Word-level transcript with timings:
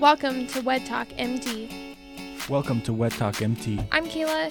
Welcome 0.00 0.46
to 0.46 0.62
Wed 0.62 0.86
Talk 0.86 1.08
MT. 1.18 1.96
Welcome 2.48 2.80
to 2.82 2.92
Wed 2.94 3.12
Talk 3.12 3.42
MT. 3.42 3.80
I'm 3.92 4.06
Kayla, 4.06 4.50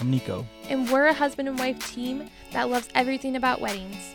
I'm 0.00 0.10
Nico. 0.10 0.46
and 0.70 0.90
we're 0.90 1.08
a 1.08 1.12
husband 1.12 1.46
and 1.50 1.58
wife 1.58 1.92
team 1.92 2.30
that 2.52 2.70
loves 2.70 2.88
everything 2.94 3.36
about 3.36 3.60
weddings. 3.60 4.14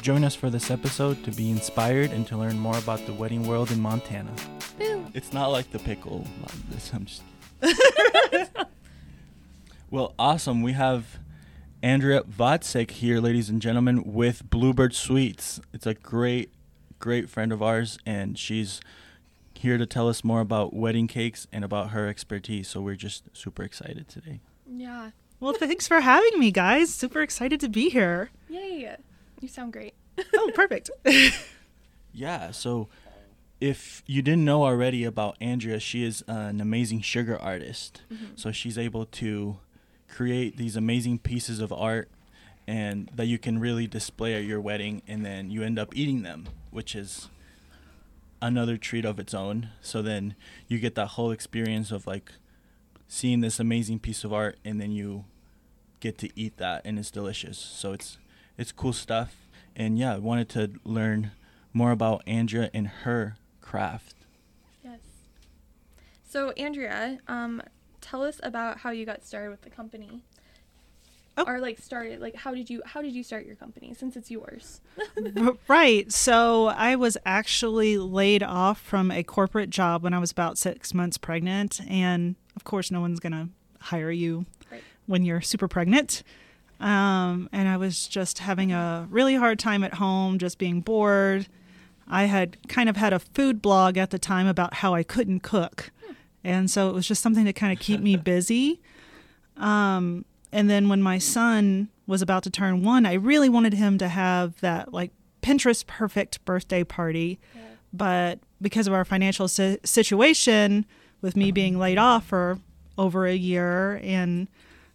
Join 0.00 0.24
us 0.24 0.34
for 0.34 0.50
this 0.50 0.72
episode 0.72 1.22
to 1.22 1.30
be 1.30 1.52
inspired 1.52 2.10
and 2.10 2.26
to 2.26 2.36
learn 2.36 2.58
more 2.58 2.76
about 2.78 3.06
the 3.06 3.12
wedding 3.12 3.46
world 3.46 3.70
in 3.70 3.80
Montana. 3.80 4.32
Boo! 4.76 5.06
It's 5.14 5.32
not 5.32 5.52
like 5.52 5.70
the 5.70 5.78
pickle. 5.78 6.26
I'm 6.92 7.06
just. 7.06 7.22
well, 9.88 10.14
awesome. 10.18 10.62
We 10.62 10.72
have 10.72 11.20
Andrea 11.80 12.22
Vodsek 12.24 12.90
here, 12.90 13.20
ladies 13.20 13.48
and 13.48 13.62
gentlemen, 13.62 14.02
with 14.12 14.50
Bluebird 14.50 14.96
Sweets. 14.96 15.60
It's 15.72 15.86
a 15.86 15.94
great, 15.94 16.52
great 16.98 17.30
friend 17.30 17.52
of 17.52 17.62
ours, 17.62 18.00
and 18.04 18.36
she's 18.36 18.80
here 19.62 19.78
to 19.78 19.86
tell 19.86 20.08
us 20.08 20.22
more 20.22 20.40
about 20.40 20.74
wedding 20.74 21.06
cakes 21.06 21.46
and 21.52 21.64
about 21.64 21.90
her 21.90 22.08
expertise. 22.08 22.68
So 22.68 22.80
we're 22.80 22.96
just 22.96 23.24
super 23.32 23.62
excited 23.62 24.08
today. 24.08 24.40
Yeah. 24.70 25.10
Well, 25.40 25.54
thanks 25.54 25.88
for 25.88 26.00
having 26.00 26.38
me, 26.38 26.52
guys. 26.52 26.94
Super 26.94 27.22
excited 27.22 27.58
to 27.60 27.68
be 27.68 27.88
here. 27.88 28.30
Yay! 28.48 28.96
You 29.40 29.48
sound 29.48 29.72
great. 29.72 29.94
Oh, 30.36 30.50
perfect. 30.54 30.90
Yeah, 32.14 32.50
so 32.50 32.88
if 33.60 34.02
you 34.06 34.22
didn't 34.22 34.44
know 34.44 34.64
already 34.64 35.04
about 35.04 35.36
Andrea, 35.40 35.80
she 35.80 36.04
is 36.04 36.22
an 36.26 36.60
amazing 36.60 37.00
sugar 37.00 37.38
artist. 37.40 38.02
Mm-hmm. 38.12 38.24
So 38.36 38.52
she's 38.52 38.76
able 38.76 39.06
to 39.06 39.58
create 40.08 40.56
these 40.58 40.76
amazing 40.76 41.20
pieces 41.20 41.60
of 41.60 41.72
art 41.72 42.10
and 42.66 43.10
that 43.14 43.26
you 43.26 43.38
can 43.38 43.58
really 43.58 43.86
display 43.86 44.34
at 44.34 44.44
your 44.44 44.60
wedding 44.60 45.00
and 45.08 45.24
then 45.24 45.50
you 45.50 45.62
end 45.62 45.78
up 45.78 45.96
eating 45.96 46.22
them, 46.22 46.48
which 46.70 46.94
is 46.94 47.28
another 48.42 48.76
treat 48.76 49.06
of 49.06 49.18
its 49.18 49.32
own. 49.32 49.70
So 49.80 50.02
then 50.02 50.34
you 50.68 50.78
get 50.78 50.94
that 50.96 51.08
whole 51.08 51.30
experience 51.30 51.90
of 51.90 52.06
like 52.06 52.32
seeing 53.06 53.40
this 53.40 53.58
amazing 53.58 54.00
piece 54.00 54.24
of 54.24 54.32
art 54.32 54.58
and 54.64 54.80
then 54.80 54.90
you 54.92 55.24
get 56.00 56.18
to 56.18 56.28
eat 56.38 56.58
that 56.58 56.82
and 56.84 56.98
it's 56.98 57.10
delicious. 57.10 57.56
So 57.56 57.92
it's 57.92 58.18
it's 58.58 58.72
cool 58.72 58.92
stuff. 58.92 59.36
And 59.74 59.98
yeah, 59.98 60.14
I 60.14 60.18
wanted 60.18 60.48
to 60.50 60.72
learn 60.84 61.30
more 61.72 61.92
about 61.92 62.22
Andrea 62.26 62.70
and 62.74 62.88
her 62.88 63.36
craft. 63.60 64.16
Yes. 64.84 65.00
So, 66.28 66.50
Andrea, 66.52 67.18
um, 67.28 67.62
tell 68.00 68.22
us 68.22 68.40
about 68.42 68.78
how 68.78 68.90
you 68.90 69.06
got 69.06 69.24
started 69.24 69.50
with 69.50 69.62
the 69.62 69.70
company. 69.70 70.24
Oh. 71.38 71.44
Or 71.46 71.60
like 71.60 71.78
started 71.78 72.20
like 72.20 72.34
how 72.34 72.54
did 72.54 72.68
you 72.68 72.82
how 72.84 73.00
did 73.00 73.14
you 73.14 73.22
start 73.22 73.46
your 73.46 73.56
company 73.56 73.94
since 73.94 74.16
it's 74.16 74.30
yours? 74.30 74.80
Right. 75.68 76.12
So 76.12 76.66
I 76.66 76.94
was 76.96 77.16
actually 77.24 77.96
laid 77.96 78.42
off 78.42 78.78
from 78.80 79.10
a 79.10 79.22
corporate 79.22 79.70
job 79.70 80.02
when 80.02 80.12
I 80.12 80.18
was 80.18 80.30
about 80.30 80.58
six 80.58 80.92
months 80.92 81.16
pregnant. 81.16 81.80
And 81.88 82.36
of 82.54 82.64
course, 82.64 82.90
no 82.90 83.00
one's 83.00 83.18
going 83.20 83.32
to 83.32 83.48
hire 83.80 84.10
you 84.10 84.44
Right. 84.70 84.82
when 85.06 85.24
you're 85.24 85.40
super 85.40 85.68
pregnant. 85.68 86.22
Um, 86.80 87.48
and 87.52 87.66
I 87.68 87.76
was 87.78 88.06
just 88.08 88.40
having 88.40 88.72
a 88.72 89.06
really 89.08 89.36
hard 89.36 89.58
time 89.58 89.84
at 89.84 89.94
home, 89.94 90.38
just 90.38 90.58
being 90.58 90.80
bored. 90.82 91.46
I 92.08 92.24
had 92.24 92.58
kind 92.68 92.88
of 92.90 92.96
had 92.96 93.12
a 93.14 93.18
food 93.20 93.62
blog 93.62 93.96
at 93.96 94.10
the 94.10 94.18
time 94.18 94.46
about 94.46 94.74
how 94.74 94.92
I 94.92 95.02
couldn't 95.02 95.40
cook. 95.40 95.90
And 96.44 96.70
so 96.70 96.90
it 96.90 96.92
was 96.94 97.06
just 97.08 97.22
something 97.22 97.44
to 97.46 97.52
kind 97.54 97.72
of 97.72 97.78
keep 97.78 98.00
me 98.00 98.16
busy. 98.32 98.82
Um, 99.56 100.24
and 100.52 100.68
then 100.68 100.88
when 100.88 101.02
my 101.02 101.18
son 101.18 101.88
was 102.06 102.22
about 102.22 102.42
to 102.44 102.50
turn 102.50 102.82
one, 102.84 103.06
I 103.06 103.14
really 103.14 103.48
wanted 103.48 103.74
him 103.74 103.98
to 103.98 104.08
have 104.08 104.60
that 104.60 104.92
like 104.92 105.10
Pinterest 105.42 105.86
perfect 105.86 106.44
birthday 106.44 106.84
party. 106.84 107.40
But 107.92 108.38
because 108.60 108.86
of 108.86 108.92
our 108.94 109.04
financial 109.04 109.48
si- 109.48 109.78
situation, 109.84 110.86
with 111.20 111.36
me 111.36 111.52
being 111.52 111.78
laid 111.78 111.98
off 111.98 112.26
for 112.26 112.58
over 112.98 113.26
a 113.26 113.34
year 113.34 114.00
and 114.02 114.48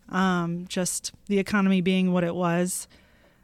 um, 0.09 0.65
just 0.67 1.13
the 1.27 1.39
economy 1.39 1.81
being 1.81 2.11
what 2.13 2.23
it 2.23 2.35
was 2.35 2.87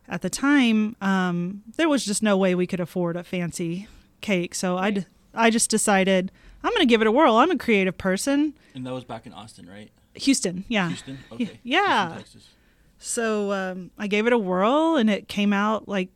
at 0.08 0.22
the 0.22 0.30
time, 0.30 0.96
um, 1.02 1.64
there 1.78 1.90
was 1.90 2.06
just 2.06 2.22
no 2.22 2.38
way 2.38 2.54
we 2.54 2.68
could 2.68 2.80
afford 2.80 3.16
a 3.16 3.24
fancy 3.24 3.88
cake. 4.22 4.54
So 4.54 4.78
I, 4.78 4.92
d- 4.92 5.06
I 5.34 5.50
just 5.50 5.70
decided 5.70 6.32
I'm 6.64 6.72
going 6.72 6.82
to 6.82 6.86
give 6.86 7.02
it 7.02 7.08
a 7.08 7.12
whirl. 7.12 7.36
I'm 7.36 7.52
a 7.52 7.58
creative 7.58 7.98
person. 7.98 8.54
And 8.74 8.86
that 8.86 8.94
was 8.94 9.04
back 9.04 9.26
in 9.26 9.34
Austin, 9.34 9.70
right? 9.70 9.92
Houston, 10.16 10.66
yeah. 10.68 10.88
Houston? 10.88 11.20
Okay. 11.32 11.60
yeah. 11.64 12.14
Houston, 12.14 12.18
Texas. 12.18 12.50
So 13.00 13.52
um, 13.52 13.92
I 13.98 14.08
gave 14.08 14.28
it 14.28 14.34
a 14.34 14.38
whirl, 14.38 14.96
and 14.96 15.10
it 15.10 15.28
came 15.28 15.52
out 15.52 15.90
like 15.90 16.10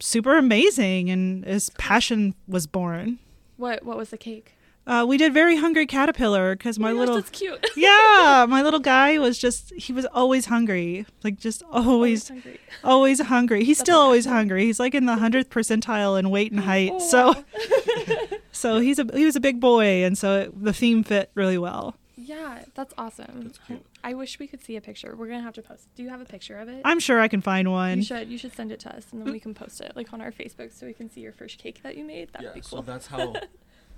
super 0.00 0.36
amazing, 0.36 1.08
and 1.10 1.44
his 1.44 1.70
passion 1.70 2.34
was 2.48 2.66
born. 2.66 3.18
What 3.56 3.84
what 3.84 3.96
was 3.96 4.10
the 4.10 4.18
cake? 4.18 4.54
Uh, 4.84 5.04
we 5.06 5.16
did 5.16 5.32
very 5.32 5.56
hungry 5.56 5.86
caterpillar 5.86 6.56
because 6.56 6.76
my 6.76 6.90
oh 6.90 6.94
little 6.94 7.14
gosh, 7.14 7.24
that's 7.26 7.38
cute. 7.38 7.66
yeah, 7.76 8.44
my 8.48 8.62
little 8.62 8.80
guy 8.80 9.16
was 9.18 9.38
just 9.38 9.72
he 9.74 9.92
was 9.92 10.04
always 10.06 10.46
hungry, 10.46 11.06
like 11.22 11.38
just 11.38 11.62
always 11.70 12.28
hungry. 12.28 12.58
always 12.82 13.20
hungry. 13.20 13.62
He's 13.64 13.78
That's 13.78 13.86
still 13.90 14.00
always 14.00 14.24
hungry. 14.26 14.64
He's 14.64 14.80
like 14.80 14.96
in 14.96 15.06
the 15.06 15.16
hundredth 15.16 15.50
percentile 15.50 16.18
in 16.18 16.30
weight 16.30 16.50
and 16.50 16.62
height. 16.62 16.90
Oh, 16.94 16.98
so 16.98 17.26
wow. 17.28 17.44
so 18.52 18.78
he's 18.78 18.98
a 18.98 19.06
he 19.14 19.24
was 19.24 19.34
a 19.36 19.40
big 19.40 19.60
boy, 19.60 20.04
and 20.04 20.16
so 20.16 20.40
it, 20.42 20.64
the 20.64 20.72
theme 20.72 21.02
fit 21.02 21.30
really 21.34 21.58
well. 21.58 21.96
yeah, 22.16 22.62
that's 22.74 22.94
awesome. 22.96 23.42
That's 23.44 23.58
cute. 23.58 23.84
I 24.04 24.14
wish 24.14 24.38
we 24.38 24.46
could 24.46 24.62
see 24.62 24.76
a 24.76 24.80
picture. 24.80 25.14
We're 25.16 25.28
gonna 25.28 25.42
have 25.42 25.54
to 25.54 25.62
post. 25.62 25.88
Do 25.96 26.02
you 26.02 26.08
have 26.10 26.20
a 26.20 26.24
picture 26.24 26.58
of 26.58 26.68
it? 26.68 26.82
I'm 26.84 27.00
sure 27.00 27.20
I 27.20 27.28
can 27.28 27.40
find 27.40 27.70
one. 27.70 27.98
you 27.98 28.04
should. 28.04 28.28
You 28.28 28.38
should 28.38 28.54
send 28.54 28.70
it 28.70 28.80
to 28.80 28.94
us, 28.94 29.06
and 29.12 29.24
then 29.24 29.32
we 29.32 29.40
can 29.40 29.54
post 29.54 29.80
it 29.80 29.92
like 29.96 30.12
on 30.12 30.20
our 30.20 30.30
Facebook, 30.30 30.72
so 30.72 30.86
we 30.86 30.92
can 30.92 31.10
see 31.10 31.20
your 31.20 31.32
first 31.32 31.58
cake 31.58 31.82
that 31.82 31.96
you 31.96 32.04
made. 32.04 32.32
That'd 32.32 32.48
yeah, 32.48 32.54
be 32.54 32.60
cool. 32.60 32.78
so 32.78 32.82
that's 32.82 33.06
how 33.08 33.34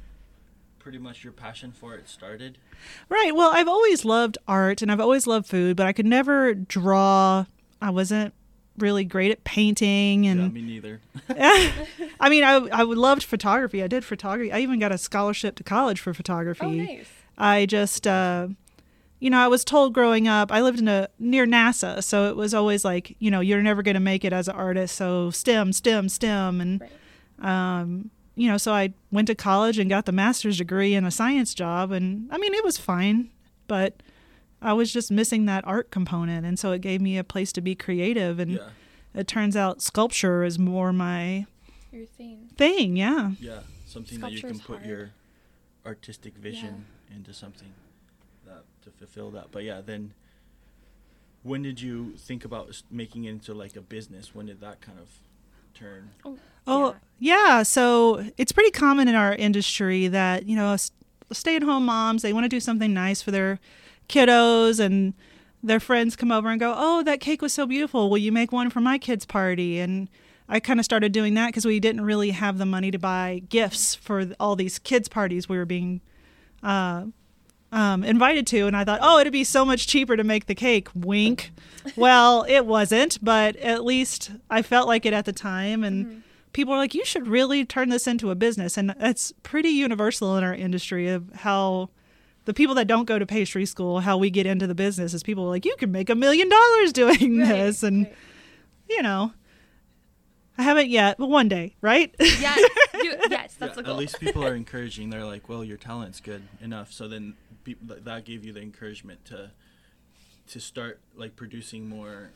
pretty 0.78 0.98
much 0.98 1.24
your 1.24 1.32
passion 1.32 1.72
for 1.72 1.94
it 1.94 2.08
started. 2.08 2.58
Right. 3.08 3.34
Well, 3.34 3.50
I've 3.54 3.68
always 3.68 4.04
loved 4.04 4.36
art 4.46 4.82
and 4.82 4.92
I've 4.92 5.00
always 5.00 5.26
loved 5.26 5.46
food, 5.46 5.76
but 5.76 5.86
I 5.86 5.92
could 5.92 6.06
never 6.06 6.52
draw. 6.54 7.46
I 7.80 7.90
wasn't 7.90 8.34
really 8.78 9.04
great 9.04 9.30
at 9.30 9.44
painting 9.44 10.24
yeah, 10.24 10.32
and 10.32 10.52
me 10.52 10.62
neither. 10.62 11.00
I 11.28 12.28
mean, 12.28 12.44
I 12.44 12.54
I 12.54 12.82
loved 12.82 13.22
photography. 13.22 13.82
I 13.82 13.86
did 13.86 14.04
photography. 14.04 14.52
I 14.52 14.60
even 14.60 14.78
got 14.78 14.92
a 14.92 14.98
scholarship 14.98 15.56
to 15.56 15.64
college 15.64 16.00
for 16.00 16.12
photography. 16.14 16.66
oh, 16.66 16.70
nice. 16.70 17.08
I 17.38 17.66
just 17.66 18.06
uh 18.06 18.48
you 19.20 19.30
know, 19.30 19.38
I 19.38 19.48
was 19.48 19.64
told 19.64 19.94
growing 19.94 20.28
up, 20.28 20.52
I 20.52 20.60
lived 20.60 20.80
in 20.80 20.88
a 20.88 21.08
near 21.18 21.46
NASA, 21.46 22.04
so 22.04 22.28
it 22.28 22.36
was 22.36 22.52
always 22.52 22.84
like, 22.84 23.16
you 23.20 23.30
know, 23.30 23.40
you're 23.40 23.62
never 23.62 23.82
going 23.82 23.94
to 23.94 24.00
make 24.00 24.22
it 24.22 24.34
as 24.34 24.48
an 24.48 24.54
artist, 24.54 24.96
so 24.96 25.30
STEM, 25.30 25.72
STEM, 25.72 26.10
STEM 26.10 26.60
and 26.60 26.80
Right. 26.80 27.80
um 27.80 28.10
you 28.36 28.48
know, 28.48 28.56
so 28.56 28.72
I 28.72 28.92
went 29.12 29.28
to 29.28 29.36
college 29.36 29.78
and 29.78 29.88
got 29.88 30.06
the 30.06 30.12
master's 30.12 30.58
degree 30.58 30.94
in 30.94 31.04
a 31.04 31.10
science 31.10 31.54
job 31.54 31.92
and 31.92 32.28
I 32.32 32.38
mean, 32.38 32.52
it 32.52 32.64
was 32.64 32.76
fine, 32.78 33.30
but 33.68 34.02
I 34.64 34.72
was 34.72 34.92
just 34.92 35.10
missing 35.10 35.44
that 35.46 35.64
art 35.66 35.90
component 35.90 36.46
and 36.46 36.58
so 36.58 36.72
it 36.72 36.80
gave 36.80 37.00
me 37.00 37.18
a 37.18 37.24
place 37.24 37.52
to 37.52 37.60
be 37.60 37.74
creative 37.74 38.38
and 38.38 38.52
yeah. 38.52 38.68
it 39.14 39.28
turns 39.28 39.56
out 39.56 39.82
sculpture 39.82 40.42
is 40.42 40.58
more 40.58 40.92
my 40.92 41.46
Your 41.92 42.06
thing. 42.06 42.48
thing, 42.56 42.96
yeah. 42.96 43.32
Yeah. 43.38 43.60
Something 43.86 44.20
that 44.20 44.32
you 44.32 44.40
can 44.40 44.58
put 44.58 44.78
hard. 44.78 44.88
your 44.88 45.10
artistic 45.86 46.34
vision 46.34 46.86
into 47.14 47.32
something 47.32 47.72
that 48.46 48.64
to 48.82 48.90
fulfill 48.90 49.30
that. 49.32 49.52
But 49.52 49.64
yeah, 49.64 49.80
then 49.84 50.14
when 51.42 51.62
did 51.62 51.80
you 51.80 52.14
think 52.16 52.44
about 52.44 52.82
making 52.90 53.24
it 53.24 53.30
into 53.30 53.54
like 53.54 53.76
a 53.76 53.82
business? 53.82 54.34
When 54.34 54.46
did 54.46 54.60
that 54.62 54.80
kind 54.80 54.98
of 54.98 55.08
turn? 55.74 56.10
Oh. 56.24 56.38
Oh, 56.66 56.96
yeah. 57.18 57.62
So 57.62 58.24
it's 58.38 58.50
pretty 58.50 58.70
common 58.70 59.06
in 59.06 59.14
our 59.14 59.34
industry 59.34 60.08
that, 60.08 60.46
you 60.46 60.56
know, 60.56 60.74
stay 61.30 61.56
at 61.56 61.62
home 61.62 61.84
moms, 61.84 62.22
they 62.22 62.32
want 62.32 62.44
to 62.44 62.48
do 62.48 62.60
something 62.60 62.94
nice 62.94 63.20
for 63.20 63.30
their 63.30 63.60
kiddos 64.08 64.80
and 64.80 65.14
their 65.62 65.80
friends 65.80 66.16
come 66.16 66.30
over 66.30 66.50
and 66.50 66.60
go, 66.60 66.74
Oh, 66.76 67.02
that 67.04 67.20
cake 67.20 67.42
was 67.42 67.52
so 67.52 67.66
beautiful. 67.66 68.10
Will 68.10 68.18
you 68.18 68.32
make 68.32 68.52
one 68.52 68.70
for 68.70 68.80
my 68.80 68.98
kid's 68.98 69.24
party? 69.24 69.78
And 69.78 70.08
I 70.48 70.60
kind 70.60 70.78
of 70.78 70.84
started 70.84 71.12
doing 71.12 71.34
that 71.34 71.46
because 71.46 71.64
we 71.64 71.80
didn't 71.80 72.02
really 72.02 72.30
have 72.30 72.58
the 72.58 72.66
money 72.66 72.90
to 72.90 72.98
buy 72.98 73.42
gifts 73.48 73.94
for 73.94 74.26
all 74.38 74.56
these 74.56 74.78
kids' 74.78 75.08
parties 75.08 75.48
we 75.48 75.56
were 75.56 75.64
being 75.64 76.02
uh, 76.62 77.06
um, 77.72 78.04
invited 78.04 78.46
to. 78.48 78.66
And 78.66 78.76
I 78.76 78.84
thought, 78.84 79.00
oh, 79.02 79.18
it'd 79.18 79.32
be 79.32 79.44
so 79.44 79.64
much 79.64 79.86
cheaper 79.86 80.16
to 80.16 80.24
make 80.24 80.46
the 80.46 80.54
cake. 80.54 80.88
Wink. 80.94 81.50
well, 81.96 82.44
it 82.46 82.66
wasn't, 82.66 83.18
but 83.22 83.56
at 83.56 83.84
least 83.84 84.32
I 84.50 84.60
felt 84.60 84.86
like 84.86 85.06
it 85.06 85.14
at 85.14 85.24
the 85.24 85.32
time. 85.32 85.82
And 85.82 86.22
people 86.52 86.74
are 86.74 86.78
like, 86.78 86.94
you 86.94 87.06
should 87.06 87.26
really 87.26 87.64
turn 87.64 87.88
this 87.88 88.06
into 88.06 88.30
a 88.30 88.34
business. 88.34 88.76
And 88.76 88.94
it's 89.00 89.32
pretty 89.42 89.70
universal 89.70 90.36
in 90.36 90.44
our 90.44 90.54
industry 90.54 91.08
of 91.08 91.32
how 91.34 91.88
the 92.44 92.54
people 92.54 92.74
that 92.76 92.86
don't 92.86 93.04
go 93.06 93.18
to 93.18 93.26
pastry 93.26 93.66
school, 93.66 94.00
how 94.00 94.16
we 94.18 94.30
get 94.30 94.46
into 94.46 94.66
the 94.66 94.74
business 94.74 95.14
is 95.14 95.22
people 95.22 95.44
are 95.44 95.48
like, 95.48 95.64
you 95.64 95.74
can 95.78 95.90
make 95.92 96.10
a 96.10 96.14
million 96.14 96.48
dollars 96.48 96.92
doing 96.92 97.38
Right, 97.38 97.48
this. 97.48 97.82
And, 97.82 98.04
right. 98.06 98.14
you 98.88 99.02
know, 99.02 99.32
I 100.56 100.62
haven't 100.62 100.88
yet, 100.88 101.16
but 101.18 101.28
one 101.28 101.48
day, 101.48 101.74
right? 101.80 102.14
Yes. 102.20 102.58
You, 103.02 103.16
yes, 103.30 103.54
that's 103.58 103.70
yeah, 103.70 103.74
the 103.74 103.82
goal. 103.82 103.94
At 103.94 103.98
least 103.98 104.20
people 104.20 104.44
are 104.44 104.54
encouraging. 104.54 105.10
They're 105.10 105.24
like, 105.24 105.48
"Well, 105.48 105.64
your 105.64 105.76
talent's 105.76 106.20
good 106.20 106.44
enough." 106.60 106.92
So 106.92 107.08
then 107.08 107.34
peop 107.64 107.78
that 107.82 108.24
gave 108.24 108.44
you 108.44 108.52
the 108.52 108.60
encouragement 108.60 109.24
to 109.26 109.50
to 110.48 110.60
start 110.60 111.00
like 111.16 111.34
producing 111.34 111.88
more 111.88 112.30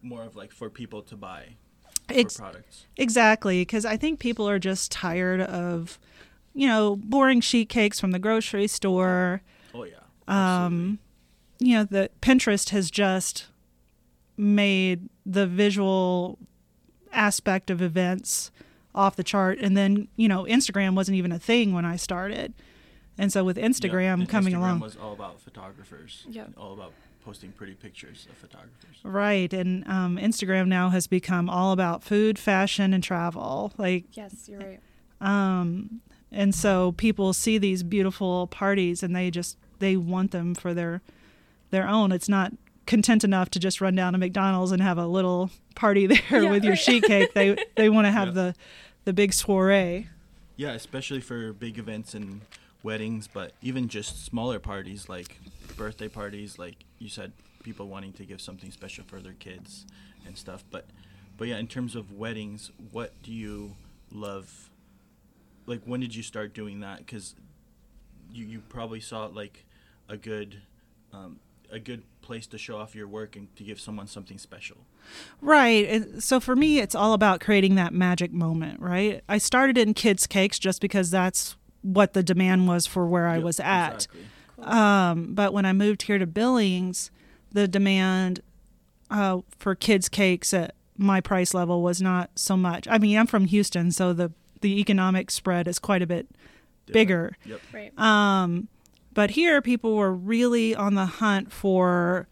more 0.00 0.22
of 0.22 0.36
like 0.36 0.52
for 0.52 0.70
people 0.70 1.02
to 1.02 1.16
buy 1.16 1.56
Ex- 2.08 2.38
products. 2.38 2.86
Exactly, 2.96 3.60
because 3.60 3.84
I 3.84 3.96
think 3.98 4.18
people 4.18 4.48
are 4.48 4.58
just 4.58 4.90
tired 4.90 5.40
of 5.42 5.98
you 6.54 6.66
know, 6.66 6.96
boring 6.96 7.40
sheet 7.40 7.68
cakes 7.68 7.98
from 8.00 8.10
the 8.10 8.18
grocery 8.18 8.66
store. 8.66 9.42
Oh 9.74 9.84
yeah. 9.84 9.94
Um, 10.28 10.98
you 11.58 11.74
know, 11.76 11.84
the 11.84 12.10
Pinterest 12.20 12.70
has 12.70 12.90
just 12.90 13.46
made 14.36 15.08
the 15.24 15.46
visual 15.46 16.38
aspect 17.12 17.70
of 17.70 17.80
events 17.82 18.50
off 18.94 19.16
the 19.16 19.24
chart. 19.24 19.58
And 19.58 19.76
then, 19.76 20.08
you 20.16 20.28
know, 20.28 20.44
Instagram 20.44 20.94
wasn't 20.94 21.16
even 21.16 21.32
a 21.32 21.38
thing 21.38 21.72
when 21.72 21.84
I 21.84 21.96
started. 21.96 22.52
And 23.18 23.32
so 23.32 23.44
with 23.44 23.56
Instagram 23.56 24.02
Yeah, 24.02 24.12
and 24.14 24.28
coming 24.28 24.54
Instagram 24.54 24.58
along. 24.58 24.80
was 24.80 24.96
all 24.96 25.12
about 25.12 25.40
photographers. 25.40 26.24
Yep. 26.28 26.46
and 26.46 26.54
all 26.56 26.72
about 26.72 26.92
posting 27.24 27.52
pretty 27.52 27.74
pictures 27.74 28.26
of 28.30 28.36
photographers. 28.36 28.96
Right. 29.04 29.52
And 29.52 29.86
um, 29.86 30.16
Instagram 30.18 30.66
now 30.66 30.88
has 30.90 31.06
become 31.06 31.48
all 31.48 31.72
about 31.72 32.02
food, 32.02 32.38
fashion, 32.38 32.92
and 32.92 33.02
travel. 33.04 33.72
Like, 33.78 34.04
Yes, 34.16 34.48
you're 34.48 34.58
right. 34.60 34.80
um, 35.20 36.00
and 36.32 36.54
so 36.54 36.92
people 36.92 37.32
see 37.32 37.58
these 37.58 37.82
beautiful 37.82 38.46
parties 38.48 39.02
and 39.02 39.14
they 39.14 39.30
just 39.30 39.56
they 39.78 39.96
want 39.96 40.30
them 40.30 40.54
for 40.54 40.72
their 40.74 41.02
their 41.70 41.86
own. 41.88 42.10
It's 42.12 42.28
not 42.28 42.52
content 42.86 43.22
enough 43.24 43.48
to 43.50 43.58
just 43.60 43.80
run 43.80 43.94
down 43.94 44.12
to 44.12 44.18
McDonald's 44.18 44.72
and 44.72 44.82
have 44.82 44.98
a 44.98 45.06
little 45.06 45.50
party 45.74 46.06
there 46.30 46.42
Yeah, 46.42 46.50
with 46.50 46.64
your 46.64 46.72
right. 46.72 46.78
sheet 46.80 47.04
cake. 47.04 47.32
They 47.34 47.56
they 47.76 47.88
want 47.88 48.06
to 48.06 48.10
have 48.12 48.28
Yeah. 48.28 48.34
the 48.34 48.54
the 49.04 49.12
big 49.12 49.32
soiree. 49.32 50.08
Yeah, 50.56 50.72
especially 50.72 51.20
for 51.20 51.52
big 51.52 51.78
events 51.78 52.14
and 52.14 52.42
weddings, 52.82 53.28
but 53.28 53.52
even 53.62 53.88
just 53.88 54.24
smaller 54.24 54.58
parties 54.58 55.08
like 55.08 55.38
birthday 55.76 56.08
parties, 56.08 56.58
like 56.58 56.76
you 56.98 57.08
said, 57.08 57.32
people 57.62 57.88
wanting 57.88 58.12
to 58.14 58.24
give 58.24 58.40
something 58.40 58.70
special 58.70 59.04
for 59.04 59.20
their 59.20 59.32
kids 59.34 59.86
and 60.26 60.36
stuff. 60.36 60.64
But 60.70 60.86
but 61.38 61.48
yeah, 61.48 61.58
in 61.58 61.66
terms 61.66 61.94
of 61.96 62.12
weddings, 62.12 62.70
what 62.90 63.12
do 63.22 63.32
you 63.32 63.74
love? 64.12 64.68
Like, 65.66 65.82
when 65.84 66.00
did 66.00 66.14
you 66.14 66.22
start 66.22 66.54
doing 66.54 66.80
that? 66.80 66.98
Because 66.98 67.34
you 68.30 68.44
you 68.44 68.60
probably 68.68 69.00
saw 69.00 69.26
like 69.26 69.64
a 70.08 70.16
good 70.16 70.62
um, 71.12 71.38
a 71.70 71.78
good 71.78 72.02
place 72.20 72.46
to 72.46 72.58
show 72.58 72.76
off 72.76 72.94
your 72.94 73.08
work 73.08 73.34
and 73.34 73.54
to 73.56 73.64
give 73.64 73.80
someone 73.80 74.06
something 74.06 74.38
special. 74.38 74.78
Right. 75.40 75.88
And 75.88 76.22
so 76.22 76.38
for 76.38 76.54
me, 76.54 76.78
it's 76.78 76.94
all 76.94 77.14
about 77.14 77.40
creating 77.40 77.74
that 77.76 77.92
magic 77.92 78.32
moment, 78.32 78.80
right? 78.80 79.22
I 79.28 79.38
started 79.38 79.78
in 79.78 79.94
kids' 79.94 80.26
cakes 80.26 80.58
just 80.58 80.80
because 80.80 81.10
that's 81.10 81.56
what 81.80 82.12
the 82.12 82.22
demand 82.22 82.68
was 82.68 82.86
for 82.86 83.06
where 83.06 83.26
I 83.26 83.38
was 83.38 83.58
at. 83.58 84.06
Exactly. 84.06 84.26
Um, 84.58 85.34
but 85.34 85.52
when 85.52 85.64
I 85.64 85.72
moved 85.72 86.02
here 86.02 86.18
to 86.18 86.26
Billings, 86.26 87.10
the 87.50 87.66
demand 87.66 88.40
uh, 89.10 89.40
for 89.58 89.74
kids' 89.74 90.08
cakes 90.08 90.54
at 90.54 90.74
my 90.96 91.20
price 91.20 91.54
level 91.54 91.82
was 91.82 92.00
not 92.00 92.30
so 92.36 92.56
much. 92.56 92.86
I 92.88 92.98
mean, 92.98 93.18
I'm 93.18 93.26
from 93.26 93.46
Houston, 93.46 93.90
so 93.90 94.12
the 94.12 94.30
the 94.62 94.80
economic 94.80 95.30
spread 95.30 95.68
is 95.68 95.78
quite 95.78 96.02
a 96.02 96.06
bit 96.06 96.26
bigger. 96.86 97.36
Yep. 97.44 97.60
Right. 97.72 97.98
Um, 97.98 98.68
but 99.14 99.30
here, 99.32 99.60
people 99.60 99.94
were 99.96 100.12
really 100.12 100.74
on 100.74 100.94
the 100.94 101.06
hunt 101.06 101.52
for 101.52 102.26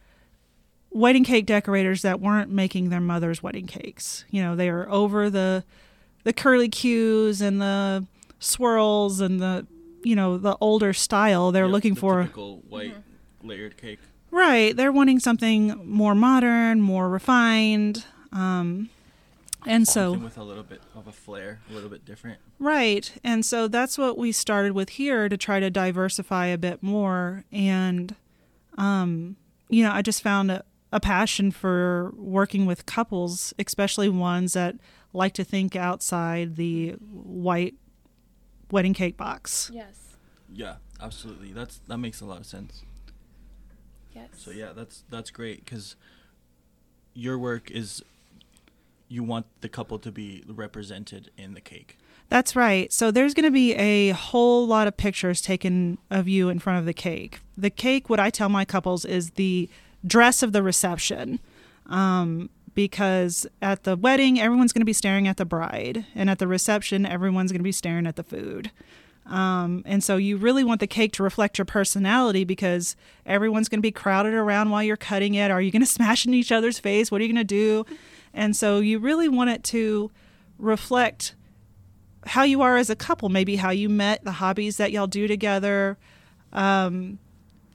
wedding 0.91 1.25
cake 1.25 1.47
decorators 1.47 2.03
that 2.03 2.21
weren't 2.21 2.51
making 2.51 2.89
their 2.91 3.01
mother's 3.01 3.43
wedding 3.43 3.67
cakes. 3.67 4.25
You 4.31 4.43
know, 4.43 4.57
they 4.57 4.71
were 4.71 4.91
over 4.91 5.29
the 5.31 5.65
the 6.25 6.33
curly 6.33 6.69
cues 6.69 7.41
and 7.41 7.61
the 7.61 8.07
swirls 8.39 9.21
and 9.21 9.41
the 9.41 9.67
you 10.03 10.17
know 10.17 10.39
the 10.39 10.57
older 10.61 10.93
style. 10.93 11.53
They're 11.53 11.65
Yep, 11.67 11.73
looking 11.73 11.95
the 11.95 12.01
for 12.01 12.23
typical 12.23 12.63
white 12.69 12.97
layered 13.43 13.77
cake. 13.77 13.99
right. 14.31 14.75
They're 14.77 14.93
wanting 14.93 15.19
something 15.21 15.81
more 15.87 16.15
modern, 16.15 16.81
more 16.81 17.09
refined. 17.09 18.05
Um, 18.33 18.89
and 19.67 19.87
so 19.87 20.13
Something 20.13 20.25
with 20.25 20.39
a 20.39 20.43
little 20.43 20.63
bit 20.63 20.83
of 20.95 21.07
a 21.07 21.13
flair, 21.13 21.61
a 21.71 21.73
little 21.73 21.91
bit 21.91 22.05
different. 22.05 22.39
Right. 22.59 23.13
And 23.23 23.45
so 23.45 23.69
that's 23.69 23.99
what 23.99 24.17
we 24.17 24.33
started 24.33 24.73
with 24.73 24.91
here 24.91 25.29
to 25.29 25.37
try 25.37 25.61
to 25.61 25.71
diversify 25.71 26.47
a 26.47 26.59
bit 26.59 26.83
more. 26.83 27.45
And, 27.53 28.15
um, 28.79 29.37
you 29.69 29.83
know, 29.83 29.93
I 29.93 30.03
just 30.03 30.23
found 30.23 30.51
a, 30.51 30.65
a 30.93 31.01
passion 31.01 31.51
for 31.51 32.13
working 32.17 32.67
with 32.67 32.87
couples, 32.87 33.55
especially 33.59 34.09
ones 34.09 34.55
that 34.55 34.77
like 35.13 35.35
to 35.35 35.45
think 35.45 35.77
outside 35.77 36.57
the 36.57 36.91
white 37.13 37.75
wedding 38.71 38.95
cake 38.95 39.17
box. 39.17 39.71
Yes. 39.73 40.17
Yeah, 40.53 40.77
absolutely. 41.01 41.53
That's 41.53 41.81
that 41.89 41.99
makes 41.99 42.21
a 42.21 42.25
lot 42.25 42.41
of 42.41 42.47
sense. 42.47 42.83
Yes. 44.13 44.29
So 44.37 44.51
yeah, 44.51 44.73
that's 44.75 45.05
that's 45.09 45.31
great 45.31 45.65
because 45.65 45.97
your 47.15 47.39
work 47.39 47.71
is 47.71 48.03
you 49.11 49.23
want 49.23 49.45
the 49.61 49.69
couple 49.69 49.99
to 49.99 50.11
be 50.11 50.45
represented 50.47 51.31
in 51.37 51.53
the 51.55 51.61
cake. 51.61 51.99
That's 52.29 52.55
right. 52.55 52.93
So 52.93 53.11
there's 53.11 53.35
going 53.35 53.45
to 53.45 53.51
be 53.51 53.75
a 53.75 54.11
whole 54.11 54.67
lot 54.67 54.87
of 54.87 54.97
pictures 54.97 55.43
taken 55.43 55.99
of 56.11 56.29
you 56.29 56.49
in 56.49 56.61
front 56.61 56.79
of 56.79 56.87
the 56.87 56.95
cake. 56.95 57.41
The 57.59 57.71
cake, 57.71 58.09
what 58.09 58.21
I 58.21 58.31
tell 58.31 58.49
my 58.49 58.65
couples, 58.65 59.05
is 59.05 59.33
the 59.33 59.69
dress 60.07 60.45
of 60.45 60.53
the 60.53 60.63
reception. 60.63 61.41
Um, 61.87 62.51
because 62.73 63.49
at 63.61 63.83
the 63.83 63.97
wedding, 63.97 64.41
everyone's 64.41 64.73
going 64.73 64.81
to 64.81 64.87
be 64.87 64.93
staring 64.93 65.27
at 65.27 65.39
the 65.39 65.45
bride, 65.45 66.07
and 66.15 66.31
at 66.31 66.39
the 66.39 66.47
reception, 66.47 67.05
everyone's 67.05 67.51
going 67.51 67.59
to 67.59 67.65
be 67.65 67.73
staring 67.73 68.07
at 68.07 68.15
the 68.15 68.23
food. 68.23 68.71
Um, 69.27 69.83
and 69.87 70.03
so 70.03 70.17
you 70.17 70.37
really 70.37 70.65
want 70.65 70.81
the 70.81 70.87
cake 70.87 71.13
to 71.15 71.23
reflect 71.23 71.59
your 71.59 71.65
personality 71.65 72.45
because 72.45 72.97
everyone's 73.27 73.69
going 73.69 73.79
to 73.79 73.83
be 73.83 73.93
crowded 73.93 74.35
around 74.35 74.71
while 74.71 74.83
you're 74.83 74.97
cutting 74.97 75.35
it. 75.35 75.51
Are 75.51 75.61
you 75.61 75.71
going 75.71 75.81
to 75.87 75.87
smash 75.87 76.27
in 76.27 76.35
each 76.35 76.53
other's 76.53 76.79
face? 76.79 77.11
What 77.11 77.21
are 77.21 77.25
you 77.25 77.33
going 77.33 77.45
to 77.47 77.55
do? 77.55 77.85
And 78.33 78.57
so 78.57 78.79
you 78.81 78.99
really 78.99 79.29
want 79.29 79.51
it 79.51 79.65
to 79.65 80.11
reflect 80.59 81.35
how 82.27 82.43
you 82.43 82.63
are 82.63 82.77
as 82.77 82.91
a 82.91 82.97
couple, 82.97 83.29
maybe 83.29 83.57
how 83.57 83.71
you 83.71 83.89
met, 83.89 84.25
the 84.25 84.33
hobbies 84.33 84.77
that 84.77 84.93
y'all 84.93 85.07
do 85.07 85.27
together. 85.27 85.99
Um, 86.53 87.19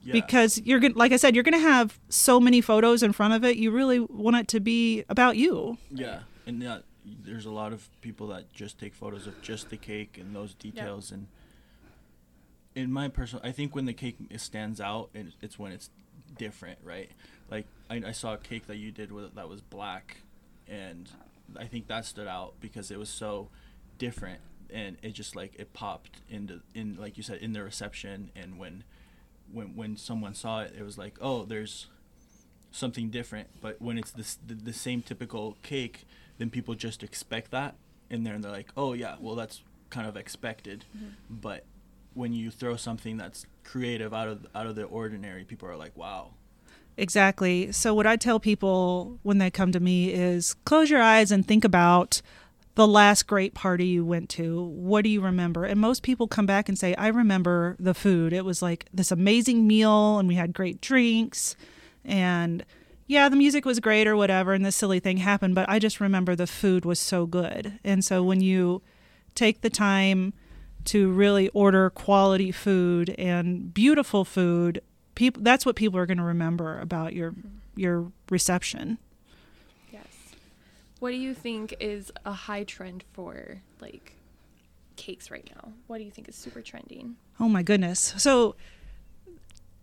Yeah. 0.03 0.13
Because 0.13 0.61
you're 0.63 0.79
going 0.79 0.93
like 0.93 1.11
I 1.11 1.17
said, 1.17 1.33
you're 1.33 1.43
going 1.43 1.59
to 1.59 1.67
have 1.67 1.99
so 2.09 2.39
many 2.39 2.61
photos 2.61 3.01
in 3.01 3.11
front 3.11 3.33
of 3.33 3.43
it. 3.43 3.57
You 3.57 3.71
really 3.71 3.99
want 3.99 4.35
it 4.35 4.47
to 4.49 4.59
be 4.59 5.03
about 5.09 5.35
you. 5.35 5.79
yeah, 5.89 6.19
and 6.45 6.61
yeah, 6.61 6.79
there's 7.03 7.47
a 7.47 7.51
lot 7.51 7.73
of 7.73 7.89
people 8.01 8.27
that 8.27 8.53
just 8.53 8.77
take 8.77 8.93
photos 8.93 9.25
of 9.25 9.41
just 9.41 9.71
the 9.71 9.77
cake 9.77 10.17
and 10.19 10.35
those 10.35 10.53
details 10.53 11.11
and 11.11 11.27
in 12.75 12.91
my 12.91 13.07
personal 13.07 13.43
I 13.43 13.51
think 13.51 13.75
when 13.75 13.85
the 13.85 13.93
cake 13.93 14.17
stands 14.37 14.79
out 14.79 15.09
and 15.15 15.31
it's 15.41 15.57
when 15.57 15.71
it's 15.71 15.89
different, 16.37 16.77
right? 16.83 17.09
Like 17.49 17.65
I, 17.89 18.01
I 18.07 18.11
saw 18.11 18.33
a 18.33 18.37
cake 18.37 18.67
that 18.67 18.77
you 18.77 18.91
did 18.91 19.11
with 19.11 19.33
that 19.35 19.49
was 19.49 19.61
black 19.61 20.17
and 20.69 21.09
I 21.57 21.65
think 21.65 21.87
that 21.87 22.05
stood 22.05 22.27
out 22.27 22.53
because 22.59 22.91
it 22.91 22.97
was 22.97 23.09
so 23.09 23.49
different 23.97 24.39
and 24.73 24.97
it 25.01 25.13
just 25.13 25.35
like 25.35 25.53
it 25.57 25.73
popped 25.73 26.21
into 26.29 26.61
in 26.73 26.97
like 26.99 27.17
you 27.17 27.23
said 27.23 27.37
in 27.37 27.53
the 27.53 27.63
reception 27.63 28.31
and 28.35 28.57
when 28.57 28.83
when 29.51 29.75
when 29.75 29.95
someone 29.95 30.33
saw 30.33 30.61
it 30.61 30.73
it 30.77 30.83
was 30.83 30.97
like 30.97 31.15
oh 31.21 31.45
there's 31.45 31.87
something 32.75 33.09
different. 33.09 33.47
But 33.61 33.81
when 33.81 33.97
it's 33.97 34.11
this 34.11 34.37
the, 34.45 34.53
the 34.53 34.73
same 34.73 35.01
typical 35.01 35.57
cake 35.63 36.05
then 36.37 36.49
people 36.49 36.75
just 36.75 37.03
expect 37.03 37.51
that 37.51 37.75
and 38.09 38.25
then 38.25 38.41
they're 38.41 38.51
like 38.51 38.69
oh 38.75 38.93
yeah 38.93 39.15
well 39.19 39.35
that's 39.35 39.61
kind 39.89 40.07
of 40.07 40.17
expected. 40.17 40.85
Mm-hmm. 40.95 41.07
But 41.29 41.65
when 42.13 42.33
you 42.33 42.51
throw 42.51 42.75
something 42.75 43.17
that's 43.17 43.45
creative 43.63 44.13
out 44.13 44.27
of 44.27 44.45
out 44.53 44.67
of 44.67 44.75
the 44.75 44.83
ordinary 44.83 45.43
people 45.43 45.67
are 45.67 45.77
like 45.77 45.95
wow 45.95 46.33
Exactly. 46.97 47.71
So, 47.71 47.93
what 47.93 48.07
I 48.07 48.15
tell 48.15 48.39
people 48.39 49.19
when 49.23 49.37
they 49.37 49.49
come 49.49 49.71
to 49.71 49.79
me 49.79 50.11
is 50.11 50.53
close 50.65 50.89
your 50.89 51.01
eyes 51.01 51.31
and 51.31 51.45
think 51.45 51.65
about 51.65 52.21
the 52.75 52.87
last 52.87 53.27
great 53.27 53.53
party 53.53 53.87
you 53.87 54.05
went 54.05 54.29
to. 54.29 54.63
What 54.63 55.03
do 55.03 55.09
you 55.09 55.21
remember? 55.21 55.65
And 55.65 55.79
most 55.79 56.03
people 56.03 56.27
come 56.27 56.45
back 56.45 56.69
and 56.69 56.77
say, 56.77 56.93
I 56.95 57.07
remember 57.07 57.75
the 57.79 57.93
food. 57.93 58.33
It 58.33 58.45
was 58.45 58.61
like 58.61 58.87
this 58.93 59.11
amazing 59.11 59.65
meal, 59.67 60.19
and 60.19 60.27
we 60.27 60.35
had 60.35 60.53
great 60.53 60.81
drinks. 60.81 61.55
And 62.03 62.65
yeah, 63.07 63.29
the 63.29 63.35
music 63.35 63.65
was 63.65 63.79
great 63.79 64.07
or 64.07 64.15
whatever, 64.15 64.53
and 64.53 64.65
this 64.65 64.75
silly 64.75 64.99
thing 64.99 65.17
happened, 65.17 65.55
but 65.55 65.69
I 65.69 65.79
just 65.79 65.99
remember 65.99 66.35
the 66.35 66.47
food 66.47 66.85
was 66.85 66.99
so 66.99 67.25
good. 67.25 67.79
And 67.83 68.03
so, 68.05 68.23
when 68.23 68.41
you 68.41 68.81
take 69.35 69.61
the 69.61 69.69
time 69.69 70.33
to 70.85 71.11
really 71.11 71.49
order 71.49 71.89
quality 71.89 72.51
food 72.51 73.09
and 73.17 73.73
beautiful 73.73 74.23
food 74.23 74.81
people 75.15 75.41
that's 75.41 75.65
what 75.65 75.75
people 75.75 75.97
are 75.99 76.05
going 76.05 76.17
to 76.17 76.23
remember 76.23 76.79
about 76.79 77.13
your 77.13 77.33
your 77.75 78.11
reception 78.29 78.97
Yes. 79.91 80.03
What 80.99 81.11
do 81.11 81.17
you 81.17 81.33
think 81.33 81.75
is 81.79 82.11
a 82.25 82.33
high 82.33 82.63
trend 82.63 83.03
for 83.13 83.61
like 83.79 84.13
cakes 84.95 85.31
right 85.31 85.49
now? 85.55 85.73
What 85.87 85.97
do 85.97 86.03
you 86.03 86.11
think 86.11 86.27
is 86.29 86.35
super 86.35 86.61
trending? 86.61 87.15
oh 87.39 87.49
my 87.49 87.63
goodness 87.63 88.13
so 88.17 88.55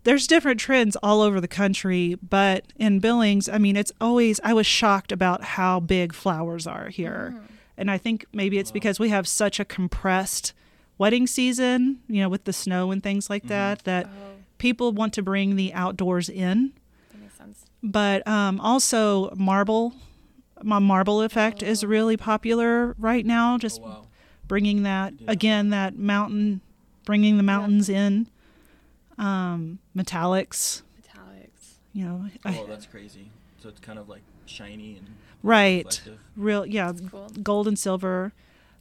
there's 0.03 0.27
different 0.27 0.59
trends 0.59 0.95
all 0.97 1.21
over 1.21 1.39
the 1.39 1.47
country 1.47 2.17
but 2.27 2.65
in 2.77 2.99
billings 2.99 3.47
i 3.49 3.57
mean 3.57 3.75
it's 3.75 3.91
always 4.01 4.39
i 4.43 4.53
was 4.53 4.65
shocked 4.65 5.11
about 5.11 5.43
how 5.43 5.79
big 5.79 6.13
flowers 6.13 6.67
are 6.67 6.89
here 6.89 7.33
mm-hmm. 7.35 7.45
and 7.77 7.91
i 7.91 7.97
think 7.97 8.25
maybe 8.33 8.57
it's 8.57 8.71
because 8.71 8.99
we 8.99 9.09
have 9.09 9.27
such 9.27 9.59
a 9.59 9.65
compressed 9.65 10.53
wedding 10.97 11.27
season 11.27 11.99
you 12.07 12.21
know 12.21 12.29
with 12.29 12.43
the 12.45 12.53
snow 12.53 12.91
and 12.91 13.03
things 13.03 13.29
like 13.29 13.47
that 13.47 13.79
mm-hmm. 13.79 13.89
that 13.89 14.05
Oh, 14.05 14.32
people 14.63 14.91
want 14.93 15.13
to 15.13 15.21
bring 15.21 15.55
the 15.55 15.73
outdoors 15.73 16.27
in 16.29 16.71
that 17.11 17.19
makes 17.21 17.37
sense. 17.37 17.65
but 17.83 18.25
um, 18.27 18.59
also 18.59 19.29
marble 19.35 19.93
my 20.63 20.79
marble 20.79 21.21
effect 21.21 21.61
is 21.61 21.83
Oh. 21.83 21.87
really 21.87 22.15
popular 22.17 22.95
right 22.97 23.25
now 23.25 23.57
just 23.57 23.81
wow 23.81 24.05
bringing 24.47 24.83
that 24.83 25.13
Yeah. 25.19 25.31
again 25.31 25.69
that 25.69 25.97
mountain, 25.97 26.61
bringing 27.05 27.37
the 27.37 27.43
mountains 27.43 27.87
in. 27.89 28.27
Um, 29.17 29.79
metallics, 29.95 30.81
Metallics. 31.01 31.63
you 31.93 32.03
know, 32.05 32.25
I- 32.43 32.57
Oh, 32.59 32.65
that's 32.67 32.85
crazy. 32.85 33.29
So 33.61 33.69
it's 33.69 33.79
kind 33.79 33.97
of 33.99 34.09
like 34.09 34.21
shiny 34.45 34.97
and 34.97 35.07
right, 35.43 35.85
reflective. 35.85 36.19
real 36.35 36.65
yeah, 36.65 36.91
cool. 37.09 37.29
gold 37.41 37.67
and 37.67 37.77
silver. 37.79 38.33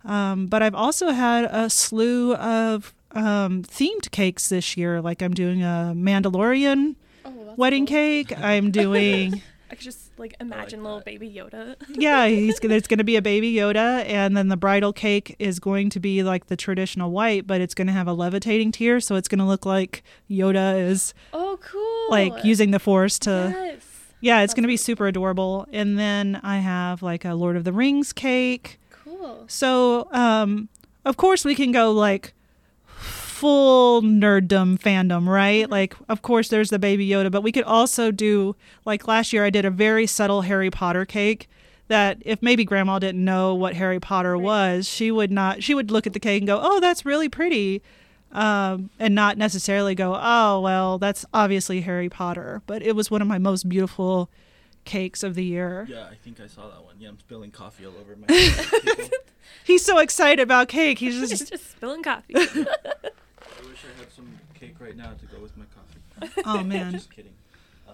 Um, 0.04 0.46
but 0.48 0.62
I've 0.62 0.74
also 0.74 1.10
had 1.10 1.44
a 1.44 1.70
slew 1.70 2.34
of 2.34 2.92
um, 3.14 3.62
themed 3.62 4.10
cakes 4.10 4.48
this 4.48 4.76
year. 4.76 5.00
Like 5.00 5.22
I'm 5.22 5.34
doing 5.34 5.62
a 5.62 5.92
Mandalorian 5.96 6.96
Oh, 7.24 7.54
wedding 7.56 7.86
cool. 7.86 7.94
cake. 7.96 8.38
I'm 8.38 8.70
doing 8.70 9.42
I 9.70 9.74
could 9.74 9.84
just 9.84 10.10
like 10.18 10.34
imagine 10.40 10.82
little 10.82 10.98
that. 10.98 11.06
baby 11.06 11.30
Yoda. 11.30 11.76
yeah, 11.88 12.26
he's 12.28 12.58
gonna, 12.60 12.74
it's 12.74 12.86
going 12.88 12.98
to 12.98 13.04
be 13.04 13.16
a 13.16 13.22
baby 13.22 13.54
Yoda, 13.54 14.04
and 14.06 14.36
then 14.36 14.48
the 14.48 14.56
bridal 14.56 14.92
cake 14.92 15.34
is 15.38 15.58
going 15.60 15.88
to 15.90 16.00
be 16.00 16.22
like 16.22 16.46
the 16.48 16.56
traditional 16.56 17.10
white, 17.10 17.46
but 17.46 17.60
it's 17.62 17.72
going 17.74 17.86
to 17.86 17.92
have 17.94 18.06
a 18.06 18.12
levitating 18.12 18.70
tier, 18.72 19.00
so 19.00 19.14
it's 19.16 19.28
going 19.28 19.38
to 19.38 19.46
look 19.46 19.64
like 19.64 20.02
Yoda 20.30 20.78
is 20.78 21.14
Oh, 21.32 21.58
cool. 21.62 22.10
like 22.10 22.44
using 22.44 22.70
the 22.70 22.78
Force 22.78 23.18
to. 23.20 23.30
Yes. 23.56 23.86
Yeah, 24.20 24.40
it's 24.42 24.50
That's 24.52 24.54
going 24.54 24.62
to 24.64 24.66
be 24.68 24.72
really 24.72 24.76
super 24.76 25.06
adorable. 25.08 25.66
And 25.72 25.98
then 25.98 26.38
I 26.44 26.58
have 26.58 27.02
like 27.02 27.24
a 27.24 27.34
Lord 27.34 27.56
of 27.56 27.64
the 27.64 27.72
Rings 27.72 28.12
cake. 28.12 28.78
Cool. 28.90 29.44
So, 29.48 30.06
um, 30.12 30.68
of 31.04 31.16
course, 31.16 31.44
we 31.44 31.54
can 31.56 31.72
go 31.72 31.90
like 31.90 32.32
full 33.42 34.02
nerddom 34.02 34.78
fandom, 34.78 35.26
right? 35.26 35.68
Like, 35.68 35.96
of 36.08 36.22
course, 36.22 36.46
there's 36.48 36.70
the 36.70 36.78
Baby 36.78 37.08
Yoda, 37.08 37.28
but 37.28 37.42
we 37.42 37.50
could 37.50 37.64
also 37.64 38.12
do 38.12 38.54
like 38.84 39.08
last 39.08 39.32
year. 39.32 39.44
I 39.44 39.50
did 39.50 39.64
a 39.64 39.70
very 39.70 40.06
subtle 40.06 40.42
Harry 40.42 40.70
Potter 40.70 41.04
cake. 41.04 41.48
That 41.88 42.18
if 42.24 42.40
maybe 42.40 42.64
Grandma 42.64 43.00
didn't 43.00 43.22
know 43.24 43.52
what 43.54 43.74
Harry 43.74 43.98
Potter 43.98 44.34
Right. 44.34 44.42
was, 44.44 44.88
she 44.88 45.10
would 45.10 45.32
not. 45.32 45.64
She 45.64 45.74
would 45.74 45.90
look 45.90 46.06
at 46.06 46.12
the 46.12 46.20
cake 46.20 46.40
and 46.40 46.46
go, 46.46 46.60
"Oh, 46.62 46.78
that's 46.78 47.04
really 47.04 47.28
pretty," 47.28 47.82
um, 48.30 48.90
and 49.00 49.12
not 49.14 49.36
necessarily 49.36 49.94
go, 49.96 50.16
"Oh, 50.18 50.60
well, 50.60 50.98
that's 50.98 51.26
obviously 51.34 51.80
Harry 51.80 52.08
Potter." 52.08 52.62
But 52.66 52.82
it 52.82 52.94
was 52.94 53.10
one 53.10 53.20
of 53.20 53.26
my 53.28 53.38
most 53.38 53.68
beautiful 53.68 54.30
cakes 54.84 55.22
of 55.24 55.34
the 55.34 55.44
year. 55.44 55.86
Yeah, 55.90 56.04
I 56.04 56.14
think 56.14 56.38
I 56.40 56.46
saw 56.46 56.68
that 56.70 56.82
one. 56.84 56.94
Yeah, 57.00 57.08
I'm 57.08 57.18
spilling 57.18 57.50
coffee 57.50 57.84
all 57.84 57.94
over 58.00 58.14
my. 58.16 58.26
He's 59.64 59.84
so 59.84 59.98
excited 59.98 60.40
about 60.40 60.68
cake. 60.68 60.98
He's 61.00 61.18
Just, 61.28 61.30
just 61.30 61.50
just 61.50 61.70
spilling 61.72 62.02
coffee. 62.04 62.34
I 63.84 64.00
have 64.00 64.12
some 64.12 64.38
cake 64.54 64.76
right 64.78 64.96
now 64.96 65.12
to 65.12 65.26
go 65.26 65.40
with 65.40 65.56
my 65.56 65.64
coffee. 65.74 66.42
oh 66.46 66.62
man. 66.62 66.92
Just 66.92 67.10
kidding. 67.10 67.34
Uh, 67.88 67.92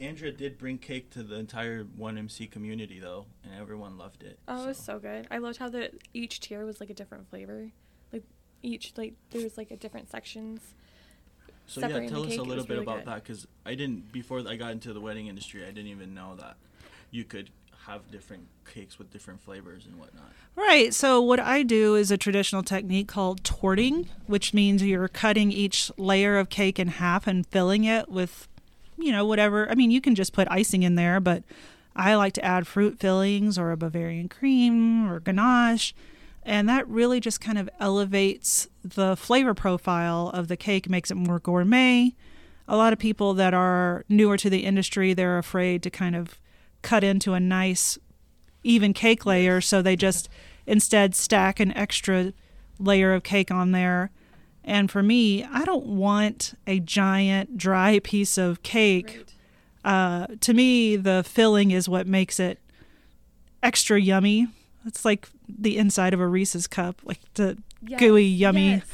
Andrea 0.00 0.32
did 0.32 0.58
bring 0.58 0.78
cake 0.78 1.10
to 1.10 1.22
the 1.22 1.36
entire 1.36 1.84
1MC 1.84 2.50
community 2.50 3.00
though, 3.00 3.26
and 3.44 3.60
everyone 3.60 3.98
loved 3.98 4.22
it. 4.22 4.38
Oh, 4.48 4.64
it 4.64 4.68
was 4.68 4.78
so 4.78 4.98
good. 4.98 5.26
I 5.30 5.38
loved 5.38 5.58
how 5.58 5.68
the 5.68 5.90
each 6.14 6.40
tier 6.40 6.64
was 6.64 6.80
like 6.80 6.90
a 6.90 6.94
different 6.94 7.28
flavor. 7.28 7.70
Like 8.12 8.24
each 8.62 8.92
like 8.96 9.14
there 9.30 9.42
was 9.42 9.56
like 9.56 9.70
a 9.70 9.76
different 9.76 10.10
sections. 10.10 10.60
So 11.66 11.80
yeah, 11.82 12.08
tell 12.08 12.26
us 12.26 12.36
a 12.36 12.42
little 12.42 12.64
bit 12.64 12.70
really 12.70 12.82
about 12.82 12.98
good. 12.98 13.06
that 13.06 13.22
because 13.22 13.46
I 13.64 13.74
didn't 13.74 14.10
before 14.10 14.42
I 14.48 14.56
got 14.56 14.72
into 14.72 14.92
the 14.92 15.00
wedding 15.00 15.28
industry. 15.28 15.62
I 15.62 15.70
didn't 15.70 15.90
even 15.90 16.14
know 16.14 16.34
that 16.36 16.56
you 17.10 17.24
could 17.24 17.50
have 17.86 18.10
different 18.10 18.46
cakes 18.64 18.98
with 18.98 19.10
different 19.10 19.40
flavors 19.40 19.86
and 19.86 19.98
whatnot. 19.98 20.32
Right. 20.54 20.92
So 20.94 21.20
what 21.20 21.40
I 21.40 21.62
do 21.62 21.94
is 21.94 22.10
a 22.10 22.16
traditional 22.16 22.62
technique 22.62 23.08
called 23.08 23.42
torting, 23.42 24.08
which 24.26 24.52
means 24.54 24.82
you're 24.82 25.08
cutting 25.08 25.50
each 25.50 25.90
layer 25.96 26.38
of 26.38 26.48
cake 26.48 26.78
in 26.78 26.88
half 26.88 27.26
and 27.26 27.46
filling 27.46 27.84
it 27.84 28.08
with, 28.08 28.48
you 28.98 29.12
know, 29.12 29.24
whatever. 29.24 29.68
I 29.70 29.74
mean, 29.74 29.90
you 29.90 30.00
can 30.00 30.14
just 30.14 30.32
put 30.32 30.46
icing 30.50 30.82
in 30.82 30.94
there, 30.94 31.20
but 31.20 31.42
I 31.96 32.14
like 32.14 32.34
to 32.34 32.44
add 32.44 32.66
fruit 32.66 32.98
fillings 32.98 33.58
or 33.58 33.72
a 33.72 33.76
Bavarian 33.76 34.28
cream 34.28 35.10
or 35.10 35.20
ganache. 35.20 35.94
And 36.42 36.68
that 36.68 36.88
really 36.88 37.20
just 37.20 37.40
kind 37.40 37.58
of 37.58 37.68
elevates 37.78 38.68
the 38.82 39.16
flavor 39.16 39.54
profile 39.54 40.30
of 40.32 40.48
the 40.48 40.56
cake, 40.56 40.88
makes 40.88 41.10
it 41.10 41.16
more 41.16 41.38
gourmet. 41.38 42.14
A 42.66 42.76
lot 42.76 42.92
of 42.92 42.98
people 42.98 43.34
that 43.34 43.52
are 43.52 44.04
newer 44.08 44.36
to 44.36 44.48
the 44.48 44.64
industry, 44.64 45.12
they're 45.12 45.38
afraid 45.38 45.82
to 45.82 45.90
kind 45.90 46.16
of 46.16 46.39
cut 46.82 47.04
into 47.04 47.34
a 47.34 47.40
nice 47.40 47.98
even 48.62 48.92
cake 48.92 49.24
layer, 49.26 49.60
so 49.60 49.82
they 49.82 49.96
just 49.96 50.28
instead 50.66 51.14
stack 51.14 51.60
an 51.60 51.72
extra 51.76 52.32
layer 52.78 53.12
of 53.12 53.22
cake 53.22 53.50
on 53.50 53.72
there. 53.72 54.10
And 54.64 54.90
for 54.90 55.02
me, 55.02 55.44
I 55.44 55.64
don't 55.64 55.86
want 55.86 56.54
a 56.66 56.80
giant 56.80 57.56
dry 57.56 57.98
piece 58.04 58.38
of 58.38 58.62
cake. 58.62 59.24
Right. 59.84 59.92
Uh, 59.92 60.26
to 60.40 60.52
me, 60.52 60.96
the 60.96 61.24
filling 61.26 61.70
is 61.70 61.88
what 61.88 62.06
makes 62.06 62.38
it 62.38 62.58
extra 63.62 64.00
yummy. 64.00 64.48
It's 64.86 65.04
like 65.04 65.28
the 65.48 65.76
inside 65.78 66.14
of 66.14 66.20
a 66.20 66.26
Reese's 66.26 66.66
cup, 66.66 67.00
like 67.04 67.20
the 67.34 67.58
gooey, 67.98 68.24
yummy. 68.24 68.70
Yes. 68.70 68.84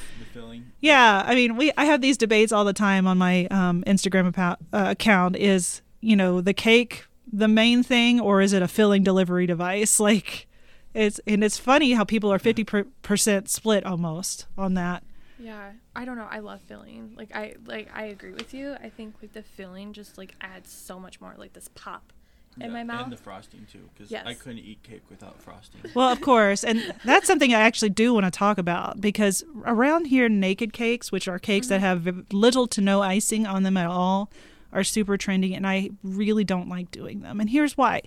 Yeah, 0.80 1.24
I 1.26 1.34
mean, 1.34 1.56
we 1.56 1.72
I 1.76 1.86
have 1.86 2.00
these 2.00 2.16
debates 2.16 2.52
all 2.52 2.64
the 2.64 2.72
time 2.72 3.06
on 3.06 3.18
my 3.18 3.46
um, 3.46 3.82
Instagram 3.86 4.28
account, 4.28 4.60
uh, 4.72 4.86
account. 4.88 5.36
Is 5.36 5.82
you 6.00 6.14
know 6.14 6.40
the 6.40 6.52
cake 6.52 7.05
the 7.30 7.48
main 7.48 7.82
thing, 7.82 8.20
or 8.20 8.40
is 8.40 8.52
it 8.52 8.62
a 8.62 8.68
filling 8.68 9.02
delivery 9.02 9.46
device? 9.46 10.00
Like, 10.06 10.46
it's 10.94 11.20
and 11.26 11.42
it's 11.42 11.58
funny 11.58 11.92
how 11.92 12.04
people 12.04 12.32
are 12.32 12.38
fifty 12.38 12.64
percent 12.64 13.48
split 13.50 13.84
almost 13.84 14.46
on 14.56 14.74
that. 14.74 15.02
Yeah, 15.38 15.72
I 15.94 16.04
don't 16.04 16.16
know. 16.16 16.28
I 16.30 16.38
love 16.38 16.62
filling. 16.62 17.12
Like 17.16 17.34
I 17.34 17.54
like 17.66 17.90
I 17.94 18.04
agree 18.04 18.32
with 18.32 18.54
you. 18.54 18.74
I 18.74 18.88
think 18.88 19.16
like 19.20 19.32
the 19.32 19.42
filling 19.42 19.92
just 19.92 20.16
like 20.16 20.34
adds 20.40 20.70
so 20.70 20.98
much 20.98 21.20
more 21.20 21.34
like 21.36 21.52
this 21.52 21.68
pop 21.74 22.12
in 22.56 22.68
Yeah, 22.68 22.72
my 22.72 22.84
mouth. 22.84 23.04
And 23.04 23.12
the 23.12 23.16
frosting 23.16 23.66
too, 23.70 23.88
because 23.94 24.12
I 24.12 24.34
couldn't 24.34 24.60
eat 24.60 24.82
cake 24.82 25.02
without 25.10 25.40
frosting. 25.42 25.82
Well, 25.94 26.10
of 26.10 26.20
course, 26.20 26.64
and 26.64 26.94
that's 27.04 27.26
something 27.26 27.54
I 27.54 27.60
actually 27.60 27.90
do 27.90 28.14
want 28.14 28.24
to 28.24 28.30
talk 28.30 28.58
about 28.58 29.00
because 29.00 29.44
around 29.64 30.06
here, 30.06 30.28
naked 30.28 30.72
cakes, 30.72 31.12
which 31.12 31.28
are 31.28 31.38
cakes 31.38 31.68
that 31.68 31.80
mm-hmm. 31.82 32.06
have 32.06 32.32
little 32.32 32.66
to 32.68 32.80
no 32.80 33.02
icing 33.02 33.46
on 33.46 33.62
them 33.62 33.76
at 33.76 33.86
all, 33.86 34.30
are 34.72 34.84
super 34.84 35.16
trendy, 35.16 35.56
and 35.56 35.66
I 35.66 35.90
really 36.02 36.44
don't 36.44 36.68
like 36.68 36.90
doing 36.90 37.20
them. 37.20 37.40
And 37.40 37.50
here's 37.50 37.76
why: 37.76 38.02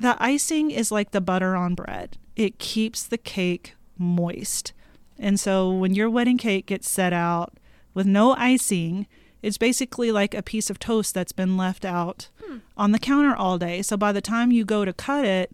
the 0.00 0.16
icing 0.22 0.70
is 0.70 0.92
like 0.92 1.10
the 1.10 1.20
butter 1.20 1.56
on 1.56 1.74
bread; 1.74 2.18
it 2.36 2.58
keeps 2.58 3.04
the 3.04 3.18
cake 3.18 3.74
moist. 3.98 4.72
And 5.18 5.40
so, 5.40 5.70
when 5.72 5.94
your 5.94 6.10
wedding 6.10 6.38
cake 6.38 6.66
gets 6.66 6.88
set 6.88 7.12
out 7.12 7.54
with 7.94 8.06
no 8.06 8.32
icing, 8.34 9.06
it's 9.42 9.58
basically 9.58 10.12
like 10.12 10.34
a 10.34 10.42
piece 10.42 10.70
of 10.70 10.78
toast 10.78 11.14
that's 11.14 11.32
been 11.32 11.56
left 11.56 11.84
out 11.84 12.28
on 12.76 12.92
the 12.92 12.98
counter 12.98 13.34
all 13.34 13.58
day. 13.58 13.82
So 13.82 13.96
by 13.96 14.12
the 14.12 14.20
time 14.20 14.50
you 14.52 14.64
go 14.64 14.84
to 14.84 14.92
cut 14.92 15.24
it, 15.24 15.52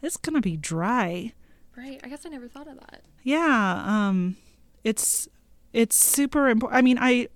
it's 0.00 0.16
gonna 0.16 0.40
be 0.40 0.56
dry. 0.56 1.32
right. 1.76 2.00
I 2.02 2.08
guess 2.08 2.24
I 2.24 2.28
never 2.28 2.48
thought 2.48 2.68
of 2.68 2.78
that. 2.80 3.02
Yeah, 3.22 3.82
um, 3.84 4.36
it's 4.84 5.28
it's 5.72 5.96
super 5.96 6.48
important. 6.48 6.78
I 6.78 6.82
mean, 6.82 6.98
I 7.00 7.28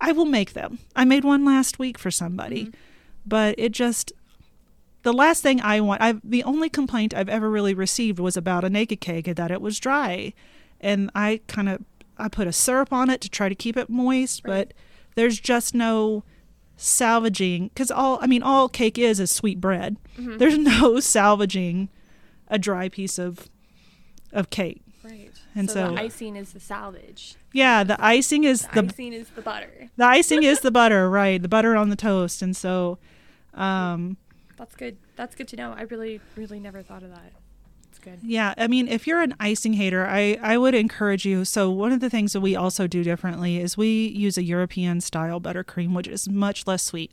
I 0.00 0.12
will 0.12 0.26
make 0.26 0.52
them. 0.52 0.78
I 0.94 1.04
made 1.04 1.24
one 1.24 1.44
last 1.44 1.78
week 1.78 1.98
for 1.98 2.10
somebody, 2.10 2.70
but 3.24 3.54
it 3.58 3.72
just 3.72 4.12
the 5.02 5.12
last 5.12 5.42
thing 5.42 5.60
I 5.60 5.80
want. 5.80 6.02
I 6.02 6.14
the 6.22 6.44
only 6.44 6.68
complaint 6.68 7.14
I've 7.14 7.28
ever 7.28 7.48
really 7.50 7.74
received 7.74 8.18
was 8.18 8.36
about 8.36 8.64
a 8.64 8.70
naked 8.70 9.00
cake 9.00 9.26
that 9.34 9.50
it 9.50 9.60
was 9.60 9.78
dry, 9.80 10.32
and 10.80 11.10
I 11.14 11.40
kind 11.46 11.68
of 11.68 11.82
I 12.18 12.28
put 12.28 12.46
a 12.46 12.52
syrup 12.52 12.92
on 12.92 13.10
it 13.10 13.20
to 13.22 13.28
try 13.28 13.48
to 13.48 13.54
keep 13.54 13.76
it 13.76 13.88
moist, 13.90 14.42
Right. 14.44 14.68
but 14.68 14.74
there's 15.14 15.38
just 15.40 15.74
no 15.74 16.24
salvaging 16.76 17.68
because 17.68 17.90
all 17.90 18.18
I 18.20 18.26
mean 18.26 18.42
all 18.42 18.68
cake 18.68 18.98
is 18.98 19.18
is 19.20 19.30
sweet 19.30 19.60
bread. 19.60 19.96
Mhm. 20.18 20.38
There's 20.38 20.58
no 20.82 21.00
salvaging 21.00 21.88
a 22.48 22.58
dry 22.58 22.88
piece 22.88 23.18
of 23.18 23.48
of 24.32 24.50
cake. 24.50 24.82
And 25.56 25.68
so, 25.70 25.74
so- 25.88 25.94
the 25.94 26.00
icing 26.00 26.36
is 26.36 26.52
the 26.52 26.60
salvage. 26.60 27.34
Yeah, 27.52 27.82
the 27.82 27.96
icing 28.04 28.44
is 28.44 28.62
The, 28.74 28.82
the 28.82 28.88
icing 28.88 29.12
is 29.14 29.28
the 29.30 29.40
butter. 29.42 29.90
the 29.96 30.04
icing 30.04 30.42
is 30.42 30.60
the 30.60 30.70
butter, 30.70 31.08
right? 31.20 31.40
The 31.40 31.48
butter 31.48 31.74
on 31.74 31.88
the 31.88 31.96
toast, 31.96 32.42
and 32.42 32.54
so, 32.54 32.98
um, 33.54 34.18
That's 34.56 34.74
good. 34.76 34.98
That's 35.16 35.34
good 35.34 35.48
to 35.48 35.56
know. 35.56 35.72
I 35.76 35.82
really, 35.82 36.20
really 36.36 36.60
never 36.60 36.82
thought 36.82 37.02
of 37.02 37.08
that. 37.10 37.32
It's 37.88 37.98
good. 37.98 38.18
yeah. 38.22 38.52
I 38.58 38.66
mean, 38.68 38.88
if 38.88 39.06
you're 39.06 39.22
an 39.22 39.34
icing 39.40 39.72
hater, 39.72 40.06
I 40.06 40.38
I 40.42 40.58
would 40.58 40.74
encourage 40.74 41.24
you. 41.24 41.46
So 41.46 41.70
one 41.70 41.92
of 41.92 42.00
the 42.00 42.10
things 42.10 42.34
that 42.34 42.40
we 42.42 42.54
also 42.54 42.86
do 42.86 43.02
differently 43.02 43.56
is 43.58 43.78
we 43.78 44.08
use 44.08 44.36
a 44.36 44.42
European 44.44 45.00
style 45.00 45.40
buttercream, 45.40 45.94
which 45.94 46.06
is 46.06 46.28
much 46.28 46.66
less 46.66 46.82
sweet. 46.82 47.12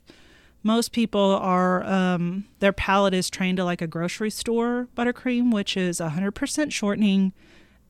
Most 0.62 0.92
people 0.92 1.20
are 1.40 1.82
um, 1.84 2.44
their 2.60 2.72
palate 2.72 3.14
is 3.14 3.30
trained 3.30 3.56
to 3.56 3.64
like 3.64 3.80
a 3.80 3.86
grocery 3.86 4.30
store 4.30 4.88
buttercream, 4.96 5.50
which 5.52 5.74
is 5.76 6.00
100% 6.00 6.72
shortening 6.72 7.32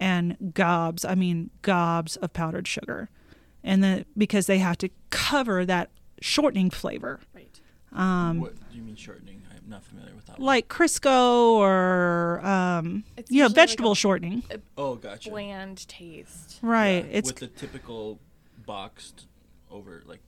and 0.01 0.53
gobs. 0.55 1.05
I 1.05 1.15
mean, 1.15 1.51
gobs 1.63 2.17
of 2.17 2.33
powdered 2.33 2.67
sugar, 2.69 3.09
and 3.63 3.83
then 3.83 4.05
because 4.17 4.47
they 4.47 4.59
have 4.59 4.79
to 4.79 4.91
cover 5.11 5.65
that 5.67 5.91
shortening 6.21 6.71
flavor. 6.71 7.21
Right. 7.35 7.61
Um, 7.93 8.41
what 8.41 8.55
do 8.71 8.77
you 8.77 8.83
mean 8.83 8.97
shortening? 8.97 9.43
I'm 9.51 9.71
not 9.71 9.85
familiar 9.85 10.15
with 10.15 10.27
that. 10.27 10.39
one. 10.39 10.47
like 10.47 10.69
Crisco 10.69 11.53
or 11.55 12.45
um, 12.45 13.05
It's 13.17 13.31
you 13.31 13.39
know 13.39 13.45
usually 13.45 13.49
like 13.49 13.55
vegetable 13.55 13.93
a- 13.93 13.97
shortening. 13.97 14.43
oh, 14.77 14.97
gotcha. 14.97 15.31
Bland 15.31 15.87
taste. 15.89 16.59
Right. 16.61 17.05
Yeah, 17.05 17.11
It's 17.19 17.29
with 17.29 17.37
the 17.37 17.47
typical 17.47 18.19
boxed 18.67 19.27
over 19.71 20.03
like 20.07 20.21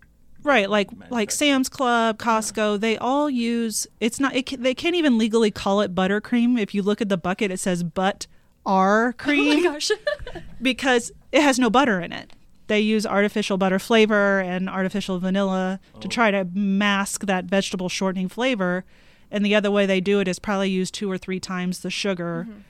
right 0.42 0.70
like 0.70 0.88
like. 1.11 1.30
Sam's 1.30 1.68
Club, 1.68 2.18
Costco. 2.18 2.80
They 2.80 2.96
all 2.96 3.28
use. 3.28 3.87
It's 4.00 4.18
not. 4.20 4.35
It, 4.35 4.62
they 4.62 4.75
can't 4.75 4.94
even 4.94 5.18
legally 5.18 5.50
call 5.50 5.80
it 5.82 5.94
buttercream. 5.94 6.58
If 6.58 6.75
you 6.75 6.82
look 6.82 7.00
at 7.02 7.08
the 7.08 7.16
bucket, 7.18 7.50
it 7.50 7.58
says 7.61 7.82
butt 7.82 8.26
R 8.66 9.04
Oh 9.06 9.06
my 9.06 9.12
cream 9.12 9.62
gosh. 9.62 9.90
because 10.62 11.12
it 11.32 11.42
has 11.42 11.58
no 11.58 11.70
butter 11.70 12.00
in 12.00 12.12
it. 12.12 12.32
They 12.66 12.80
use 12.80 13.06
artificial 13.06 13.58
butter 13.58 13.78
flavor 13.78 14.40
and 14.40 14.68
artificial 14.68 15.18
vanilla 15.20 15.78
to 16.00 16.08
Oh. 16.08 16.11
try 16.11 16.30
to 16.32 16.44
mask 16.52 17.26
that 17.26 17.44
vegetable 17.44 17.88
shortening 17.88 18.28
flavor. 18.28 18.85
And 19.30 19.44
the 19.44 19.54
other 19.54 19.70
way 19.70 19.87
they 19.87 20.00
do 20.00 20.20
it 20.20 20.28
is 20.28 20.38
probably 20.38 20.70
use 20.70 20.90
two 20.90 21.11
or 21.11 21.16
three 21.18 21.40
times 21.40 21.80
the 21.80 21.90
sugar 21.90 22.46
mm-hmm. 22.49 22.61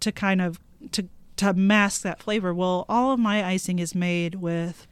to 0.00 0.12
kind 0.12 0.40
of 0.42 0.58
to 0.92 1.08
to 1.36 1.54
mask 1.54 2.02
that 2.02 2.20
flavor. 2.22 2.52
Well, 2.52 2.84
all 2.88 3.12
of 3.12 3.20
my 3.20 3.44
icing 3.44 3.78
is 3.78 3.94
made 3.94 4.34
with 4.36 4.86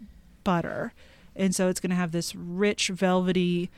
butter. 0.44 0.92
And 1.36 1.54
so 1.54 1.68
it's 1.68 1.78
going 1.78 1.90
to 1.90 1.96
have 1.96 2.12
this 2.12 2.34
rich 2.34 2.88
velvety 2.88 3.70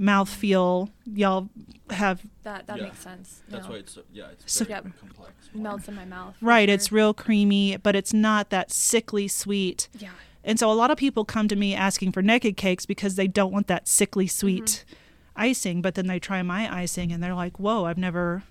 mouthfeel. 0.00 0.90
Y'all 1.12 1.48
have 1.90 2.22
that 2.42 2.66
that 2.66 2.78
Yeah. 2.78 2.84
makes 2.84 3.00
sense. 3.00 3.42
That's 3.48 3.64
No. 3.66 3.70
why 3.72 3.76
it's 3.78 3.92
so, 3.92 4.02
yeah, 4.12 4.28
it's 4.32 4.50
So- 4.52 4.64
very 4.64 4.76
Yep. 4.84 4.98
complex. 4.98 5.32
melts 5.52 5.88
in 5.88 5.94
my 5.96 6.04
mouth. 6.04 6.36
right, 6.40 6.68
sure. 6.68 6.74
it's 6.74 6.92
real 6.92 7.12
creamy, 7.12 7.76
but 7.76 7.96
it's 7.96 8.12
not 8.14 8.50
that 8.50 8.70
sickly 8.70 9.26
sweet. 9.26 9.88
Yeah. 9.98 10.10
And 10.44 10.58
so 10.60 10.70
a 10.70 10.74
lot 10.74 10.90
of 10.92 10.96
people 10.96 11.24
come 11.24 11.48
to 11.48 11.56
me 11.56 11.74
asking 11.74 12.12
for 12.12 12.22
naked 12.22 12.56
cakes 12.56 12.86
because 12.86 13.16
they 13.16 13.26
don't 13.26 13.52
want 13.52 13.66
that 13.66 13.88
sickly 13.88 14.26
sweet 14.28 14.84
icing, 15.36 15.82
but 15.82 15.96
then 15.96 16.06
they 16.06 16.18
try 16.20 16.40
my 16.42 16.72
icing 16.72 17.10
and 17.12 17.20
they're 17.22 17.34
like, 17.34 17.58
"Whoa, 17.58 17.84
I've 17.84 17.98
never 17.98 18.44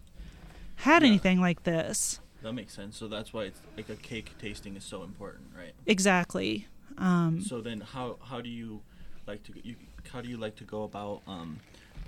had 0.77 1.01
Yeah. 1.03 1.07
anything 1.09 1.39
like 1.39 1.63
this." 1.63 2.19
That 2.43 2.53
makes 2.53 2.73
sense. 2.73 2.97
So 2.97 3.07
that's 3.07 3.31
why 3.33 3.45
it's 3.45 3.61
like 3.77 3.89
a 3.89 3.95
cake 3.95 4.33
tasting 4.39 4.75
is 4.75 4.83
so 4.83 5.03
important, 5.03 5.47
right? 5.57 5.73
Exactly. 5.85 6.67
Um, 6.97 7.41
So 7.41 7.61
then, 7.61 7.79
how 7.81 8.17
how 8.23 8.41
do 8.41 8.49
you 8.49 8.81
like 9.25 9.43
to 9.43 9.53
you 9.63 9.75
how 10.11 10.21
do 10.21 10.29
you 10.29 10.37
like 10.37 10.55
to 10.57 10.63
go 10.63 10.83
about 10.83 11.21
um 11.27 11.59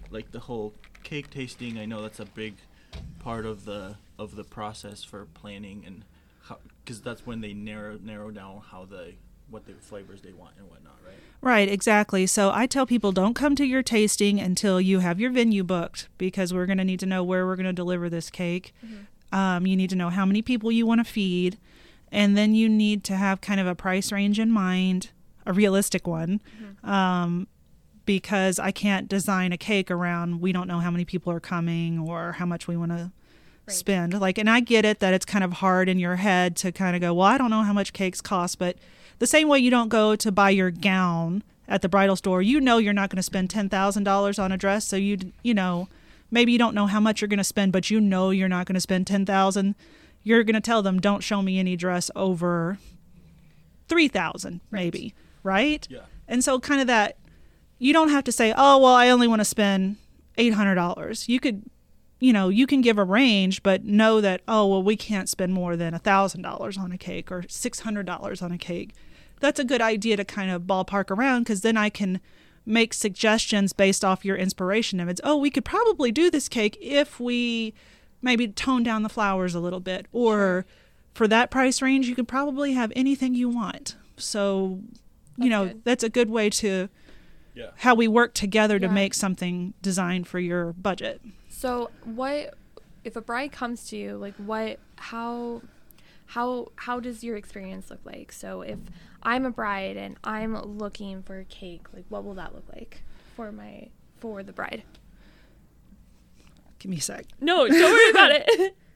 like 0.10 0.31
the 0.31 0.39
whole 0.39 0.74
cake 1.03 1.29
tasting? 1.29 1.77
I 1.77 1.86
know 1.86 2.01
that's 2.01 2.20
a 2.20 2.25
big 2.25 2.55
part 3.20 3.46
of 3.46 3.65
the 3.65 3.96
of 4.20 4.36
the 4.36 4.43
process 4.43 5.03
for 5.03 5.25
planning 5.34 5.84
and 5.86 6.03
how 6.43 6.58
because 6.84 7.01
that's 7.01 7.25
when 7.25 7.41
they 7.41 7.53
narrow 7.53 7.98
narrow 8.03 8.31
down 8.31 8.62
how 8.72 8.86
the 8.86 9.13
what 9.50 9.65
the 9.65 9.74
flavors 9.74 10.22
they 10.22 10.31
want 10.31 10.53
and 10.58 10.70
whatnot, 10.70 10.98
right? 11.05 11.15
Right, 11.41 11.67
exactly. 11.67 12.25
So 12.25 12.51
I 12.53 12.67
tell 12.67 12.86
people 12.86 13.12
don't 13.12 13.34
come 13.34 13.55
to 13.58 13.65
your 13.65 13.84
tasting 13.84 14.39
until 14.39 14.79
you 14.79 15.00
have 15.00 15.20
your 15.20 15.31
venue 15.31 15.63
booked 15.63 16.08
because 16.17 16.53
we're 16.53 16.65
going 16.65 16.77
to 16.77 16.86
need 16.86 17.01
to 17.01 17.05
know 17.05 17.22
where 17.24 17.46
we're 17.46 17.58
going 17.58 17.65
to 17.65 17.74
deliver 17.74 18.10
this 18.10 18.29
cake. 18.29 18.74
Um, 19.34 19.67
you 19.67 19.75
need 19.75 19.89
to 19.89 19.96
know 19.96 20.10
how 20.10 20.25
many 20.25 20.41
people 20.41 20.72
you 20.72 20.86
want 20.86 21.05
to 21.05 21.12
feed. 21.12 21.58
And 22.13 22.38
then 22.38 22.53
you 22.55 22.70
need 22.70 23.03
to 23.05 23.15
have 23.15 23.41
kind 23.41 23.60
of 23.60 23.67
a 23.67 23.75
price 23.75 24.12
range 24.12 24.39
in 24.39 24.51
mind, 24.51 25.10
a 25.46 25.51
realistic 25.53 26.08
one, 26.08 26.41
um, 26.84 27.48
because 28.20 28.60
I 28.60 28.72
can't 28.72 29.08
design 29.08 29.51
a 29.53 29.58
cake 29.58 29.89
around 29.89 30.41
we 30.41 30.51
don't 30.51 30.68
know 30.68 30.80
how 30.80 30.91
many 30.91 31.06
people 31.06 31.32
are 31.32 31.39
coming 31.39 31.98
or 32.00 32.34
how 32.34 32.46
much 32.46 32.68
we 32.68 32.75
want 32.77 32.91
to 32.91 33.12
Right. 33.68 33.75
spend. 33.75 34.20
Like, 34.20 34.39
and 34.39 34.50
I 34.50 34.60
get 34.60 34.86
it 34.86 35.00
that 35.01 35.13
it's 35.13 35.24
kind 35.24 35.44
of 35.44 35.53
hard 35.53 35.88
in 35.88 36.00
your 36.00 36.15
head 36.15 36.56
to 36.58 36.72
kind 36.72 36.96
of 36.96 37.01
go, 37.01 37.13
well, 37.13 37.27
I 37.27 37.38
don't 37.38 37.51
know 37.51 37.62
how 37.62 37.74
much 37.74 37.94
cakes 37.94 38.20
cost, 38.20 38.58
but 38.58 38.75
the 39.20 39.27
same 39.27 39.48
way 39.48 39.60
you 39.60 39.70
don't 39.70 39.89
go 39.89 40.15
to 40.15 40.32
buy 40.32 40.50
your 40.50 40.72
gown 40.72 41.44
at 41.68 41.84
the 41.84 41.88
bridal 41.88 42.15
store, 42.15 42.41
you 42.41 42.60
know 42.60 42.80
you're 42.80 42.91
not 42.91 43.12
going 43.12 43.18
to 43.18 43.24
spend 43.24 43.51
ten 43.51 43.70
thousand 43.70 44.03
dollars 44.03 44.39
on 44.39 44.51
a 44.51 44.58
dress, 44.58 44.86
so 44.88 44.96
you 44.98 45.18
you 45.44 45.53
know 45.53 45.88
maybe 46.32 46.51
you 46.51 46.58
don't 46.58 46.74
know 46.74 46.88
how 46.88 47.00
much 47.00 47.22
you're 47.22 47.27
going 47.27 47.38
to 47.38 47.44
spend, 47.44 47.72
but 47.72 47.89
you 47.91 48.01
know 48.01 48.32
you're 48.32 48.50
not 48.50 48.65
going 48.65 48.74
to 48.74 48.82
spend 48.82 49.06
ten 49.06 49.25
thousand. 49.27 49.75
You're 50.24 50.44
going 50.44 50.56
to 50.56 50.60
tell 50.62 50.82
them, 50.82 51.00
don't 51.00 51.22
show 51.24 51.41
me 51.44 51.60
any 51.60 51.75
dress 51.75 52.10
over 52.15 52.80
three 53.88 54.08
thousand, 54.08 54.60
maybe, 54.72 55.13
right? 55.44 55.88
Yeah. 55.89 56.00
And 56.27 56.44
so, 56.44 56.60
kind 56.60 56.82
of 56.82 56.88
that, 56.88 57.15
you 57.82 57.94
don't 57.94 58.10
have 58.10 58.24
to 58.24 58.32
say, 58.32 58.54
oh, 58.56 58.78
well, 58.78 58.94
I 58.94 59.10
only 59.10 59.28
want 59.28 59.42
to 59.42 59.46
spend 59.46 59.96
$800. 60.38 61.28
You 61.28 61.40
could, 61.40 61.64
you 62.20 62.32
know, 62.32 62.48
you 62.48 62.68
can 62.68 62.82
give 62.82 63.00
a 63.00 63.04
range, 63.04 63.64
but 63.64 63.84
know 63.84 64.22
that, 64.22 64.42
oh, 64.48 64.68
well, 64.68 64.84
we 64.84 64.96
can't 64.96 65.28
spend 65.28 65.52
more 65.52 65.76
than 65.76 65.96
$1,000 65.96 66.78
on 66.78 66.92
a 66.92 66.98
cake 67.00 67.32
or 67.32 67.42
$600 67.42 68.44
on 68.44 68.52
a 68.52 68.58
cake. 68.60 68.94
That's 69.39 69.60
a 69.60 69.63
good 69.63 69.82
idea 69.82 70.15
to 70.17 70.24
kind 70.24 70.52
of 70.52 70.62
ballpark 70.62 71.10
around 71.10 71.41
because 71.41 71.62
then 71.62 71.76
I 71.76 71.89
can 71.89 72.22
make 72.67 72.94
suggestions 72.94 73.74
based 73.74 74.06
off 74.06 74.24
your 74.24 74.36
inspiration. 74.36 75.00
If 75.00 75.10
it's, 75.10 75.22
oh, 75.24 75.38
we 75.38 75.50
could 75.50 75.65
probably 75.65 76.12
do 76.12 76.30
this 76.30 76.48
cake 76.48 76.78
if 76.80 77.20
we 77.20 77.74
maybe 78.22 78.48
tone 78.48 78.84
down 78.84 79.02
the 79.02 79.10
flowers 79.10 79.56
a 79.56 79.60
little 79.60 79.80
bit, 79.80 80.06
or 80.12 80.67
for 81.15 81.28
that 81.30 81.50
price 81.50 81.82
range, 81.82 82.08
you 82.08 82.13
could 82.13 82.28
probably 82.28 82.74
have 82.74 82.94
anything 82.96 83.34
you 83.34 83.50
want. 83.50 83.96
So, 84.17 84.82
you 85.36 85.50
That's 85.50 85.50
know, 85.50 85.65
good. 85.65 85.84
that's 85.84 86.04
a 86.04 86.10
good 86.10 86.30
way 86.30 86.52
to 86.52 86.88
Yeah. 87.54 87.72
how 87.78 87.96
we 87.96 88.08
work 88.08 88.34
together 88.34 88.80
to 88.80 88.86
Yeah. 88.88 88.92
make 88.94 89.14
something 89.14 89.74
designed 89.82 90.28
for 90.28 90.40
your 90.40 90.74
budget. 90.74 91.22
So 91.50 91.92
what 92.06 92.54
if 93.04 93.16
a 93.16 93.22
bride 93.22 93.52
comes 93.52 93.88
to 93.90 93.98
you? 93.98 94.16
Like 94.18 94.36
what? 94.36 94.80
How? 94.98 95.62
How 96.28 96.72
how 96.78 97.00
does 97.02 97.24
your 97.26 97.36
experience 97.36 97.90
look 97.90 98.00
like? 98.06 98.32
So 98.32 98.62
if 98.62 98.80
I'm 99.22 99.46
a 99.46 99.52
bride 99.52 99.98
and 99.98 100.16
I'm 100.24 100.56
looking 100.78 101.24
for 101.24 101.40
a 101.40 101.44
cake, 101.46 101.88
like 101.94 102.06
what 102.10 102.24
will 102.24 102.36
that 102.36 102.56
look 102.56 102.64
like 102.74 103.02
for 103.36 103.52
my 103.52 103.90
for 104.20 104.42
the 104.44 104.54
bride? 104.54 104.84
Give 106.80 106.90
me 106.90 106.98
a 106.98 107.02
sec. 107.02 107.26
No, 107.42 107.68
don't 107.68 107.80
worry 107.82 108.10
about 108.12 108.32
it. 108.32 108.76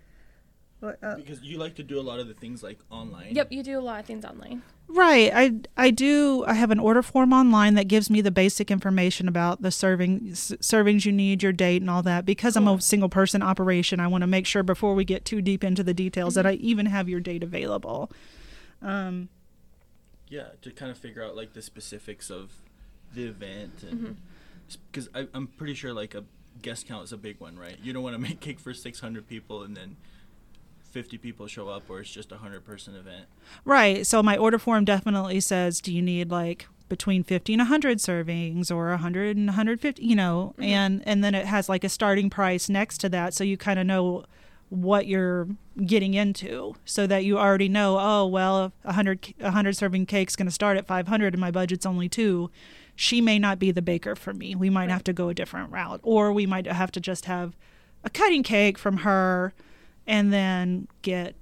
Because 1.17 1.41
you 1.41 1.57
like 1.57 1.75
to 1.75 1.83
do 1.83 1.99
a 1.99 2.01
lot 2.03 2.19
of 2.19 2.27
the 2.27 2.33
things 2.33 2.61
like 2.63 2.79
online. 2.89 3.33
yep, 3.35 3.51
you 3.51 3.63
do 3.63 3.77
a 3.77 3.81
lot 3.81 3.99
of 3.99 4.05
things 4.05 4.25
online. 4.25 4.61
Right. 4.87 5.31
I 5.33 5.53
I 5.75 5.89
do. 5.89 6.43
I 6.47 6.53
have 6.53 6.69
an 6.71 6.79
order 6.79 7.01
form 7.01 7.33
online 7.33 7.73
that 7.75 7.87
gives 7.87 8.09
me 8.09 8.21
the 8.21 8.31
basic 8.31 8.69
information 8.69 9.27
about 9.27 9.61
the 9.63 9.71
serving 9.71 10.29
s- 10.31 10.53
servings 10.61 11.05
you 11.05 11.11
need, 11.11 11.41
your 11.41 11.51
date, 11.53 11.81
and 11.81 11.89
all 11.89 12.03
that. 12.03 12.25
Because 12.25 12.55
I'm 12.55 12.67
a 12.67 12.79
single 12.79 13.09
person 13.09 13.41
operation, 13.41 13.99
I 13.99 14.07
want 14.07 14.21
to 14.21 14.27
make 14.27 14.45
sure 14.45 14.61
before 14.63 14.93
we 14.93 15.03
get 15.03 15.25
too 15.25 15.41
deep 15.41 15.63
into 15.63 15.83
the 15.83 15.93
details 15.93 16.35
that 16.35 16.45
I 16.45 16.53
even 16.53 16.85
have 16.85 17.09
your 17.09 17.19
date 17.19 17.41
available. 17.43 18.11
Um, 18.81 19.29
Yeah, 20.29 20.49
to 20.61 20.71
kind 20.71 20.91
of 20.91 20.97
figure 20.97 21.23
out 21.23 21.35
like 21.35 21.53
the 21.53 21.61
specifics 21.61 22.29
of 22.29 22.51
the 23.13 23.23
event 23.25 23.77
Mm-hmm. 23.85 24.05
and 24.05 24.17
because 24.91 25.09
I'm 25.33 25.47
pretty 25.47 25.73
sure 25.75 25.93
like 25.93 26.15
a 26.15 26.23
guest 26.61 26.87
count 26.87 27.03
is 27.03 27.11
a 27.13 27.17
big 27.17 27.39
one, 27.39 27.57
right? 27.57 27.77
You 27.81 27.93
don't 27.93 28.03
want 28.03 28.15
to 28.15 28.19
make 28.29 28.39
cake 28.39 28.59
for 28.59 28.73
600 28.73 29.27
people 29.27 29.63
and 29.63 29.75
then 29.77 29.95
50 30.95 31.17
people 31.17 31.45
show 31.45 31.67
up 31.67 31.89
or 31.89 31.99
it's 31.99 32.09
just 32.09 32.31
a 32.31 32.35
100 32.35 32.63
person 32.63 32.95
event. 32.95 33.25
Right. 33.65 34.07
So 34.07 34.23
my 34.23 34.37
order 34.37 34.57
form 34.57 34.85
definitely 34.85 35.41
says, 35.41 35.81
do 35.81 35.93
you 35.93 36.01
need 36.01 36.31
like 36.31 36.67
between 36.87 37.21
50 37.21 37.51
and 37.51 37.59
100 37.59 37.97
servings 37.97 38.71
or 38.73 38.87
100 38.91 39.35
and 39.35 39.47
150, 39.47 40.01
you 40.01 40.15
know, 40.15 40.53
mm-hmm. 40.53 40.63
and 40.63 41.03
and 41.05 41.21
then 41.21 41.35
it 41.35 41.47
has 41.47 41.67
like 41.67 41.83
a 41.83 41.89
starting 41.89 42.29
price 42.29 42.69
next 42.69 42.99
to 42.99 43.09
that 43.09 43.33
so 43.33 43.43
you 43.43 43.57
kind 43.57 43.77
of 43.77 43.85
know 43.85 44.23
what 44.69 45.05
you're 45.05 45.49
getting 45.85 46.13
into 46.13 46.75
so 46.85 47.05
that 47.07 47.25
you 47.25 47.37
already 47.37 47.67
know, 47.67 47.97
oh, 47.99 48.25
well, 48.25 48.71
a 48.85 48.93
100 48.95 49.33
a 49.41 49.43
100 49.43 49.75
serving 49.75 50.05
cake's 50.05 50.37
going 50.37 50.47
to 50.47 50.51
start 50.51 50.77
at 50.77 50.87
500 50.87 51.33
and 51.33 51.41
my 51.41 51.51
budget's 51.51 51.85
only 51.85 52.07
2. 52.07 52.49
She 52.95 53.19
may 53.19 53.37
not 53.37 53.59
be 53.59 53.71
the 53.71 53.81
baker 53.81 54.15
for 54.15 54.33
me. 54.33 54.55
We 54.55 54.69
might 54.69 54.83
Right. 54.83 54.91
have 54.91 55.03
to 55.03 55.11
go 55.11 55.27
a 55.27 55.33
different 55.33 55.73
route 55.73 55.99
or 56.03 56.31
we 56.31 56.45
might 56.45 56.65
have 56.67 56.91
to 56.93 57.01
just 57.01 57.25
have 57.25 57.53
a 58.05 58.09
cutting 58.09 58.43
cake 58.43 58.77
from 58.77 58.97
her 58.97 59.53
and 60.07 60.31
then 60.33 60.87
get 61.01 61.35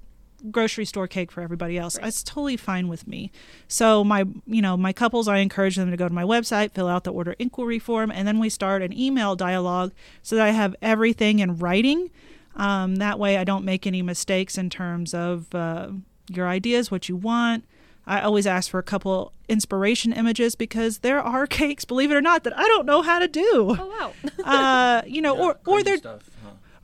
grocery 0.51 0.83
store 0.85 1.07
cake 1.07 1.31
for 1.31 1.41
everybody 1.41 1.77
else. 1.77 1.97
Right. 1.97 2.07
It's 2.07 2.21
totally 2.21 2.57
fine 2.57 2.87
with 2.89 3.07
me. 3.07 3.31
So 3.67 4.03
my, 4.03 4.25
you 4.45 4.61
know, 4.61 4.75
my 4.75 4.91
couples, 4.91 5.27
I 5.27 5.37
encourage 5.37 5.77
them 5.77 5.89
to 5.89 5.97
go 5.97 6.07
to 6.07 6.13
my 6.13 6.23
website, 6.23 6.71
fill 6.71 6.87
out 6.87 7.05
the 7.05 7.13
order 7.13 7.35
inquiry 7.39 7.79
form, 7.79 8.11
and 8.11 8.27
then 8.27 8.39
we 8.39 8.49
start 8.49 8.81
an 8.81 8.91
email 8.97 9.35
dialogue 9.35 9.93
so 10.21 10.35
that 10.35 10.45
I 10.45 10.51
have 10.51 10.75
everything 10.81 11.39
in 11.39 11.57
writing. 11.57 12.09
Um, 12.55 12.97
that 12.97 13.19
way, 13.19 13.37
I 13.37 13.43
don't 13.45 13.63
make 13.65 13.87
any 13.87 14.01
mistakes 14.01 14.57
in 14.57 14.69
terms 14.69 15.13
of 15.13 15.53
uh, 15.55 15.89
your 16.29 16.47
ideas, 16.47 16.91
what 16.91 17.07
you 17.09 17.15
want. 17.15 17.63
I 18.05 18.19
always 18.19 18.45
ask 18.45 18.69
for 18.69 18.79
a 18.79 18.83
couple 18.83 19.31
inspiration 19.47 20.11
images 20.11 20.55
because 20.55 20.99
there 20.99 21.21
are 21.21 21.47
cakes, 21.61 21.85
believe 21.85 22.11
it 22.11 22.15
or 22.15 22.21
not, 22.21 22.43
that 22.43 22.57
I 22.57 22.63
don't 22.63 22.85
know 22.85 23.01
how 23.01 23.19
to 23.19 23.29
do. 23.29 23.77
Oh 23.79 23.87
wow. 23.87 24.13
Uh, 24.43 25.01
you 25.07 25.21
know, 25.21 25.35
Yeah, 25.35 25.41
or 25.41 25.51
or 25.51 25.55
crazy 25.77 25.83
they're 25.83 25.97
stuff, 25.97 26.29
huh? 26.32 26.32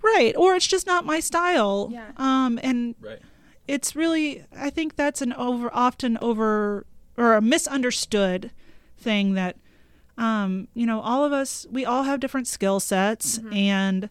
Right, 0.01 0.35
or 0.37 0.55
it's 0.55 0.67
just 0.67 0.87
not 0.87 1.05
my 1.05 1.19
style. 1.19 1.89
Yeah. 1.91 2.11
Um, 2.17 2.59
and 2.63 2.95
Right. 2.99 3.19
it's 3.67 3.95
really 3.95 4.45
I 4.55 4.69
think 4.69 4.95
that's 4.95 5.21
an 5.21 5.33
over 5.33 5.69
often 5.73 6.17
over 6.21 6.85
or 7.17 7.35
a 7.35 7.41
misunderstood 7.41 8.51
thing 8.97 9.33
that 9.33 9.57
um, 10.17 10.67
you 10.73 10.85
know 10.85 10.99
all 11.01 11.23
of 11.23 11.31
us 11.31 11.65
we 11.71 11.85
all 11.85 12.03
have 12.03 12.19
different 12.19 12.47
skill 12.47 12.79
sets 12.79 13.39
and 13.51 14.09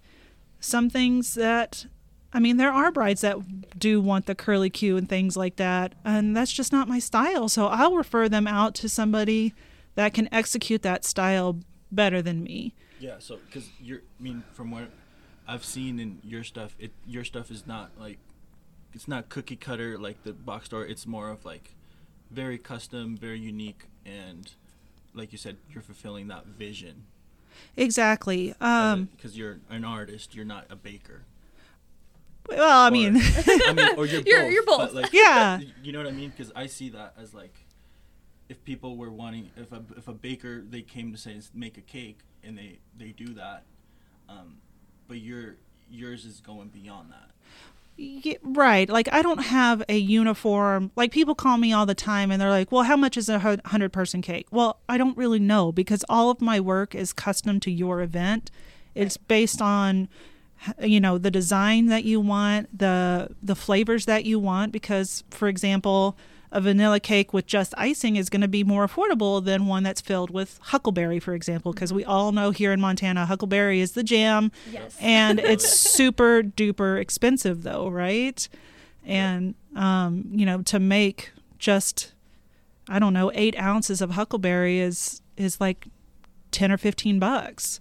some 0.60 0.88
things 0.90 1.34
that 1.34 1.86
I 2.32 2.40
mean 2.40 2.56
there 2.56 2.72
are 2.72 2.90
brides 2.90 3.20
that 3.20 3.78
do 3.78 4.00
want 4.00 4.26
the 4.26 4.34
curly 4.34 4.70
cue 4.70 4.96
and 4.96 5.08
things 5.08 5.36
like 5.36 5.56
that 5.56 5.94
and 6.04 6.36
that's 6.36 6.52
just 6.52 6.72
not 6.72 6.88
my 6.88 6.98
style 6.98 7.48
so 7.48 7.66
I'll 7.66 7.94
refer 7.94 8.28
them 8.28 8.46
out 8.46 8.74
to 8.76 8.88
somebody 8.88 9.52
that 9.96 10.14
can 10.14 10.28
execute 10.32 10.82
that 10.82 11.04
style 11.04 11.58
better 11.90 12.22
than 12.22 12.42
me. 12.42 12.72
Yeah, 13.00 13.16
so 13.18 13.38
because 13.46 13.68
you're, 13.80 13.98
I 14.18 14.22
mean, 14.22 14.44
from 14.52 14.70
what 14.70 14.90
I've 15.48 15.64
seen 15.64 15.98
in 15.98 16.18
your 16.22 16.44
stuff, 16.44 16.76
it 16.78 16.92
your 17.06 17.24
stuff 17.24 17.50
is 17.50 17.66
not 17.66 17.90
like, 17.98 18.18
it's 18.92 19.08
not 19.08 19.28
cookie 19.30 19.56
cutter 19.56 19.98
like 19.98 20.22
the 20.22 20.32
box 20.32 20.66
store. 20.66 20.84
It's 20.84 21.06
more 21.06 21.30
of 21.30 21.44
like, 21.44 21.74
very 22.30 22.58
custom, 22.58 23.16
very 23.16 23.40
unique, 23.40 23.86
and 24.04 24.50
like 25.14 25.32
you 25.32 25.38
said, 25.38 25.56
you're 25.72 25.82
fulfilling 25.82 26.28
that 26.28 26.44
vision. 26.46 27.04
Exactly. 27.76 28.54
Um 28.60 29.08
Because 29.16 29.36
you're 29.38 29.58
an 29.70 29.84
artist, 29.84 30.34
you're 30.34 30.44
not 30.44 30.66
a 30.70 30.76
baker. 30.76 31.22
Well, 32.48 32.80
I 32.84 32.88
Or- 32.88 32.90
mean, 32.90 33.16
I 33.66 33.72
mean, 33.72 33.94
or 33.96 34.06
you're, 34.06 34.22
You're- 34.26 34.42
both, 34.44 34.52
you're 34.52 34.64
both. 34.64 34.92
like, 34.94 35.12
Yeah. 35.12 35.60
You 35.82 35.92
know 35.92 35.98
what 35.98 36.08
I 36.08 36.12
mean? 36.12 36.30
Because 36.30 36.52
I 36.56 36.66
see 36.66 36.88
that 36.90 37.14
as 37.18 37.34
like, 37.34 37.54
if 38.48 38.62
people 38.64 38.96
were 38.96 39.10
wanting, 39.10 39.50
if 39.56 39.72
a 39.72 39.82
if 39.96 40.08
a 40.08 40.14
baker 40.14 40.62
they 40.62 40.80
came 40.80 41.12
to 41.12 41.18
say 41.18 41.34
"Let's 41.34 41.50
make 41.54 41.76
a 41.76 41.82
cake 41.82 42.20
and 42.42 42.56
they 42.56 42.78
they 42.96 43.10
do 43.12 43.34
that, 43.34 43.64
um, 44.28 44.56
your 45.18 45.56
yours 45.90 46.24
is 46.24 46.40
going 46.40 46.68
beyond 46.68 47.10
that. 47.10 47.30
Yeah, 47.96 48.34
right. 48.42 48.88
Like 48.88 49.12
I 49.12 49.22
don't 49.22 49.44
have 49.44 49.82
a 49.88 49.98
uniform. 49.98 50.92
Like 50.94 51.10
people 51.10 51.34
call 51.34 51.56
me 51.56 51.72
all 51.72 51.84
the 51.84 51.94
time 51.94 52.30
and 52.30 52.40
they're 52.40 52.50
like, 52.50 52.70
"Well, 52.70 52.84
how 52.84 52.96
much 52.96 53.16
is 53.16 53.28
a 53.28 53.40
100 53.40 53.92
person 53.92 54.22
cake?" 54.22 54.46
Well, 54.52 54.78
I 54.88 54.98
don't 54.98 55.16
really 55.16 55.40
know 55.40 55.72
because 55.72 56.04
all 56.08 56.30
of 56.30 56.40
my 56.40 56.60
work 56.60 56.94
is 56.94 57.12
custom 57.12 57.58
to 57.60 57.70
your 57.70 58.00
event. 58.00 58.50
It's 58.94 59.16
based 59.16 59.60
on 59.60 60.08
you 60.82 61.00
know, 61.00 61.18
the 61.18 61.30
design 61.30 61.86
that 61.86 62.04
you 62.04 62.20
want, 62.20 62.76
the 62.76 63.28
the 63.42 63.54
flavors 63.54 64.06
that 64.06 64.24
you 64.24 64.38
want 64.38 64.72
because 64.72 65.24
for 65.30 65.48
example, 65.48 66.16
a 66.50 66.60
vanilla 66.60 66.98
cake 67.00 67.32
with 67.32 67.46
just 67.46 67.74
icing 67.76 68.16
is 68.16 68.30
going 68.30 68.40
to 68.40 68.48
be 68.48 68.64
more 68.64 68.86
affordable 68.86 69.44
than 69.44 69.66
one 69.66 69.82
that's 69.82 70.00
filled 70.00 70.30
with 70.30 70.58
huckleberry, 70.62 71.20
for 71.20 71.34
example, 71.34 71.72
because 71.72 71.92
we 71.92 72.04
all 72.04 72.32
know 72.32 72.50
here 72.50 72.72
in 72.72 72.80
Montana 72.80 73.26
huckleberry 73.26 73.80
is 73.80 73.92
the 73.92 74.02
jam 74.02 74.50
Yes. 74.72 74.96
and 75.00 75.38
it's 75.38 75.68
super 75.96 76.42
duper 76.42 76.98
expensive 77.00 77.62
though 77.62 77.88
right 77.88 78.48
and 79.04 79.54
um, 79.76 80.24
you 80.30 80.44
know 80.46 80.62
to 80.62 80.78
make 80.78 81.30
just 81.58 82.12
i 82.88 82.98
don't 82.98 83.12
know 83.12 83.30
eight 83.34 83.58
ounces 83.58 84.00
of 84.00 84.10
huckleberry 84.12 84.78
is 84.80 85.20
is 85.36 85.60
like 85.60 85.86
10 86.52 86.72
or 86.72 86.76
15 86.78 87.18
bucks 87.18 87.80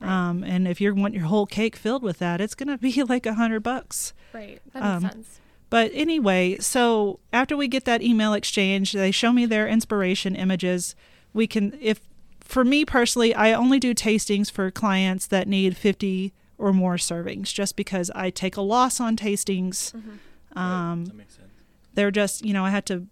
um, 0.00 0.44
and 0.44 0.68
if 0.68 0.80
you 0.80 0.94
want 0.94 1.14
your 1.14 1.24
whole 1.24 1.46
cake 1.46 1.74
filled 1.76 2.02
with 2.02 2.18
that 2.18 2.40
it's 2.40 2.54
going 2.54 2.68
to 2.68 2.78
be 2.78 3.02
like 3.08 3.26
a 3.26 3.34
hundred 3.34 3.60
bucks 3.60 4.12
right. 4.32 4.60
That 4.72 4.82
makes 4.82 5.04
um, 5.04 5.10
sense. 5.10 5.40
But 5.68 5.90
anyway, 5.92 6.58
so 6.58 7.18
after 7.32 7.56
we 7.56 7.68
get 7.68 7.84
that 7.86 8.02
email 8.02 8.32
exchange, 8.32 8.92
they 8.92 9.10
show 9.10 9.32
me 9.32 9.46
their 9.46 9.66
inspiration 9.66 10.36
images. 10.36 10.94
We 11.32 11.46
can, 11.46 11.76
if 11.80 12.00
for 12.40 12.64
me 12.64 12.84
personally, 12.84 13.34
I 13.34 13.52
only 13.52 13.80
do 13.80 13.94
tastings 13.94 14.50
for 14.50 14.70
clients 14.70 15.26
that 15.26 15.48
need 15.48 15.76
50 15.76 16.32
or 16.58 16.72
more 16.72 16.94
servings 16.96 17.52
just 17.52 17.76
because 17.76 18.10
I 18.14 18.30
take 18.30 18.56
a 18.56 18.60
loss 18.60 19.00
on 19.00 19.16
tastings. 19.16 19.92
Mm-hmm. 19.92 20.58
Um, 20.58 21.04
that 21.06 21.16
makes 21.16 21.34
sense. 21.34 21.48
they're 21.94 22.10
just, 22.10 22.44
you 22.44 22.52
know, 22.52 22.64
I 22.64 22.70
had 22.70 22.86
to, 22.86 23.06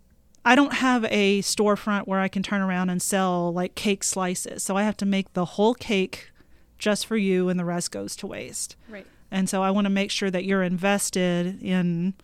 I 0.45 0.55
don't 0.55 0.75
have 0.75 1.05
a 1.07 1.43
storefront 1.43 2.07
where 2.07 2.21
I 2.21 2.29
can 2.29 2.43
turn 2.43 2.63
around 2.63 2.89
and 2.91 3.03
sell 3.03 3.53
like 3.53 3.75
cake 3.75 4.05
slices. 4.05 4.63
So 4.63 4.77
I 4.77 4.85
have 4.85 4.97
to 4.99 5.07
make 5.07 5.33
the 5.33 5.45
whole 5.45 5.75
cake 5.75 6.31
just 6.79 7.07
for 7.07 7.17
you 7.17 7.49
and 7.49 7.59
the 7.59 7.65
rest 7.65 7.91
goes 7.91 8.15
to 8.17 8.27
waste. 8.27 8.77
Right. 8.89 9.07
And 9.31 9.49
so 9.49 9.63
I 9.63 9.71
want 9.71 9.87
to 9.87 9.91
make 9.91 10.11
sure 10.11 10.31
that 10.31 10.45
you're 10.45 10.63
invested 10.63 11.61
in 11.63 12.15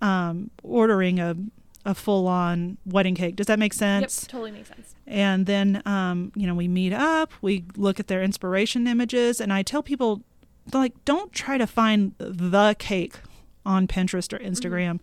um, 0.00 0.50
ordering 0.62 1.18
a, 1.18 1.36
a 1.84 1.94
full 1.94 2.26
on 2.26 2.78
wedding 2.84 3.14
cake. 3.14 3.36
Does 3.36 3.46
that 3.46 3.58
make 3.58 3.72
sense? 3.72 4.22
Yep. 4.22 4.30
Totally 4.30 4.50
makes 4.52 4.68
sense. 4.68 4.94
And 5.06 5.46
then, 5.46 5.82
um, 5.86 6.32
you 6.34 6.46
know, 6.46 6.54
we 6.54 6.68
meet 6.68 6.92
up, 6.92 7.32
we 7.40 7.64
look 7.76 7.98
at 7.98 8.08
their 8.08 8.22
inspiration 8.22 8.86
images, 8.86 9.40
and 9.40 9.52
I 9.52 9.62
tell 9.62 9.82
people, 9.82 10.22
like, 10.72 10.92
don't 11.04 11.32
try 11.32 11.56
to 11.56 11.66
find 11.66 12.12
the 12.18 12.76
cake 12.78 13.16
on 13.64 13.86
Pinterest 13.86 14.32
or 14.32 14.38
Instagram. 14.38 15.00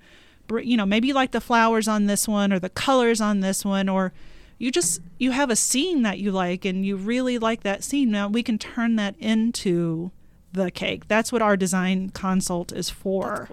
Br- 0.47 0.59
You 0.59 0.77
know, 0.77 0.85
maybe 0.85 1.07
you 1.07 1.13
like 1.15 1.31
the 1.31 1.41
flowers 1.41 1.87
on 1.87 2.05
this 2.05 2.27
one 2.27 2.53
or 2.53 2.59
the 2.59 2.69
colors 2.69 3.19
on 3.19 3.39
this 3.39 3.65
one, 3.65 3.89
or 3.89 4.13
you 4.59 4.71
just 4.71 5.01
you 5.17 5.31
have 5.31 5.49
a 5.49 5.55
scene 5.55 6.03
that 6.03 6.19
you 6.19 6.31
like 6.31 6.65
and 6.65 6.85
you 6.85 6.95
really 6.95 7.37
like 7.37 7.63
that 7.63 7.83
scene. 7.83 8.11
Now 8.11 8.27
we 8.27 8.43
can 8.43 8.57
turn 8.57 8.95
that 8.95 9.15
into 9.19 10.11
the 10.53 10.71
cake. 10.71 11.07
That's 11.07 11.31
what 11.31 11.41
our 11.41 11.57
design 11.57 12.09
consult 12.11 12.71
is 12.71 12.89
for. 12.89 13.49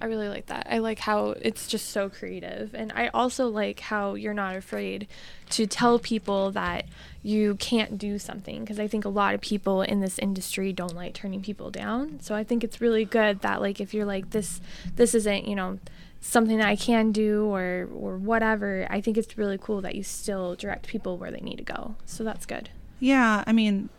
I 0.00 0.06
really 0.06 0.28
like 0.28 0.46
that. 0.46 0.66
I 0.70 0.78
like 0.78 0.98
how 0.98 1.34
it's 1.42 1.66
just 1.66 1.90
so 1.90 2.08
creative. 2.08 2.74
And 2.74 2.90
I 2.94 3.08
also 3.08 3.48
like 3.48 3.80
how 3.80 4.14
you're 4.14 4.34
not 4.34 4.56
afraid 4.56 5.06
to 5.50 5.66
tell 5.66 5.98
people 5.98 6.50
that 6.52 6.86
you 7.22 7.56
can't 7.56 7.98
do 7.98 8.18
something 8.18 8.60
because 8.60 8.80
I 8.80 8.86
think 8.86 9.04
a 9.04 9.10
lot 9.10 9.34
of 9.34 9.42
people 9.42 9.82
in 9.82 10.00
this 10.00 10.18
industry 10.18 10.72
don't 10.72 10.94
like 10.94 11.12
turning 11.12 11.42
people 11.42 11.70
down. 11.70 12.18
So 12.20 12.34
I 12.34 12.44
think 12.44 12.64
it's 12.64 12.80
really 12.80 13.04
good 13.04 13.40
that 13.40 13.60
like 13.60 13.80
if 13.80 13.92
you're 13.92 14.06
like 14.06 14.30
this 14.30 14.60
this 14.96 15.14
isn't, 15.14 15.46
you 15.46 15.54
know, 15.54 15.78
something 16.22 16.56
that 16.58 16.68
I 16.68 16.76
can 16.76 17.12
do 17.12 17.44
or 17.46 17.86
or 17.94 18.16
whatever, 18.16 18.86
I 18.88 19.02
think 19.02 19.18
it's 19.18 19.36
really 19.36 19.58
cool 19.58 19.82
that 19.82 19.94
you 19.94 20.02
still 20.02 20.54
direct 20.54 20.86
people 20.86 21.18
where 21.18 21.30
they 21.30 21.40
need 21.40 21.56
to 21.56 21.64
go. 21.64 21.96
So 22.06 22.24
that's 22.24 22.46
good. 22.46 22.70
Yeah, 23.00 23.44
I 23.46 23.52
mean, 23.52 23.90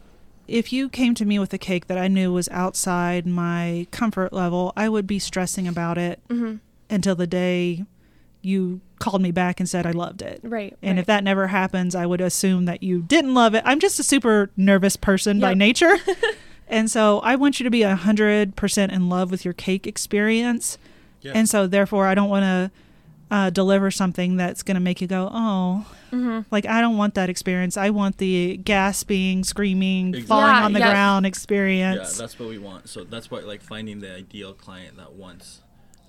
if 0.52 0.74
you 0.74 0.90
came 0.90 1.16
to 1.16 1.26
me 1.26 1.40
with 1.40 1.54
a 1.54 1.58
cake 1.58 1.88
that 1.88 1.98
I 1.98 2.08
knew 2.08 2.32
was 2.34 2.50
outside 2.50 3.26
my 3.26 3.88
comfort 3.92 4.34
level, 4.34 4.74
I 4.76 4.90
would 4.90 5.08
be 5.08 5.18
stressing 5.20 5.68
about 5.68 5.98
it 5.98 6.20
Mhm. 6.30 6.60
until 6.90 7.16
the 7.16 7.28
day 7.28 7.86
you 8.42 8.82
called 9.00 9.22
me 9.22 9.32
back 9.32 9.60
and 9.60 9.70
said 9.70 9.86
I 9.86 9.92
loved 9.92 10.22
it. 10.22 10.40
Right. 10.44 10.76
And 10.82 10.98
right. 10.98 11.00
if 11.00 11.06
that 11.06 11.24
never 11.24 11.48
happens, 11.48 11.96
I 11.96 12.06
would 12.06 12.22
assume 12.22 12.66
that 12.66 12.84
you 12.84 13.02
didn't 13.04 13.34
love 13.34 13.54
it. 13.56 13.64
I'm 13.66 13.80
just 13.80 14.00
a 14.00 14.04
super 14.04 14.50
nervous 14.58 14.96
person 14.96 15.40
by 15.40 15.54
nature. 15.54 15.96
and 16.68 16.90
so 16.90 17.20
I 17.20 17.36
want 17.36 17.60
you 17.60 17.64
to 17.64 17.70
be 17.70 17.82
100% 17.84 18.92
in 18.92 19.10
love 19.10 19.32
with 19.32 19.46
your 19.46 19.54
cake 19.54 19.86
experience. 19.88 20.78
Yeah. 21.22 21.34
And 21.36 21.48
so 21.48 21.68
therefore, 21.68 22.08
I 22.08 22.16
don't 22.16 22.30
want 22.30 22.44
to 22.44 22.72
uh, 23.32 23.50
deliver 23.50 23.90
something 23.90 24.36
that's 24.36 24.62
going 24.62 24.76
to 24.76 24.82
make 24.82 25.00
you 25.02 25.08
go, 25.08 25.30
oh, 25.32 25.88
Mhm. 26.12 26.46
like 26.52 26.66
I 26.66 26.82
don't 26.82 26.98
want 26.98 27.14
that 27.16 27.30
experience. 27.30 27.78
I 27.78 27.90
want 27.90 28.18
the 28.18 28.58
gasping, 28.58 29.44
screaming, 29.46 30.10
Exactly. 30.10 30.28
falling 30.28 30.48
Yeah, 30.48 30.66
on 30.66 30.74
the 30.74 30.80
yeah. 30.80 30.92
ground 30.92 31.26
experience. 31.26 32.14
Yeah, 32.16 32.22
that's 32.22 32.38
what 32.38 32.50
we 32.50 32.58
want. 32.58 32.90
So 32.90 33.06
that's 33.06 33.32
what 33.32 33.46
like 33.46 33.62
finding 33.62 34.00
the 34.02 34.14
ideal 34.14 34.54
client 34.54 34.98
that 34.98 35.14
wants 35.14 35.62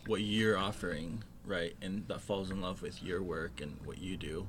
what 0.06 0.20
you're 0.22 0.58
offering, 0.58 1.22
right, 1.46 1.74
and 1.80 2.06
that 2.08 2.20
falls 2.20 2.50
in 2.50 2.60
love 2.60 2.82
with 2.82 3.00
your 3.02 3.22
work 3.22 3.60
and 3.60 3.76
what 3.84 3.98
you 3.98 4.16
do, 4.16 4.48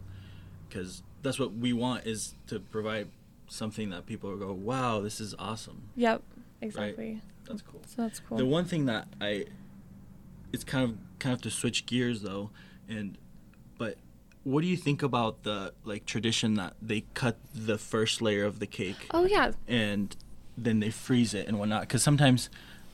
because 0.68 1.04
that's 1.22 1.38
what 1.38 1.54
we 1.54 1.72
want 1.74 2.08
is 2.08 2.34
to 2.48 2.60
provide 2.60 3.08
something 3.48 3.92
that 3.92 4.08
people 4.08 4.36
go, 4.36 4.52
wow, 4.52 5.00
this 5.00 5.22
is 5.22 5.36
awesome. 5.38 5.84
Yep. 5.96 6.24
Exactly. 6.62 7.22
That's 7.48 7.62
cool. 7.62 7.82
So 7.86 8.02
that's 8.02 8.20
cool. 8.20 8.38
The 8.40 8.46
one 8.48 8.66
thing 8.66 8.86
that 8.86 9.08
I, 9.22 9.46
it's 10.54 10.64
kind 10.64 10.84
of 10.86 10.98
kind 11.20 11.34
of 11.34 11.42
to 11.42 11.50
switch 11.50 11.86
gears 11.86 12.22
though, 12.22 12.52
and 12.88 13.18
but 13.78 13.98
what 14.44 14.62
do 14.62 14.68
you 14.68 14.78
think 14.78 15.02
about 15.02 15.44
the 15.44 15.74
like 15.84 16.06
tradition 16.06 16.54
that 16.56 16.76
they 16.82 17.06
cut 17.14 17.38
the 17.54 17.78
first 17.78 18.22
layer 18.22 18.46
of 18.46 18.60
the 18.60 18.68
cake 18.68 19.08
oh 19.12 19.26
yeah. 19.26 19.52
and 19.68 20.16
then 20.58 20.80
they 20.80 20.92
freeze 20.92 21.34
it 21.34 21.48
and 21.48 21.60
whatnot? 21.60 21.82
Because 21.82 22.04
sometimes 22.04 22.50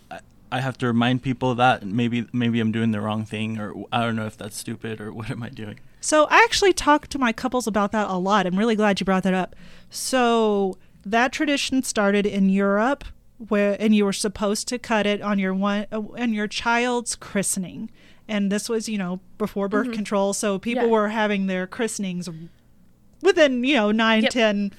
I, 0.10 0.20
I 0.52 0.62
have 0.62 0.78
to 0.80 0.88
remind 0.88 1.22
people 1.22 1.54
that 1.56 1.86
maybe 1.86 2.28
maybe 2.32 2.60
I'm 2.60 2.72
doing 2.72 2.92
the 2.92 3.02
wrong 3.02 3.26
thing 3.26 3.60
or 3.60 3.74
I 3.92 4.02
don't 4.02 4.16
know 4.16 4.26
if 4.26 4.38
that's 4.38 4.58
stupid 4.58 5.02
or 5.02 5.12
what 5.14 5.30
am 5.30 5.44
I 5.44 5.50
doing? 5.50 5.80
So 6.02 6.28
I 6.30 6.44
actually 6.46 6.72
talk 6.72 7.08
to 7.08 7.20
my 7.20 7.34
couples 7.34 7.68
about 7.68 7.92
that 7.92 8.10
a 8.10 8.16
lot. 8.16 8.48
I'm 8.48 8.58
really 8.58 8.76
glad 8.76 9.02
you 9.02 9.06
brought 9.06 9.24
that 9.24 9.34
up. 9.34 9.56
So 9.90 10.78
that 11.06 11.34
tradition 11.34 11.84
started 11.84 12.26
in 12.26 12.50
Europe, 12.50 13.04
where 13.48 13.76
and 13.80 13.96
you 13.96 14.06
were 14.06 14.14
supposed 14.14 14.68
to 14.68 14.78
cut 14.78 15.06
it 15.08 15.22
on 15.22 15.40
your 15.40 15.54
one 15.54 15.86
uh, 15.92 16.00
on 16.18 16.34
your 16.34 16.48
child's 16.48 17.16
christening, 17.16 17.90
and 18.28 18.52
this 18.52 18.68
was 18.70 18.88
you 18.90 18.98
know 18.98 19.20
before 19.38 19.68
birth 19.70 19.92
control, 19.94 20.34
so 20.34 20.60
people 20.60 20.84
Yeah. 20.86 20.90
were 20.90 21.10
having 21.10 21.48
their 21.48 21.66
christenings 21.66 22.30
within 23.22 23.64
you 23.64 23.76
know 23.76 23.92
nine, 23.92 24.24
Yep. 24.24 24.32
ten, 24.32 24.72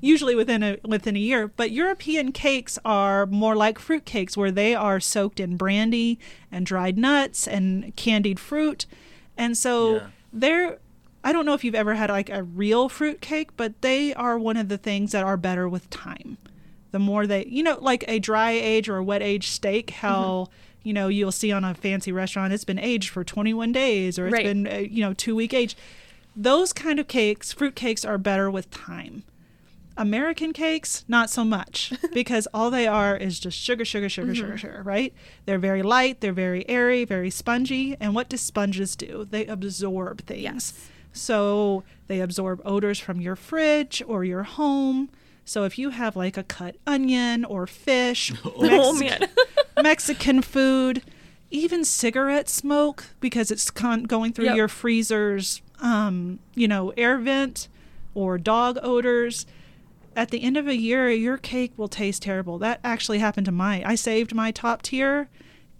usually 0.00 0.34
within 0.34 0.62
a 0.62 0.78
within 0.84 1.16
a 1.16 1.20
year. 1.20 1.48
But 1.48 1.70
European 1.70 2.32
cakes 2.32 2.78
are 2.84 3.26
more 3.26 3.56
like 3.56 3.78
fruit 3.78 4.04
cakes, 4.04 4.36
where 4.36 4.50
they 4.50 4.74
are 4.74 5.00
soaked 5.00 5.40
in 5.40 5.56
brandy 5.56 6.18
and 6.50 6.66
dried 6.66 6.98
nuts 6.98 7.46
and 7.46 7.94
candied 7.96 8.40
fruit, 8.40 8.86
and 9.36 9.56
so 9.56 9.94
Yeah. 9.96 10.06
they're 10.32 10.78
I 11.24 11.32
don't 11.32 11.44
know 11.44 11.54
if 11.54 11.64
you've 11.64 11.74
ever 11.74 11.94
had 11.94 12.10
like 12.10 12.30
a 12.30 12.42
real 12.44 12.88
fruit 12.88 13.20
cake, 13.20 13.50
but 13.56 13.82
they 13.82 14.14
are 14.14 14.38
one 14.38 14.56
of 14.56 14.68
the 14.68 14.78
things 14.78 15.12
that 15.12 15.24
are 15.24 15.36
better 15.36 15.68
with 15.68 15.90
time. 15.90 16.38
The 16.90 16.98
more 16.98 17.26
they, 17.26 17.44
you 17.46 17.62
know, 17.62 17.78
like 17.80 18.04
a 18.08 18.18
dry 18.18 18.52
age 18.52 18.88
or 18.88 18.96
a 18.96 19.04
wet 19.04 19.22
age 19.22 19.48
steak, 19.48 19.90
how 19.90 20.48
you 20.82 20.92
know 20.92 21.08
you'll 21.08 21.32
see 21.32 21.52
on 21.52 21.64
a 21.64 21.74
fancy 21.74 22.12
restaurant 22.12 22.52
it's 22.52 22.64
been 22.64 22.78
aged 22.78 23.10
for 23.10 23.24
21 23.24 23.72
days 23.72 24.18
or 24.18 24.26
it's 24.28 24.32
Right. 24.32 24.44
been 24.44 24.66
uh, 24.66 24.76
you 24.78 25.02
know 25.02 25.12
two 25.12 25.34
week 25.36 25.52
age. 25.52 25.76
Those 26.34 26.72
kind 26.72 26.98
of 27.00 27.08
cakes, 27.08 27.52
fruit 27.52 27.74
cakes, 27.74 28.04
are 28.04 28.16
better 28.16 28.50
with 28.50 28.70
time. 28.70 29.24
American 29.96 30.52
cakes, 30.52 31.04
not 31.08 31.28
so 31.28 31.44
much, 31.44 31.92
because 32.14 32.46
all 32.54 32.70
they 32.70 32.86
are 32.86 33.16
is 33.16 33.40
just 33.40 33.58
sugar, 33.58 33.84
sugar, 33.84 34.08
sugar, 34.08 34.32
sugar, 34.34 34.56
sugar, 34.56 34.82
right? 34.84 35.12
They're 35.44 35.58
very 35.58 35.82
light, 35.82 36.20
they're 36.20 36.32
very 36.32 36.66
airy, 36.68 37.04
very 37.04 37.30
spongy. 37.30 37.96
And 37.98 38.14
what 38.14 38.28
do 38.28 38.36
sponges 38.36 38.94
do? 38.94 39.26
They 39.28 39.44
absorb 39.46 40.24
things. 40.24 40.42
Yes. 40.42 40.88
So 41.12 41.82
they 42.06 42.20
absorb 42.20 42.62
odors 42.64 43.00
from 43.00 43.20
your 43.20 43.34
fridge 43.34 44.00
or 44.06 44.22
your 44.24 44.44
home. 44.44 45.10
So 45.48 45.64
if 45.64 45.78
you 45.78 45.90
have 45.90 46.14
like 46.14 46.36
a 46.36 46.42
cut 46.42 46.76
onion 46.86 47.44
or 47.44 47.66
fish, 47.66 48.32
Oh 48.44 48.92
Mex- 48.92 49.20
man. 49.20 49.28
Mexican 49.82 50.42
food, 50.42 51.02
even 51.50 51.84
cigarette 51.84 52.48
smoke 52.48 53.06
because 53.20 53.50
it's 53.50 53.70
con- 53.70 54.02
going 54.04 54.32
through 54.32 54.46
Yep. 54.46 54.56
your 54.56 54.68
freezer's, 54.68 55.62
um, 55.80 56.38
you 56.54 56.68
know, 56.68 56.92
air 56.96 57.16
vent 57.18 57.68
or 58.14 58.36
dog 58.38 58.78
odors. 58.82 59.46
at 60.16 60.30
the 60.30 60.42
end 60.42 60.56
of 60.56 60.66
a 60.66 60.76
year, 60.76 61.08
your 61.10 61.38
cake 61.38 61.72
will 61.76 61.88
taste 61.88 62.22
terrible. 62.22 62.58
That 62.58 62.80
actually 62.82 63.20
happened 63.20 63.46
to 63.46 63.52
my. 63.52 63.82
I 63.86 63.94
saved 63.94 64.34
my 64.34 64.50
top 64.50 64.82
tier, 64.82 65.28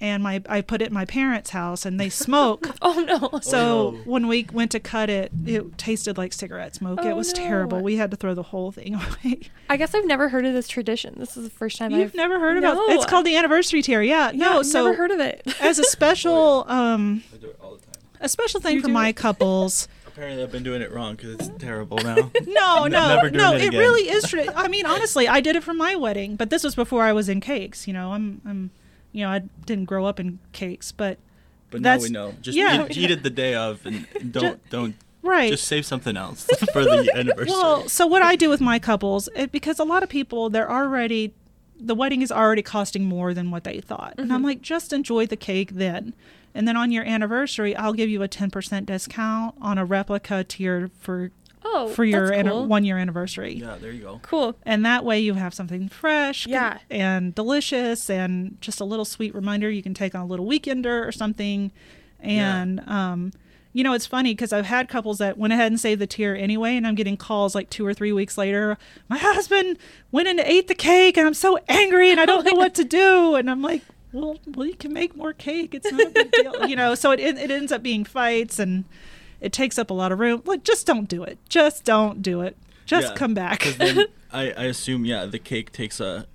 and 0.00 0.22
my 0.22 0.42
I 0.48 0.60
put 0.60 0.80
it 0.82 0.88
in 0.88 0.94
my 0.94 1.04
parents' 1.04 1.50
house, 1.50 1.84
and 1.86 1.98
they 1.98 2.08
smoke. 2.08 2.70
Oh 2.82 3.00
no. 3.00 3.38
So 3.42 3.90
no. 3.92 3.98
when 4.04 4.26
we 4.28 4.46
went 4.52 4.70
to 4.72 4.80
cut 4.80 5.10
it, 5.10 5.32
it 5.46 5.76
tasted 5.78 6.16
like 6.16 6.32
cigarette 6.32 6.74
smoke. 6.76 7.00
Oh, 7.02 7.08
it 7.08 7.16
was 7.16 7.28
no. 7.28 7.34
terrible. 7.44 7.80
We 7.80 7.96
had 7.96 8.10
to 8.12 8.16
throw 8.16 8.34
the 8.34 8.42
whole 8.44 8.70
thing 8.72 8.94
away. 9.24 9.40
I 9.68 9.76
guess 9.76 9.94
I've 9.94 10.06
never 10.06 10.28
heard 10.28 10.44
of 10.46 10.54
this 10.54 10.68
tradition. 10.68 11.14
This 11.18 11.36
is 11.36 11.44
the 11.44 11.50
first 11.50 11.78
time 11.78 11.90
You've 11.90 12.10
I've 12.10 12.14
never 12.14 12.38
heard 12.38 12.56
about 12.58 12.74
No. 12.74 12.86
It's 12.90 13.06
called 13.06 13.26
the 13.26 13.36
anniversary 13.36 13.82
tier. 13.82 14.00
Yeah, 14.02 14.30
Yeah, 14.30 14.36
no. 14.36 14.58
I've 14.60 14.66
So 14.66 14.84
never 14.84 14.96
heard 14.96 15.10
of 15.10 15.20
it. 15.20 15.42
as 15.60 15.78
a 15.78 15.84
special 15.84 16.64
um 16.68 17.22
I 17.34 17.36
do 17.38 17.48
it 17.48 17.58
all 17.62 17.74
the 17.76 17.82
time. 17.82 17.94
a 18.20 18.28
special 18.28 18.60
thing 18.60 18.76
You 18.76 18.82
for 18.82 18.88
my 18.88 19.08
it? 19.08 19.16
couples. 19.16 19.88
Apparently, 20.06 20.42
I've 20.42 20.50
been 20.52 20.64
doing 20.64 20.82
it 20.82 20.90
wrong 20.92 21.14
because 21.14 21.34
it's 21.34 21.50
terrible 21.62 21.98
now. 21.98 22.16
No, 22.46 22.84
Ne- 22.84 22.88
no, 22.90 23.08
never 23.14 23.30
doing 23.30 23.34
no. 23.34 23.52
it 23.54 23.62
It, 23.62 23.68
again. 23.68 23.78
really 23.80 24.08
is 24.10 24.24
true. 24.28 24.46
I 24.54 24.66
mean, 24.66 24.84
honestly, 24.84 25.28
I 25.28 25.40
did 25.40 25.54
it 25.54 25.62
for 25.62 25.72
my 25.74 25.94
wedding, 25.94 26.34
but 26.34 26.50
this 26.50 26.64
was 26.64 26.74
before 26.74 27.04
I 27.04 27.12
was 27.12 27.28
in 27.28 27.40
cakes. 27.40 27.86
You 27.86 27.92
know, 27.92 28.12
I'm, 28.12 28.40
I'm, 28.44 28.70
you 29.12 29.24
know, 29.24 29.30
I 29.30 29.40
didn't 29.66 29.86
grow 29.86 30.04
up 30.06 30.20
in 30.20 30.38
cakes, 30.52 30.92
but 30.92 31.18
But 31.70 31.80
now 31.80 31.98
we 31.98 32.08
know. 32.08 32.34
Just 32.40 32.56
yeah. 32.56 32.86
eat, 32.86 32.96
eat 32.96 33.10
it 33.10 33.22
the 33.22 33.30
day 33.30 33.54
of, 33.54 33.84
and 33.86 34.06
don't 34.32 34.68
don't 34.70 34.94
right. 35.22 35.50
just 35.50 35.64
save 35.64 35.84
something 35.86 36.16
else 36.16 36.44
for 36.72 36.84
the 36.84 37.10
anniversary. 37.16 37.52
Well, 37.52 37.88
so 37.88 38.06
what 38.06 38.22
I 38.22 38.36
do 38.36 38.48
with 38.48 38.60
my 38.60 38.78
couples, 38.78 39.28
it, 39.34 39.52
because 39.52 39.78
a 39.78 39.84
lot 39.84 40.02
of 40.02 40.08
people, 40.08 40.50
they're 40.50 40.70
already, 40.70 41.34
the 41.78 41.94
wedding 41.94 42.22
is 42.22 42.32
already 42.32 42.62
costing 42.62 43.04
more 43.04 43.34
than 43.34 43.50
what 43.50 43.64
they 43.64 43.80
thought. 43.80 44.14
And 44.18 44.26
Mm-hmm. 44.26 44.34
I'm 44.34 44.42
like, 44.42 44.62
just 44.62 44.92
enjoy 44.92 45.26
the 45.26 45.36
cake 45.36 45.72
then. 45.72 46.14
And 46.54 46.66
then 46.66 46.76
on 46.76 46.90
your 46.90 47.04
anniversary, 47.04 47.76
I'll 47.76 47.92
give 47.92 48.08
you 48.08 48.22
a 48.22 48.28
10% 48.28 48.86
discount 48.86 49.54
on 49.60 49.78
a 49.78 49.84
replica 49.84 50.42
tier 50.44 50.90
for 50.98 51.30
Oh, 51.70 51.88
for 51.88 52.04
your 52.04 52.26
that's 52.28 52.38
anni- 52.38 52.50
cool. 52.50 52.66
one 52.66 52.84
year 52.84 52.96
anniversary. 52.98 53.54
yeah, 53.54 53.76
there 53.80 53.92
you 53.92 54.02
go. 54.02 54.20
Cool. 54.22 54.56
And 54.64 54.84
that 54.86 55.04
way 55.04 55.20
you 55.20 55.34
have 55.34 55.52
something 55.54 55.88
fresh 55.88 56.46
Yeah. 56.46 56.78
and 56.90 57.34
delicious 57.34 58.08
and 58.08 58.56
just 58.60 58.80
a 58.80 58.84
little 58.84 59.04
sweet 59.04 59.34
reminder 59.34 59.70
you 59.70 59.82
can 59.82 59.94
take 59.94 60.14
on 60.14 60.22
a 60.22 60.26
little 60.26 60.46
weekender 60.46 61.06
or 61.06 61.12
something. 61.12 61.70
And, 62.20 62.80
um, 62.88 63.32
you 63.72 63.84
know, 63.84 63.92
it's 63.92 64.06
funny 64.06 64.32
because 64.34 64.52
I've 64.52 64.64
had 64.66 64.88
couples 64.88 65.18
that 65.18 65.36
went 65.38 65.52
ahead 65.52 65.70
and 65.70 65.78
saved 65.78 66.00
the 66.00 66.06
tier 66.06 66.34
anyway, 66.34 66.76
and 66.76 66.86
I'm 66.86 66.94
getting 66.94 67.16
calls 67.16 67.54
like 67.54 67.70
two 67.70 67.86
or 67.86 67.94
three 67.94 68.12
weeks 68.12 68.36
later. 68.38 68.76
My 69.08 69.18
husband 69.18 69.78
went 70.10 70.26
in 70.26 70.38
and 70.38 70.48
ate 70.48 70.68
the 70.68 70.74
cake, 70.74 71.16
and 71.16 71.26
I'm 71.26 71.34
so 71.34 71.58
angry, 71.68 72.10
and 72.10 72.18
I 72.18 72.24
don't 72.26 72.44
know 72.44 72.54
what 72.56 72.74
to 72.76 72.84
do. 72.84 73.34
And 73.36 73.48
I'm 73.50 73.62
like, 73.62 73.82
well, 74.12 74.38
well, 74.56 74.66
you 74.66 74.74
can 74.74 74.92
make 74.92 75.14
more 75.14 75.32
cake. 75.34 75.74
It's 75.74 75.92
not 75.92 76.00
a 76.00 76.10
big 76.10 76.32
deal, 76.32 76.66
you 76.66 76.74
know. 76.76 76.94
So 76.94 77.10
it 77.12 77.20
it 77.20 77.36
it 77.36 77.50
ends 77.50 77.70
up 77.70 77.82
being 77.82 78.04
fights, 78.04 78.58
and 78.58 78.84
it 79.40 79.52
takes 79.52 79.78
up 79.78 79.90
a 79.90 79.94
lot 79.94 80.12
of 80.12 80.18
room. 80.18 80.42
Like, 80.44 80.64
just 80.64 80.86
don't 80.86 81.08
do 81.08 81.22
it. 81.22 81.38
Just 81.48 81.84
don't 81.84 82.22
do 82.22 82.40
it. 82.40 82.56
Just 82.86 83.08
Yeah, 83.08 83.14
come 83.14 83.34
back. 83.34 83.64
then 83.76 84.06
I, 84.32 84.50
I 84.52 84.64
assume 84.64 85.04
yeah 85.04 85.26
the 85.26 85.38
cake 85.38 85.72
takes 85.72 86.00
a 86.00 86.26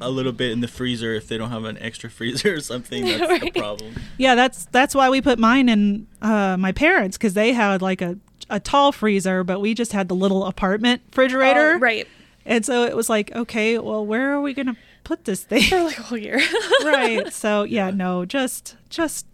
a 0.00 0.10
little 0.10 0.32
bit 0.32 0.50
in 0.50 0.60
the 0.60 0.68
freezer 0.68 1.14
if 1.14 1.28
they 1.28 1.38
don't 1.38 1.50
have 1.50 1.64
an 1.64 1.78
extra 1.78 2.10
freezer 2.10 2.54
or 2.54 2.60
something. 2.60 3.04
That's 3.18 3.44
the 3.44 3.50
problem. 3.52 3.94
Yeah, 4.18 4.34
that's 4.34 4.66
that's 4.66 4.94
why 4.94 5.08
we 5.08 5.22
put 5.22 5.38
mine 5.38 5.68
in 5.68 6.06
uh, 6.20 6.56
my 6.58 6.72
parents 6.72 7.16
because 7.16 7.34
they 7.34 7.52
had 7.52 7.80
like 7.80 8.02
a 8.02 8.18
a 8.50 8.58
tall 8.60 8.92
freezer, 8.92 9.44
but 9.44 9.60
we 9.60 9.72
just 9.74 9.92
had 9.92 10.08
the 10.08 10.14
little 10.14 10.44
apartment 10.46 11.02
refrigerator. 11.08 11.74
Oh, 11.74 11.78
right. 11.78 12.06
And 12.44 12.64
so 12.64 12.84
it 12.84 12.94
was 12.94 13.08
like, 13.08 13.34
okay, 13.34 13.78
well, 13.78 14.04
where 14.04 14.32
are 14.34 14.40
we 14.40 14.52
gonna 14.52 14.76
put 15.04 15.24
this 15.24 15.44
thing? 15.44 15.62
For 15.62 15.82
like 15.82 15.98
a 15.98 16.02
whole 16.02 16.18
year. 16.18 16.40
right. 16.84 17.32
So 17.32 17.62
yeah, 17.62 17.90
no, 17.90 18.24
just 18.24 18.76
just. 18.90 19.26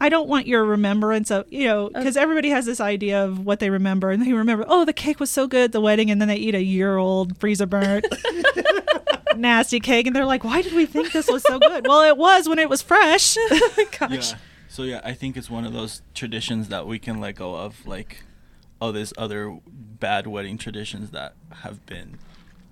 I 0.00 0.08
don't 0.08 0.28
want 0.28 0.46
your 0.46 0.64
remembrance 0.64 1.30
of 1.30 1.50
you 1.52 1.66
know 1.66 1.88
because 1.88 2.16
everybody 2.16 2.50
has 2.50 2.66
this 2.66 2.80
idea 2.80 3.24
of 3.24 3.46
what 3.46 3.60
they 3.60 3.70
remember 3.70 4.10
and 4.10 4.24
they 4.24 4.32
remember 4.32 4.64
oh 4.68 4.84
the 4.84 4.92
cake 4.92 5.20
was 5.20 5.30
so 5.30 5.46
good 5.46 5.64
at 5.64 5.72
the 5.72 5.80
wedding 5.80 6.10
and 6.10 6.20
then 6.20 6.28
they 6.28 6.36
eat 6.36 6.54
a 6.54 6.62
year 6.62 6.96
old 6.96 7.38
freezer 7.38 7.66
burnt 7.66 8.04
nasty 9.36 9.80
cake 9.80 10.06
and 10.06 10.14
they're 10.14 10.24
like 10.24 10.44
why 10.44 10.62
did 10.62 10.72
we 10.74 10.84
think 10.86 11.12
this 11.12 11.28
was 11.28 11.42
so 11.42 11.58
good 11.58 11.86
well 11.88 12.02
it 12.02 12.16
was 12.16 12.48
when 12.48 12.58
it 12.58 12.68
was 12.68 12.82
fresh 12.82 13.36
Gosh. 13.98 14.32
Yeah. 14.32 14.38
So 14.68 14.82
yeah, 14.82 15.00
I 15.04 15.12
think 15.14 15.36
it's 15.36 15.48
one 15.48 15.64
of 15.64 15.72
those 15.72 16.02
traditions 16.14 16.68
that 16.68 16.84
we 16.86 16.98
can 16.98 17.20
let 17.20 17.36
go 17.36 17.54
of. 17.54 17.86
Like, 17.86 18.24
oh, 18.80 18.90
there's 18.90 19.12
other 19.16 19.60
bad 19.68 20.26
wedding 20.26 20.58
traditions 20.58 21.10
that 21.10 21.34
have 21.62 21.86
been 21.86 22.18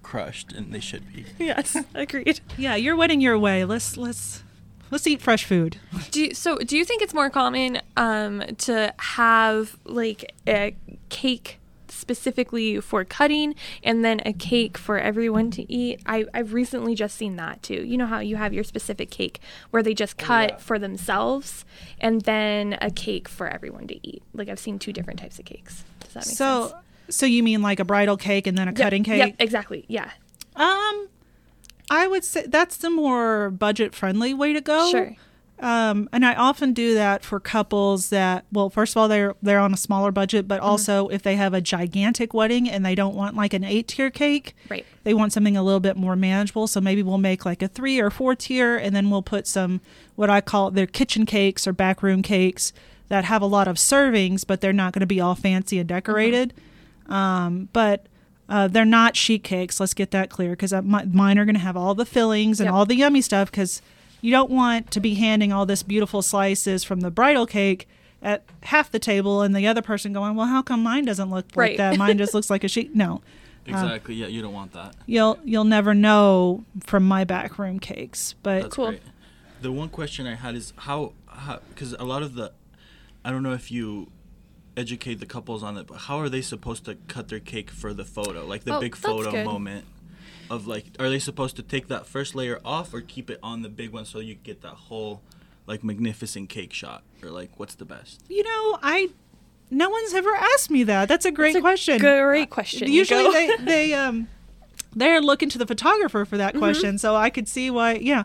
crushed, 0.02 0.52
and 0.52 0.72
they 0.74 0.80
should 0.80 1.12
be. 1.12 1.26
Yes. 1.38 1.76
Agreed. 1.94 2.40
yeah 2.58 2.74
you're 2.74 2.96
wedding 2.96 3.20
your 3.20 3.38
way 3.38 3.64
let's 3.64 3.96
let's 3.96 4.42
let's 4.92 5.06
eat 5.06 5.20
fresh 5.20 5.44
food 5.44 5.78
Do 6.12 6.26
you, 6.26 6.34
so? 6.34 6.58
Do 6.58 6.76
you 6.76 6.84
think 6.84 7.02
it's 7.02 7.14
more 7.14 7.30
common 7.30 7.80
um, 7.96 8.44
to 8.58 8.94
have 8.98 9.76
like 9.84 10.32
a 10.46 10.76
cake 11.08 11.58
specifically 11.88 12.80
for 12.80 13.04
cutting, 13.04 13.54
and 13.82 14.04
then 14.04 14.20
a 14.24 14.32
cake 14.32 14.78
for 14.78 14.98
everyone 14.98 15.50
to 15.52 15.72
eat? 15.72 16.00
I 16.06 16.26
I've 16.34 16.52
recently 16.52 16.94
just 16.94 17.16
seen 17.16 17.36
that 17.36 17.62
too. 17.62 17.82
You 17.84 17.96
know 17.96 18.06
how 18.06 18.20
you 18.20 18.36
have 18.36 18.52
your 18.52 18.64
specific 18.64 19.10
cake 19.10 19.40
where 19.70 19.82
they 19.82 19.94
just 19.94 20.16
cut 20.18 20.50
yeah. 20.50 20.56
for 20.58 20.78
themselves, 20.78 21.64
and 22.00 22.20
then 22.22 22.78
a 22.80 22.90
cake 22.90 23.28
for 23.28 23.48
everyone 23.48 23.86
to 23.88 24.06
eat. 24.06 24.22
Like 24.32 24.48
I've 24.48 24.60
seen 24.60 24.78
two 24.78 24.92
different 24.92 25.18
types 25.18 25.38
of 25.38 25.44
cakes. 25.46 25.84
Does 26.00 26.12
that 26.12 26.26
make 26.26 26.36
so 26.36 26.68
sense? 26.68 27.16
so 27.16 27.26
you 27.26 27.42
mean 27.42 27.62
like 27.62 27.80
a 27.80 27.84
bridal 27.84 28.16
cake 28.16 28.46
and 28.46 28.56
then 28.56 28.68
a 28.68 28.72
Yep, 28.72 28.78
cutting 28.78 29.04
cake 29.04 29.18
Yep. 29.18 29.34
Exactly. 29.38 29.84
Yeah. 29.88 30.10
um 30.56 31.08
i 31.90 32.06
would 32.06 32.24
say 32.24 32.46
that's 32.46 32.76
the 32.76 32.90
more 32.90 33.50
budget 33.50 33.94
friendly 33.94 34.32
way 34.34 34.52
to 34.52 34.60
go 34.60 34.90
Sure. 34.90 35.16
um, 35.60 36.08
and 36.12 36.24
I 36.26 36.34
often 36.34 36.72
do 36.72 36.94
that 36.94 37.22
for 37.24 37.38
couples 37.38 38.08
that, 38.08 38.44
well, 38.50 38.68
first 38.68 38.94
of 38.94 38.96
all, 38.96 39.06
they're 39.06 39.36
they're 39.42 39.60
on 39.60 39.72
a 39.72 39.76
smaller 39.76 40.10
budget, 40.10 40.48
but 40.48 40.58
also 40.58 41.06
if 41.08 41.22
they 41.22 41.36
have 41.36 41.54
a 41.54 41.60
gigantic 41.60 42.34
wedding 42.34 42.68
and 42.68 42.84
they 42.84 42.96
don't 42.96 43.14
want 43.14 43.36
like 43.36 43.54
an 43.54 43.62
eight 43.62 43.86
tier 43.86 44.10
cake, 44.10 44.56
Right. 44.68 44.84
they 45.04 45.14
want 45.14 45.32
something 45.32 45.56
a 45.56 45.62
little 45.62 45.78
bit 45.78 45.96
more 45.96 46.16
manageable. 46.16 46.66
So 46.66 46.80
maybe 46.80 47.00
we'll 47.04 47.18
make 47.18 47.44
like 47.46 47.62
a 47.62 47.68
three 47.68 48.00
or 48.00 48.10
four 48.10 48.34
tier, 48.34 48.76
and 48.76 48.94
then 48.96 49.08
we'll 49.08 49.22
put 49.22 49.46
some 49.46 49.80
what 50.16 50.28
I 50.28 50.40
call 50.40 50.72
their 50.72 50.86
kitchen 50.88 51.26
cakes 51.26 51.64
or 51.68 51.72
backroom 51.72 52.22
cakes 52.22 52.72
that 53.08 53.24
have 53.26 53.40
a 53.42 53.46
lot 53.46 53.68
of 53.68 53.76
servings, 53.76 54.44
but 54.44 54.60
they're 54.62 54.72
not 54.72 54.92
going 54.92 55.00
to 55.00 55.06
be 55.06 55.20
all 55.20 55.36
fancy 55.36 55.78
and 55.78 55.88
decorated. 55.88 56.54
Um, 57.08 57.68
but 57.72 58.06
uh, 58.52 58.68
they're 58.68 58.84
not 58.84 59.16
sheet 59.16 59.42
cakes. 59.42 59.80
Let's 59.80 59.94
get 59.94 60.10
that 60.12 60.28
clear 60.30 60.50
because 60.50 60.72
mine 60.82 61.38
are 61.38 61.44
going 61.44 61.54
to 61.54 61.60
have 61.60 61.76
all 61.76 61.94
the 61.94 62.04
fillings 62.06 62.60
and 62.60 62.66
Yep. 62.68 62.74
all 62.74 62.86
the 62.86 62.96
yummy 62.96 63.20
stuff 63.22 63.50
because 63.50 63.80
you 64.20 64.30
don't 64.30 64.50
want 64.50 64.90
to 64.92 65.00
be 65.00 65.14
handing 65.14 65.52
all 65.52 65.66
this 65.66 65.82
beautiful 65.82 66.22
slices 66.22 66.84
from 66.84 67.00
the 67.00 67.10
bridal 67.10 67.46
cake 67.46 67.88
at 68.22 68.44
half 68.64 68.90
the 68.90 68.98
table 68.98 69.42
and 69.42 69.56
the 69.56 69.66
other 69.66 69.82
person 69.82 70.12
going, 70.12 70.36
well, 70.36 70.46
how 70.46 70.62
come 70.62 70.82
mine 70.82 71.04
doesn't 71.04 71.30
look 71.30 71.46
like 71.56 71.76
that? 71.78 71.96
Mine 71.96 72.18
just 72.18 72.34
looks 72.36 72.50
like 72.50 72.62
a 72.62 72.68
sheet. 72.68 72.94
No, 72.94 73.20
Exactly. 73.66 74.14
yeah, 74.14 74.26
you 74.26 74.42
don't 74.42 74.52
want 74.52 74.72
that. 74.74 74.94
you'll 75.06 75.38
you'll 75.44 75.64
never 75.64 75.94
know 75.94 76.64
from 76.84 77.04
my 77.04 77.24
back 77.24 77.58
room 77.58 77.78
cakes. 77.80 78.34
But 78.42 78.62
That's 78.62 78.76
Cool. 78.76 78.88
great. 78.90 79.02
The 79.60 79.72
one 79.72 79.88
question 79.88 80.26
I 80.26 80.34
had 80.34 80.54
is 80.56 80.72
how, 80.76 81.12
because 81.70 81.92
a 81.94 82.04
lot 82.04 82.22
of 82.22 82.34
the, 82.34 82.52
I 83.24 83.30
don't 83.30 83.42
know 83.44 83.52
if 83.52 83.70
you 83.72 84.10
educate 84.76 85.20
the 85.20 85.26
couples 85.26 85.62
on 85.62 85.76
it, 85.76 85.86
but 85.86 85.98
how 85.98 86.18
are 86.18 86.28
they 86.28 86.40
supposed 86.42 86.84
to 86.86 86.94
cut 87.08 87.28
their 87.28 87.40
cake 87.40 87.70
for 87.70 87.92
the 87.92 88.04
photo, 88.04 88.46
like 88.46 88.64
the 88.64 88.76
Oh, 88.76 88.80
big 88.80 88.96
photo 88.96 89.30
good. 89.32 89.44
moment? 89.44 89.84
Of 90.50 90.66
like, 90.66 90.84
are 90.98 91.08
they 91.08 91.18
supposed 91.18 91.56
to 91.56 91.62
take 91.62 91.88
that 91.88 92.06
first 92.06 92.34
layer 92.34 92.60
off 92.64 92.92
or 92.92 93.00
keep 93.00 93.30
it 93.30 93.38
on 93.42 93.62
the 93.62 93.68
big 93.70 93.90
one 93.90 94.04
so 94.04 94.18
you 94.18 94.34
get 94.34 94.60
that 94.62 94.74
whole, 94.74 95.22
like 95.66 95.82
magnificent 95.82 96.48
cake 96.50 96.72
shot? 96.74 97.02
Or 97.22 97.30
like, 97.30 97.50
what's 97.58 97.74
the 97.74 97.84
best? 97.86 98.20
you 98.28 98.42
know, 98.42 98.78
I 98.82 99.08
no 99.70 99.88
one's 99.88 100.12
ever 100.12 100.34
asked 100.34 100.70
me 100.70 100.82
that. 100.84 101.08
That's 101.08 101.24
a 101.24 101.30
great 101.30 101.52
That's 101.54 101.60
a 101.60 101.62
question. 101.62 101.98
Great 101.98 102.50
question. 102.50 102.90
Usually 102.92 103.30
they 103.32 103.56
they 103.60 103.94
um 103.94 104.28
they're 104.94 105.22
looking 105.22 105.48
to 105.50 105.58
the 105.58 105.66
photographer 105.66 106.26
for 106.26 106.36
Mm-hmm. 106.36 106.38
that 106.38 106.54
question, 106.58 106.98
so 106.98 107.16
I 107.16 107.30
could 107.30 107.48
see 107.48 107.70
why. 107.70 107.94
Yeah, 107.94 108.24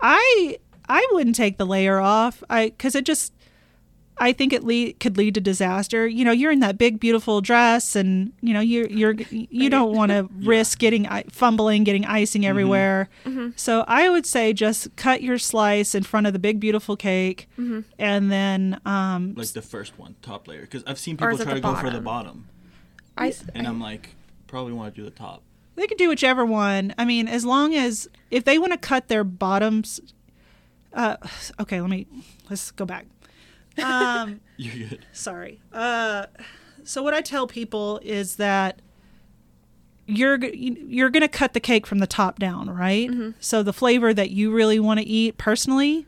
I 0.00 0.58
I 0.88 1.04
wouldn't 1.12 1.34
take 1.34 1.58
the 1.58 1.66
layer 1.66 1.98
off. 1.98 2.44
I 2.48 2.66
because 2.66 2.94
it 2.94 3.04
just 3.04 3.32
I 4.18 4.32
think 4.32 4.52
it 4.54 4.64
lead, 4.64 4.98
could 4.98 5.18
lead 5.18 5.34
to 5.34 5.40
disaster. 5.42 6.06
You 6.06 6.24
know, 6.24 6.32
you're 6.32 6.50
in 6.50 6.60
that 6.60 6.78
big 6.78 6.98
beautiful 6.98 7.40
dress, 7.42 7.94
and 7.94 8.32
you 8.40 8.54
know 8.54 8.60
you're 8.60 8.86
you're 8.88 9.12
you 9.30 9.68
don't 9.68 9.94
want 9.94 10.10
to 10.10 10.28
risk 10.38 10.78
getting 10.78 11.06
fumbling, 11.30 11.84
getting 11.84 12.06
icing 12.06 12.46
everywhere. 12.46 13.08
Mm-hmm. 13.26 13.50
So 13.56 13.84
I 13.86 14.08
would 14.08 14.24
say 14.24 14.52
just 14.54 14.94
cut 14.96 15.22
your 15.22 15.36
slice 15.38 15.94
in 15.94 16.02
front 16.02 16.26
of 16.26 16.32
the 16.32 16.38
big 16.38 16.60
beautiful 16.60 16.96
cake, 16.96 17.48
Mm-hmm. 17.58 17.80
and 17.98 18.32
then 18.32 18.80
um, 18.86 19.34
Like 19.36 19.48
the 19.48 19.60
first 19.62 19.98
one, 19.98 20.14
top 20.22 20.48
layer? 20.48 20.62
Because 20.62 20.82
I've 20.86 20.98
seen 20.98 21.16
people 21.18 21.36
try 21.36 21.44
the 21.46 21.54
to 21.56 21.60
go 21.60 21.74
for 21.74 21.90
the 21.90 22.00
bottom? 22.00 22.02
bottom, 22.02 22.48
I, 23.18 23.28
s- 23.28 23.44
and 23.54 23.66
I- 23.66 23.70
I'm 23.70 23.80
like, 23.80 24.14
probably 24.46 24.72
want 24.72 24.94
to 24.94 24.98
do 25.00 25.04
the 25.04 25.10
top. 25.14 25.42
They 25.74 25.86
could 25.86 25.98
do 25.98 26.08
whichever 26.08 26.46
one. 26.46 26.94
I 26.96 27.04
mean, 27.04 27.28
as 27.28 27.44
long 27.44 27.74
as 27.74 28.08
if 28.30 28.44
they 28.44 28.58
want 28.58 28.72
to 28.72 28.78
cut 28.78 29.08
their 29.08 29.24
bottoms. 29.24 30.00
Uh, 30.94 31.16
okay, 31.60 31.78
let 31.82 31.90
me 31.90 32.06
let's 32.48 32.70
go 32.70 32.86
back. 32.86 33.04
Um, 33.82 34.40
You're 34.56 34.88
good. 34.88 35.04
sorry. 35.12 35.60
Uh, 35.72 36.26
so 36.84 37.02
what 37.02 37.14
I 37.14 37.20
tell 37.20 37.46
people 37.46 38.00
is 38.02 38.36
that 38.36 38.80
you're 40.08 40.38
you're 40.44 41.10
going 41.10 41.22
to 41.22 41.28
cut 41.28 41.52
the 41.52 41.60
cake 41.60 41.86
from 41.86 41.98
the 41.98 42.06
top 42.06 42.38
down, 42.38 42.70
right? 42.70 43.10
So 43.40 43.62
the 43.62 43.72
flavor 43.72 44.14
that 44.14 44.30
you 44.30 44.52
really 44.52 44.78
want 44.78 45.00
to 45.00 45.06
eat 45.06 45.36
personally, 45.36 46.06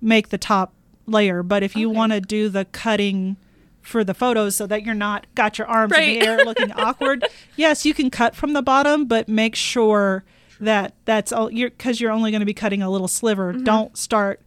make 0.00 0.28
the 0.28 0.36
top 0.38 0.72
layer. 1.06 1.42
But 1.42 1.62
if 1.62 1.74
you 1.74 1.88
Okay. 1.88 1.96
want 1.96 2.12
to 2.12 2.20
do 2.20 2.48
the 2.50 2.66
cutting 2.66 3.36
for 3.80 4.04
the 4.04 4.12
photos 4.12 4.54
so 4.56 4.66
that 4.66 4.84
you're 4.84 4.94
not 4.94 5.26
got 5.34 5.56
your 5.56 5.66
arms 5.66 5.94
in 5.96 6.00
the 6.04 6.20
air 6.20 6.44
looking 6.44 6.70
awkward. 6.76 7.26
Yes, 7.56 7.86
you 7.86 7.94
can 7.94 8.10
cut 8.10 8.36
from 8.36 8.52
the 8.52 8.60
bottom, 8.60 9.06
but 9.06 9.26
make 9.26 9.56
sure 9.56 10.22
that 10.60 10.92
that's 11.06 11.32
all 11.32 11.50
you're 11.50 11.70
because 11.70 11.98
you're 11.98 12.10
only 12.12 12.30
going 12.30 12.40
to 12.40 12.46
be 12.46 12.52
cutting 12.52 12.82
a 12.82 12.90
little 12.90 13.08
sliver. 13.08 13.54
Mm-hmm. 13.54 13.64
Don't 13.64 13.96
start 13.96 14.42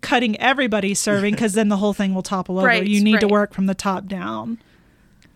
cutting 0.00 0.38
everybody 0.40 0.94
serving 0.94 1.34
because 1.34 1.54
then 1.54 1.68
the 1.68 1.76
whole 1.76 1.92
thing 1.92 2.14
will 2.14 2.22
topple 2.22 2.58
over. 2.58 2.66
Right, 2.66 2.86
you 2.86 3.02
need 3.02 3.20
to 3.20 3.28
work 3.28 3.52
from 3.54 3.66
the 3.66 3.74
top 3.74 4.06
down. 4.06 4.58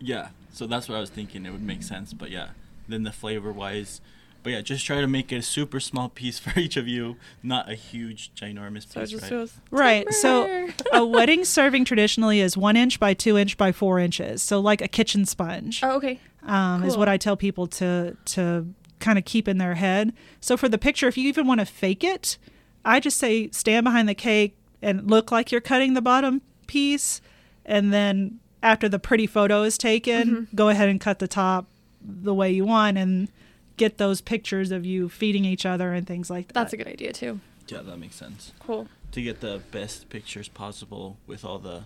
Yeah, 0.01 0.29
so 0.53 0.67
that's 0.67 0.89
what 0.89 0.97
I 0.97 1.01
was 1.01 1.11
thinking. 1.11 1.47
It 1.47 1.51
would 1.53 1.63
make 1.63 1.83
sense, 1.83 2.13
but 2.13 2.31
yeah, 2.31 2.49
then 2.89 3.03
the 3.05 3.13
flavor 3.13 3.53
wise, 3.53 4.01
but 4.43 4.51
yeah, 4.53 4.61
just 4.61 4.85
try 4.85 5.01
to 5.01 5.07
make 5.07 5.33
it 5.33 5.37
a 5.37 5.43
super 5.43 5.81
small 5.81 6.09
piece 6.09 6.39
for 6.41 6.59
each 6.59 6.77
of 6.77 6.87
you, 6.87 7.17
not 7.43 7.71
a 7.71 7.75
huge, 7.75 8.31
ginormous 8.35 8.91
So 8.93 9.01
piece, 9.01 9.11
just 9.11 9.23
right? 9.23 9.31
goes. 9.31 9.53
Right. 9.71 10.13
So 10.13 10.69
a 10.93 11.05
wedding 11.05 11.45
serving 11.45 11.85
traditionally 11.87 12.41
is 12.41 12.57
one 12.57 12.77
inch 12.77 13.01
by 13.01 13.15
two 13.15 13.39
inch 13.39 13.57
by 13.57 13.73
four 13.73 13.99
inches. 13.99 14.43
So 14.43 14.61
like 14.61 14.81
a 14.83 14.89
kitchen 14.89 15.25
sponge. 15.25 15.81
Oh, 15.83 15.97
okay. 15.97 16.21
um, 16.43 16.85
is 16.85 16.97
what 16.97 17.09
I 17.09 17.17
tell 17.17 17.37
people 17.37 17.67
to 17.69 18.17
to 18.27 18.67
kind 19.01 19.19
of 19.19 19.25
keep 19.25 19.49
in 19.49 19.59
their 19.59 19.75
head. 19.75 20.13
So 20.41 20.57
for 20.57 20.69
the 20.69 20.79
picture, 20.79 21.09
if 21.09 21.17
you 21.19 21.29
even 21.29 21.47
want 21.47 21.61
to 21.61 21.67
fake 21.67 22.03
it, 22.05 22.39
I 22.85 23.01
just 23.01 23.17
say 23.19 23.51
stand 23.51 23.85
behind 23.85 24.09
the 24.09 24.15
cake 24.15 24.57
and 24.83 25.11
look 25.11 25.33
like 25.33 25.51
you're 25.53 25.61
cutting 25.61 25.95
the 25.95 26.03
bottom 26.03 26.43
piece, 26.67 27.21
and 27.65 27.93
then 27.93 28.41
after 28.63 28.89
the 28.89 28.99
pretty 28.99 29.27
photo 29.27 29.63
is 29.63 29.77
taken, 29.79 30.29
Mm-hmm. 30.29 30.57
go 30.57 30.69
ahead 30.69 30.89
and 30.89 31.01
cut 31.01 31.19
the 31.19 31.29
top 31.29 31.67
the 32.07 32.35
way 32.35 32.51
you 32.51 32.65
want 32.65 32.99
and 32.99 33.29
get 33.77 33.99
those 33.99 34.21
pictures 34.21 34.71
of 34.71 34.85
you 34.85 35.09
feeding 35.09 35.45
each 35.45 35.65
other 35.67 35.93
and 35.95 36.07
things 36.07 36.29
like 36.31 36.49
that. 36.49 36.55
That's 36.55 36.73
a 36.73 36.77
good 36.77 36.87
idea 36.89 37.13
too. 37.13 37.41
Yeah, 37.69 37.81
that 37.83 37.99
makes 37.99 38.17
sense. 38.17 38.53
Cool. 38.61 38.89
To 39.13 39.23
get 39.23 39.41
the 39.41 39.63
best 39.71 40.09
pictures 40.11 40.49
possible 40.49 41.17
with 41.27 41.45
all 41.45 41.59
the 41.59 41.85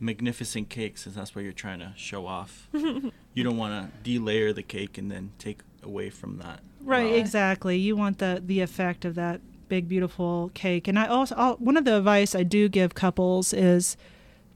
magnificent 0.00 0.68
cakes, 0.68 1.02
since 1.02 1.14
that's 1.14 1.34
what 1.34 1.44
you're 1.44 1.52
trying 1.52 1.78
to 1.80 1.92
show 1.96 2.26
off. 2.26 2.68
you 2.72 3.44
don't 3.44 3.56
want 3.56 3.92
to 4.02 4.10
delayer 4.10 4.54
the 4.54 4.62
cake 4.62 4.98
and 4.98 5.10
then 5.10 5.32
take 5.38 5.60
away 5.82 6.10
from 6.10 6.38
that. 6.38 6.60
Right, 6.80 7.10
Wow. 7.10 7.16
exactly. 7.16 7.76
You 7.78 7.96
want 7.96 8.18
the 8.18 8.42
the 8.44 8.60
effect 8.60 9.04
of 9.04 9.14
that 9.14 9.40
big 9.68 9.88
beautiful 9.88 10.50
cake. 10.54 10.86
And 10.88 10.98
I 10.98 11.06
also 11.06 11.34
I'll, 11.36 11.54
one 11.56 11.76
of 11.76 11.84
the 11.84 11.96
advice 11.98 12.34
I 12.34 12.42
do 12.42 12.68
give 12.68 12.94
couples 12.94 13.52
is 13.52 13.96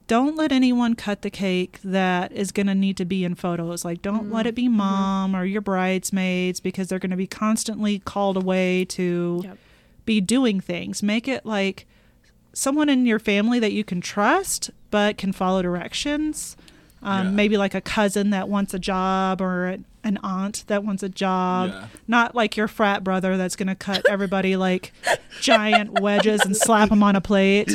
don't 0.07 0.37
let 0.37 0.53
anyone 0.53 0.95
cut 0.95 1.21
the 1.23 1.29
cake 1.31 1.79
that 1.85 2.33
is 2.33 2.51
going 2.51 2.67
to 2.67 2.75
need 2.75 2.97
to 2.97 3.05
be 3.05 3.25
in 3.25 3.35
photos. 3.35 3.85
Like 3.85 4.01
don't 4.03 4.31
let 4.33 4.47
it 4.47 4.55
be 4.55 4.69
mom 4.69 5.37
or 5.37 5.45
your 5.45 5.61
bridesmaids 5.61 6.61
because 6.61 6.89
they're 6.89 6.99
going 6.99 7.11
to 7.11 7.17
be 7.17 7.27
constantly 7.27 7.99
called 7.99 8.37
away 8.37 8.85
to 8.87 9.41
Yep. 9.45 9.59
be 10.07 10.21
doing 10.21 10.61
things. 10.61 11.03
Make 11.03 11.29
it 11.29 11.45
like 11.45 11.87
someone 12.55 12.89
in 12.89 13.05
your 13.05 13.19
family 13.19 13.59
that 13.59 13.73
you 13.73 13.85
can 13.85 14.01
trust 14.01 14.71
but 14.91 15.19
can 15.19 15.33
follow 15.33 15.61
directions. 15.63 16.57
Um, 17.03 17.27
Yeah. 17.27 17.33
Maybe 17.33 17.57
like 17.59 17.75
a 17.75 17.81
cousin 17.83 18.31
that 18.31 18.49
wants 18.49 18.73
a 18.75 18.79
job 18.79 19.41
or 19.43 19.67
an- 19.67 19.85
an 20.09 20.19
aunt 20.23 20.65
that 20.67 20.83
wants 20.83 21.03
a 21.03 21.09
job. 21.09 21.71
Yeah. 21.71 21.87
Not 22.09 22.35
like 22.35 22.57
your 22.57 22.67
frat 22.67 23.05
brother 23.05 23.37
that's 23.37 23.55
going 23.55 23.69
to 23.69 23.75
cut 23.75 24.05
everybody 24.09 24.57
like 24.57 24.93
giant 25.41 26.01
wedges 26.01 26.41
and 26.45 26.57
slap 26.57 26.89
them 26.89 27.03
on 27.03 27.15
a 27.15 27.21
plate. 27.21 27.71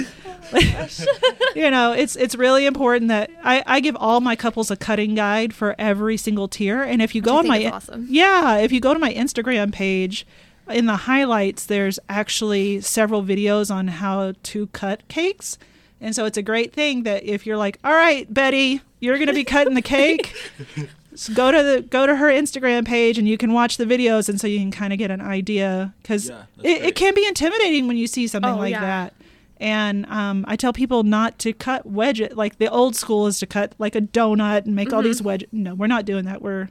you 1.56 1.72
know, 1.72 1.94
it's 1.94 2.16
it's 2.16 2.36
really 2.36 2.66
important 2.66 3.08
that 3.08 3.32
I, 3.44 3.64
I 3.66 3.80
give 3.80 3.96
all 3.96 4.20
my 4.20 4.36
couples 4.36 4.70
a 4.70 4.76
cutting 4.76 5.16
guide 5.16 5.54
for 5.54 5.76
every 5.80 6.18
single 6.18 6.48
tier. 6.48 6.84
And 6.84 7.02
if 7.02 7.16
you 7.16 7.22
go 7.22 7.38
on 7.38 7.48
my 7.48 7.66
awesome. 7.68 8.08
yeah, 8.10 8.58
if 8.58 8.72
you 8.72 8.82
go 8.82 8.94
to 8.94 9.00
my 9.00 9.14
Instagram 9.14 9.72
page, 9.72 10.26
in 10.70 10.86
the 10.86 10.96
highlights, 10.96 11.66
there's 11.66 12.00
actually 12.10 12.82
several 12.82 13.24
videos 13.24 13.74
on 13.74 13.88
how 13.88 14.34
to 14.44 14.68
cut 14.68 15.08
cakes. 15.08 15.58
And 16.00 16.16
so 16.16 16.26
it's 16.26 16.38
a 16.38 16.42
great 16.42 16.74
thing 16.74 17.04
that 17.04 17.24
if 17.24 17.46
you're 17.46 17.58
like, 17.58 17.80
all 17.84 17.94
right, 17.94 18.32
Betty, 18.32 18.82
you're 19.00 19.16
going 19.16 19.28
to 19.28 19.34
be 19.34 19.44
cutting 19.44 19.74
the 19.74 19.82
cake, 19.82 20.34
so 21.16 21.34
go 21.34 21.52
to 21.52 21.62
the 21.64 21.82
go 21.82 22.06
to 22.08 22.16
her 22.16 22.28
Instagram 22.28 22.86
page 22.86 23.18
and 23.18 23.28
you 23.28 23.38
can 23.38 23.54
watch 23.54 23.78
the 23.78 23.86
videos, 23.86 24.30
and 24.30 24.40
so 24.40 24.48
you 24.48 24.60
can 24.60 24.72
kind 24.72 24.94
of 24.94 25.00
get 25.00 25.12
an 25.12 25.22
idea 25.22 25.94
because 26.02 26.30
Yeah, 26.30 26.44
it, 26.64 26.84
it 26.86 26.96
can 26.96 27.14
be 27.14 27.26
intimidating 27.26 27.88
when 27.88 27.98
you 27.98 28.08
see 28.08 28.28
something 28.28 28.54
Oh, 28.54 28.58
like 28.58 28.72
yeah. 28.72 28.82
that. 28.82 29.14
And 29.58 30.06
um, 30.08 30.44
I 30.48 30.56
tell 30.58 30.74
people 30.74 31.04
not 31.04 31.40
to 31.40 31.54
cut 31.54 31.86
wedge 31.86 32.20
it. 32.20 32.36
Like 32.36 32.58
the 32.58 32.68
old 32.70 32.96
school 32.96 33.28
is 33.28 33.40
to 33.40 33.46
cut 33.46 33.74
like 33.80 33.96
a 33.96 34.02
donut 34.02 34.66
and 34.66 34.76
make 34.76 34.92
all 34.92 35.00
Mm-hmm. 35.00 35.08
these 35.08 35.22
wedge. 35.22 35.46
No, 35.52 35.74
we're 35.74 35.88
not 35.88 36.06
doing 36.06 36.26
that. 36.26 36.42
We're 36.42 36.70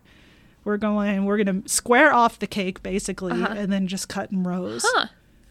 we're 0.64 0.76
going. 0.76 1.24
We're 1.24 1.38
gonna 1.42 1.62
square 1.66 2.12
off 2.12 2.38
the 2.38 2.46
cake 2.46 2.82
basically, 2.82 3.32
Uh-huh. 3.32 3.54
and 3.56 3.72
then 3.72 3.86
just 3.86 4.08
cut 4.08 4.30
in 4.30 4.42
rows. 4.44 4.84
Huh. 4.86 5.06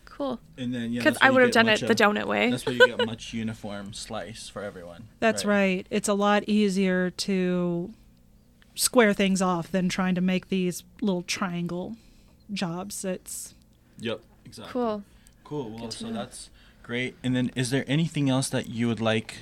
Cool. 0.06 0.40
And 0.56 0.72
then 0.74 0.92
yeah, 0.94 1.00
Because 1.00 1.14
that's 1.16 1.22
why 1.24 1.28
I 1.30 1.32
would 1.32 1.42
have 1.42 1.52
done 1.52 1.66
much 1.66 1.82
it 1.82 1.88
the 1.88 1.96
donut 1.96 2.26
way. 2.26 2.52
That's 2.52 2.66
why 2.66 2.74
you 2.74 2.86
get 2.86 3.06
much 3.08 3.34
uniform 3.34 3.94
slice 3.94 4.48
for 4.48 4.62
everyone. 4.62 5.08
That's 5.20 5.44
right. 5.44 5.88
It's 5.90 6.08
a 6.08 6.14
lot 6.14 6.44
easier 6.48 7.10
to 7.10 7.92
square 8.76 9.14
things 9.14 9.42
off 9.42 9.72
than 9.72 9.90
trying 9.90 10.16
to 10.16 10.22
make 10.22 10.50
these 10.50 10.84
little 11.02 11.24
triangle 11.24 11.96
jobs. 12.54 13.04
It's 13.06 13.54
Yep. 14.00 14.22
Exactly. 14.46 14.72
Cool. 14.74 15.04
Cool. 15.44 15.70
Well, 15.72 15.80
Good 15.82 15.94
so 15.94 16.08
know. 16.08 16.14
that's 16.14 16.50
great. 16.84 17.16
And 17.24 17.36
then, 17.36 17.52
is 17.56 17.70
there 17.70 17.86
anything 17.88 18.30
else 18.30 18.50
that 18.50 18.70
you 18.70 18.88
would 18.88 19.02
like 19.02 19.40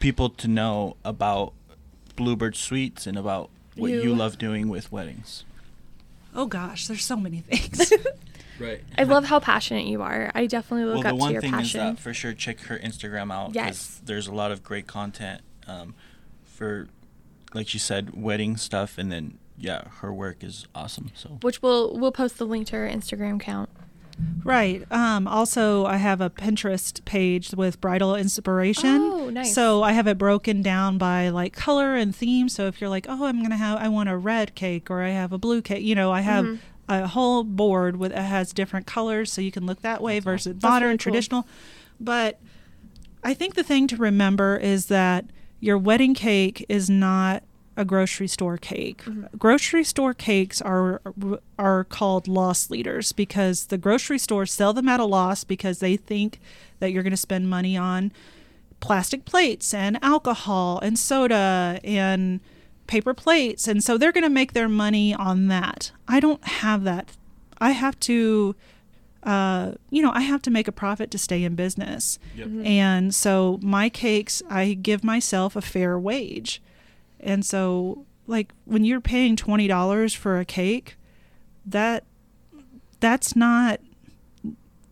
people 0.00 0.28
to 0.30 0.48
know 0.48 0.96
about 1.04 1.52
Bluebird 2.16 2.56
Sweets 2.56 3.06
and 3.06 3.16
about 3.16 3.50
what 3.76 3.90
you, 3.90 4.02
You- 4.02 4.14
love 4.14 4.38
doing 4.38 4.68
with 4.68 4.90
weddings? 4.92 5.44
oh 6.34 6.46
gosh, 6.46 6.86
there's 6.86 7.04
so 7.04 7.16
many 7.16 7.40
things. 7.40 7.92
Right. 8.60 8.82
I 8.98 9.04
love 9.04 9.24
how 9.24 9.38
passionate 9.38 9.86
you 9.86 10.02
are. 10.02 10.32
I 10.34 10.46
definitely 10.46 10.86
look 10.92 10.94
well, 10.94 11.02
the 11.04 11.08
up 11.10 11.14
to 11.14 11.20
one 11.20 11.32
your 11.32 11.40
thing 11.40 11.50
is 11.54 11.56
passion. 11.58 11.78
that 11.94 11.98
for 12.00 12.12
sure 12.12 12.32
check 12.32 12.58
her 12.62 12.76
Instagram 12.76 13.32
out. 13.32 13.46
'cause 13.46 13.54
Yes. 13.54 14.00
There's 14.04 14.26
a 14.26 14.32
lot 14.32 14.50
of 14.50 14.64
great 14.64 14.88
content 14.88 15.42
um, 15.68 15.94
for, 16.44 16.88
like 17.54 17.68
she 17.68 17.78
said, 17.78 18.20
wedding 18.20 18.56
stuff, 18.56 18.98
and 18.98 19.10
then 19.10 19.38
yeah, 19.56 19.88
her 20.00 20.12
work 20.12 20.44
is 20.44 20.66
awesome. 20.74 21.10
So. 21.14 21.38
which 21.42 21.62
we'll 21.62 21.96
we'll 21.98 22.12
post 22.12 22.38
the 22.38 22.46
link 22.46 22.66
to 22.68 22.76
her 22.76 22.88
Instagram 22.88 23.36
account. 23.36 23.70
Right. 24.42 24.84
Um, 24.90 25.28
also, 25.28 25.86
I 25.86 25.96
have 25.96 26.20
a 26.20 26.28
Pinterest 26.28 27.04
page 27.04 27.52
with 27.54 27.80
bridal 27.80 28.16
inspiration. 28.16 28.96
Oh, 28.96 29.30
nice. 29.30 29.54
So 29.54 29.84
I 29.84 29.92
have 29.92 30.08
it 30.08 30.18
broken 30.18 30.60
down 30.60 30.98
by 30.98 31.28
like 31.28 31.52
color 31.52 31.94
and 31.94 32.14
theme. 32.14 32.48
So 32.48 32.66
if 32.66 32.80
you're 32.80 32.90
like, 32.90 33.06
oh, 33.08 33.24
I'm 33.26 33.40
gonna 33.42 33.56
have, 33.56 33.78
I 33.78 33.88
want 33.88 34.08
a 34.08 34.16
red 34.16 34.56
cake 34.56 34.90
or 34.90 35.02
I 35.02 35.10
have 35.10 35.32
a 35.32 35.38
blue 35.38 35.62
cake. 35.62 35.84
You 35.84 35.94
know, 35.94 36.10
I 36.10 36.22
have 36.22 36.44
Mhm. 36.44 36.58
a 36.88 37.06
whole 37.06 37.44
board 37.44 37.96
with 37.96 38.10
it 38.10 38.18
has 38.18 38.52
different 38.52 38.86
colors, 38.86 39.32
so 39.32 39.40
you 39.40 39.52
can 39.52 39.66
look 39.66 39.82
that 39.82 40.02
way 40.02 40.14
That's 40.16 40.24
versus 40.24 40.52
That's 40.54 40.64
modern, 40.64 40.86
really 40.88 40.98
cool. 40.98 41.02
traditional. 41.02 41.48
But 42.00 42.40
I 43.22 43.34
think 43.34 43.54
the 43.54 43.62
thing 43.64 43.86
to 43.88 43.96
remember 43.96 44.56
is 44.56 44.86
that 44.86 45.26
your 45.60 45.78
wedding 45.78 46.14
cake 46.14 46.64
is 46.68 46.88
not 46.88 47.42
a 47.76 47.84
grocery 47.84 48.26
store 48.26 48.56
cake. 48.56 49.04
Mhm. 49.04 49.28
Grocery 49.38 49.84
store 49.84 50.12
cakes 50.14 50.60
are 50.60 51.00
are 51.58 51.84
called 51.84 52.26
loss 52.26 52.70
leaders 52.70 53.12
because 53.12 53.66
the 53.66 53.78
grocery 53.78 54.18
stores 54.18 54.52
sell 54.52 54.72
them 54.72 54.88
at 54.88 54.98
a 54.98 55.04
loss 55.04 55.44
because 55.44 55.78
they 55.78 55.96
think 55.96 56.40
that 56.80 56.90
you're 56.92 57.04
going 57.04 57.12
to 57.12 57.16
spend 57.16 57.48
money 57.48 57.76
on 57.76 58.10
plastic 58.80 59.24
plates 59.24 59.72
and 59.72 59.98
alcohol 60.02 60.78
and 60.80 60.98
soda 60.98 61.80
and 61.84 62.40
paper 62.86 63.12
plates 63.14 63.68
and 63.68 63.82
so 63.84 63.98
they're 63.98 64.12
going 64.12 64.24
to 64.24 64.30
make 64.30 64.54
their 64.54 64.68
money 64.68 65.14
on 65.14 65.46
that. 65.48 65.92
I 66.08 66.20
don't 66.20 66.42
have 66.44 66.84
that. 66.84 67.10
I 67.58 67.72
have 67.72 67.98
to 68.00 68.56
uh, 69.24 69.72
you 69.90 70.00
know, 70.02 70.12
I 70.14 70.20
have 70.20 70.42
to 70.42 70.50
make 70.50 70.68
a 70.68 70.72
profit 70.72 71.10
to 71.10 71.18
stay 71.18 71.42
in 71.44 71.54
business. 71.54 72.18
Yep. 72.36 72.46
Mhm. 72.48 72.66
And 72.66 73.14
so 73.14 73.58
my 73.62 73.88
cakes, 73.88 74.42
I 74.48 74.74
give 74.74 75.02
myself 75.02 75.56
a 75.56 75.60
fair 75.60 75.98
wage. 75.98 76.62
And 77.20 77.44
so 77.44 78.04
like 78.26 78.52
when 78.64 78.84
you're 78.84 79.00
paying 79.00 79.34
$20 79.36 80.14
for 80.14 80.38
a 80.38 80.44
cake, 80.44 80.96
that 81.66 82.04
that's 83.00 83.34
not 83.36 83.80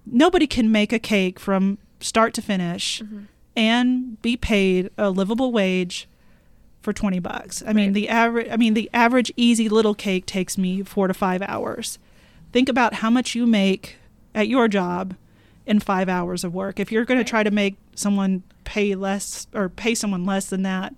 nobody 0.05 0.47
can 0.47 0.71
make 0.71 0.93
a 0.93 0.99
cake 0.99 1.39
from 1.41 1.79
start 2.01 2.35
to 2.35 2.43
finish 2.43 3.03
Mhm. 3.03 3.27
and 3.57 4.21
be 4.23 4.37
paid 4.37 4.91
a 4.99 5.11
livable 5.11 5.51
wage 5.53 6.09
for 6.83 6.93
20 6.93 7.19
bucks. 7.19 7.63
I 7.67 7.73
mean, 7.73 7.93
the 7.95 8.09
average 8.09 8.49
I 8.51 8.57
mean 8.57 8.75
the 8.75 8.89
average 8.95 9.33
easy 9.37 9.69
little 9.69 9.95
cake 9.95 10.27
takes 10.27 10.57
me 10.57 10.83
4 10.83 11.09
to 11.09 11.15
5 11.15 11.43
hours. 11.43 11.99
Think 12.53 12.69
about 12.69 12.95
how 12.95 13.11
much 13.11 13.35
you 13.35 13.47
make 13.47 13.97
at 14.37 14.47
your 14.47 14.69
job 14.69 15.17
in 15.67 15.81
5 15.81 16.09
hours 16.09 16.45
of 16.45 16.55
work. 16.55 16.79
If 16.79 16.93
you're 16.93 17.05
going 17.05 17.19
to 17.19 17.25
try 17.29 17.43
to 17.43 17.51
make 17.51 17.77
someone 17.97 18.45
pay 18.63 18.95
less 18.95 19.49
or 19.53 19.69
pay 19.69 19.95
someone 19.97 20.25
less 20.25 20.47
than 20.47 20.63
that, 20.63 20.95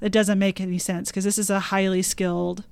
it 0.00 0.10
doesn't 0.12 0.38
make 0.38 0.60
any 0.60 0.78
sense 0.78 1.10
because 1.10 1.24
this 1.24 1.38
is 1.38 1.50
a 1.50 1.60
highly 1.60 2.00
skilled 2.02 2.64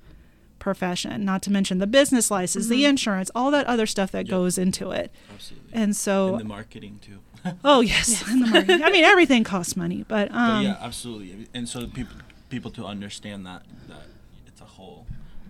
profession, 0.59 1.25
not 1.25 1.43
to 1.43 1.51
mention 1.51 1.79
the 1.79 1.87
business 1.87 2.31
license, 2.31 2.69
the 2.69 2.83
Mhm. 2.85 2.91
insurance, 2.91 3.31
all 3.35 3.51
that 3.51 3.67
other 3.67 3.87
stuff 3.87 4.11
that 4.13 4.27
Yep. 4.27 4.31
goes 4.31 4.59
into 4.59 4.91
it. 4.91 5.11
Absolutely. 5.33 5.71
And 5.73 5.97
so 5.97 6.33
and 6.35 6.41
the 6.41 6.45
marketing 6.45 7.01
too. 7.01 7.19
Oh 7.65 7.81
yes, 7.81 8.23
the 8.23 8.47
marketing. 8.47 8.83
I 8.83 8.91
mean 8.91 9.05
everything 9.05 9.43
costs 9.45 9.75
money, 9.77 10.05
but 10.07 10.31
um, 10.35 10.57
but 10.57 10.63
yeah, 10.63 10.77
absolutely. 10.81 11.49
And 11.55 11.67
so 11.69 11.87
people 11.87 12.17
people 12.51 12.71
to 12.73 12.85
understand 12.85 13.47
that 13.47 13.63
that 13.89 14.07
it's 14.47 14.61
a 14.61 14.65
whole 14.67 15.07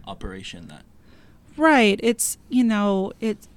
operation 0.06 0.68
that 0.68 0.82
right. 1.56 1.98
It's 2.02 2.38
you 2.48 2.62
know 2.62 3.12
it's 3.20 3.48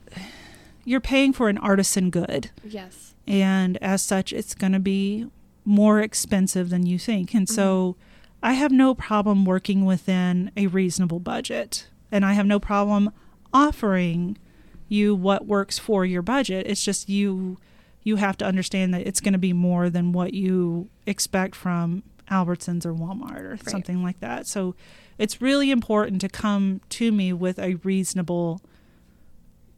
you're 0.86 1.00
paying 1.02 1.34
for 1.34 1.50
an 1.50 1.58
artisan 1.58 2.10
good, 2.10 2.52
Yes. 2.64 3.14
and 3.28 3.78
as 3.82 4.02
such, 4.02 4.34
it's 4.34 4.54
going 4.54 4.74
to 4.74 4.80
be 4.80 5.28
more 5.66 6.02
expensive 6.02 6.70
than 6.70 6.86
you 6.86 7.00
think. 7.00 7.34
And 7.34 7.48
so 7.48 7.94
mm-hmm. 7.98 8.46
I 8.46 8.54
have 8.54 8.72
no 8.72 8.94
problem 8.94 9.46
working 9.46 9.86
within 9.86 10.52
a 10.58 10.68
reasonable 10.68 11.20
budget. 11.20 11.88
And 12.12 12.26
I 12.26 12.34
have 12.34 12.46
no 12.46 12.60
problem 12.60 13.12
offering 13.54 14.38
you 14.90 15.16
what 15.16 15.48
works 15.48 15.80
for 15.80 16.06
your 16.06 16.22
budget. 16.22 16.68
It's 16.68 16.84
just 16.84 17.10
you 17.10 17.58
you 18.04 18.18
have 18.18 18.36
to 18.38 18.46
understand 18.46 18.94
that 18.94 19.08
it's 19.08 19.22
going 19.22 19.32
to 19.34 19.40
be 19.40 19.54
more 19.54 19.90
than 19.90 20.12
what 20.12 20.34
you 20.34 20.90
expect 21.08 21.56
from 21.56 22.04
Albertsons 22.30 22.86
or 22.86 22.94
Walmart 22.94 23.40
or 23.40 23.50
Right. 23.52 23.70
something 23.70 24.04
like 24.04 24.20
that. 24.20 24.46
So 24.46 24.76
it's 25.18 25.42
really 25.42 25.72
important 25.72 26.20
to 26.22 26.28
come 26.28 26.82
to 26.90 27.14
me 27.14 27.32
with 27.32 27.58
a 27.60 27.76
reasonable 27.76 28.62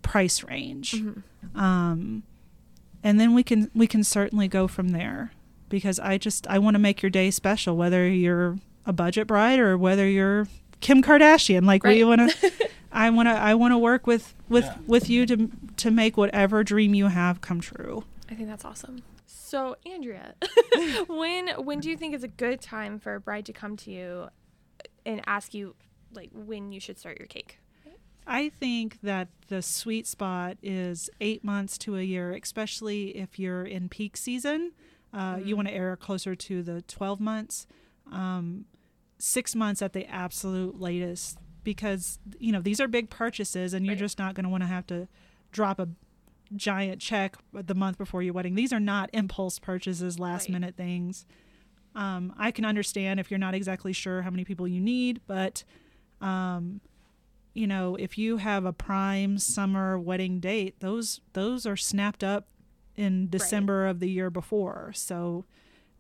price 0.06 0.44
range. 0.44 0.94
Mm-hmm. 0.94 1.60
Um, 1.60 2.24
and 3.04 3.20
then 3.20 3.34
we 3.34 3.44
can 3.44 3.70
we 3.74 3.88
can 3.88 4.04
certainly 4.04 4.48
go 4.48 4.68
from 4.68 4.90
there 4.90 5.32
because 5.70 6.00
I 6.00 6.18
just 6.18 6.48
I 6.48 6.60
want 6.60 6.76
to 6.76 6.80
make 6.80 7.02
your 7.02 7.10
day 7.10 7.32
special 7.32 7.76
whether 7.78 8.08
you're 8.08 8.58
a 8.86 8.94
budget 8.94 9.28
bride 9.28 9.60
or 9.60 9.78
whether 9.78 10.08
you're 10.08 10.48
Kim 10.82 11.02
Kardashian 11.02 11.66
like 11.66 11.84
we 11.84 12.04
Right. 12.04 12.18
want 12.20 12.32
to 12.32 12.52
I 12.92 13.10
want 13.10 13.28
to 13.28 13.34
I 13.34 13.54
want 13.56 13.74
to 13.74 13.78
work 13.78 14.08
with 14.08 14.34
with 14.50 14.66
Yeah. 14.66 14.78
with 14.88 15.10
you 15.10 15.26
to 15.26 15.50
to 15.78 15.92
make 15.92 16.18
whatever 16.18 16.64
dream 16.64 16.94
you 16.94 17.08
have 17.08 17.42
come 17.42 17.60
true. 17.62 18.06
I 18.30 18.36
think 18.36 18.48
that's 18.48 18.66
awesome. 18.66 19.04
So, 19.28 19.76
Andrea, 19.86 20.34
when 21.08 21.50
when 21.50 21.80
do 21.80 21.90
you 21.90 21.98
think 21.98 22.16
is 22.16 22.24
a 22.24 22.28
good 22.28 22.62
time 22.62 23.00
for 23.00 23.16
a 23.16 23.20
bride 23.20 23.46
to 23.46 23.54
come 23.54 23.78
to 23.78 23.92
you 23.92 24.30
and 25.06 25.22
ask 25.28 25.54
you 25.54 25.76
like 26.14 26.30
when 26.34 26.72
you 26.72 26.80
should 26.80 26.98
start 26.98 27.20
your 27.20 27.28
cake? 27.28 27.60
I 28.28 28.50
think 28.50 29.00
that 29.04 29.28
the 29.48 29.62
sweet 29.62 30.08
spot 30.08 30.58
is 30.64 31.10
eight 31.22 31.44
months 31.44 31.78
to 31.80 31.96
a 31.98 32.02
year, 32.02 32.32
especially 32.34 33.16
if 33.18 33.38
you're 33.38 33.64
in 33.64 33.90
peak 33.90 34.18
season. 34.18 34.72
Uh, 35.14 35.40
You 35.44 35.56
want 35.56 35.68
to 35.68 35.74
err 35.74 35.96
closer 35.96 36.36
to 36.36 36.64
the 36.64 36.82
12 36.84 37.20
months, 37.22 37.68
um, 38.12 38.66
six 39.20 39.56
months 39.56 39.82
at 39.82 39.94
the 39.94 40.06
absolute 40.08 40.80
latest, 40.80 41.38
because 41.64 42.20
you 42.40 42.52
know 42.52 42.62
these 42.62 42.80
are 42.82 42.88
big 42.88 43.10
purchases, 43.10 43.74
and 43.74 43.86
you're 43.86 43.94
Right. 43.94 44.00
just 44.00 44.20
not 44.20 44.36
going 44.36 44.44
to 44.44 44.50
want 44.50 44.64
to 44.64 44.68
have 44.68 44.86
to 44.88 45.08
drop 45.52 45.80
a 45.80 45.88
giant 46.56 47.02
check 47.02 47.38
the 47.54 47.74
month 47.76 47.98
before 47.98 48.22
your 48.24 48.34
wedding. 48.34 48.56
These 48.56 48.74
are 48.74 48.80
not 48.80 49.10
impulse 49.14 49.58
purchases, 49.60 50.20
last 50.20 50.44
Right. 50.50 50.54
minute 50.54 50.76
things. 50.76 51.26
Um, 51.96 52.34
I 52.38 52.52
can 52.52 52.66
understand 52.66 53.20
if 53.20 53.32
you're 53.32 53.38
not 53.40 53.54
exactly 53.56 53.94
sure 53.94 54.22
how 54.24 54.30
many 54.30 54.44
people 54.44 54.68
you 54.68 54.82
need, 54.82 55.22
but 55.28 55.64
um, 56.22 56.82
you 57.56 57.66
know, 57.66 57.96
if 57.96 58.18
you 58.18 58.38
have 58.38 58.66
a 58.66 58.74
prime 58.74 59.40
summer 59.40 59.98
wedding 59.98 60.40
date, 60.40 60.82
those 60.82 61.22
those 61.34 61.66
are 61.66 61.78
snapped 61.78 62.24
up 62.24 62.48
in 62.96 63.30
December 63.30 63.88
of 63.88 64.00
the 64.00 64.10
year 64.10 64.30
before. 64.30 64.92
So 64.94 65.46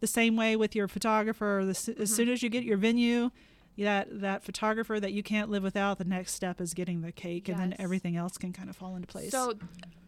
the 0.01 0.07
same 0.07 0.35
way 0.35 0.55
with 0.55 0.75
your 0.75 0.87
photographer, 0.87 1.61
the, 1.63 1.71
s 1.71 1.87
as 1.87 1.95
mm-hmm. 1.95 2.05
soon 2.05 2.29
as 2.29 2.43
you 2.43 2.49
get 2.49 2.63
your 2.63 2.77
venue, 2.77 3.31
that 3.77 4.19
that 4.19 4.43
photographer 4.43 4.99
that 4.99 5.13
you 5.13 5.23
can't 5.23 5.49
live 5.49 5.63
without, 5.63 5.97
the 5.97 6.03
next 6.03 6.33
step 6.33 6.59
is 6.59 6.73
getting 6.73 7.01
the 7.01 7.13
cake, 7.13 7.47
and 7.47 7.57
then 7.57 7.73
everything 7.79 8.17
else 8.17 8.37
can 8.37 8.51
kind 8.51 8.69
of 8.69 8.75
fall 8.75 8.95
into 8.97 9.07
place. 9.07 9.31
So, 9.31 9.53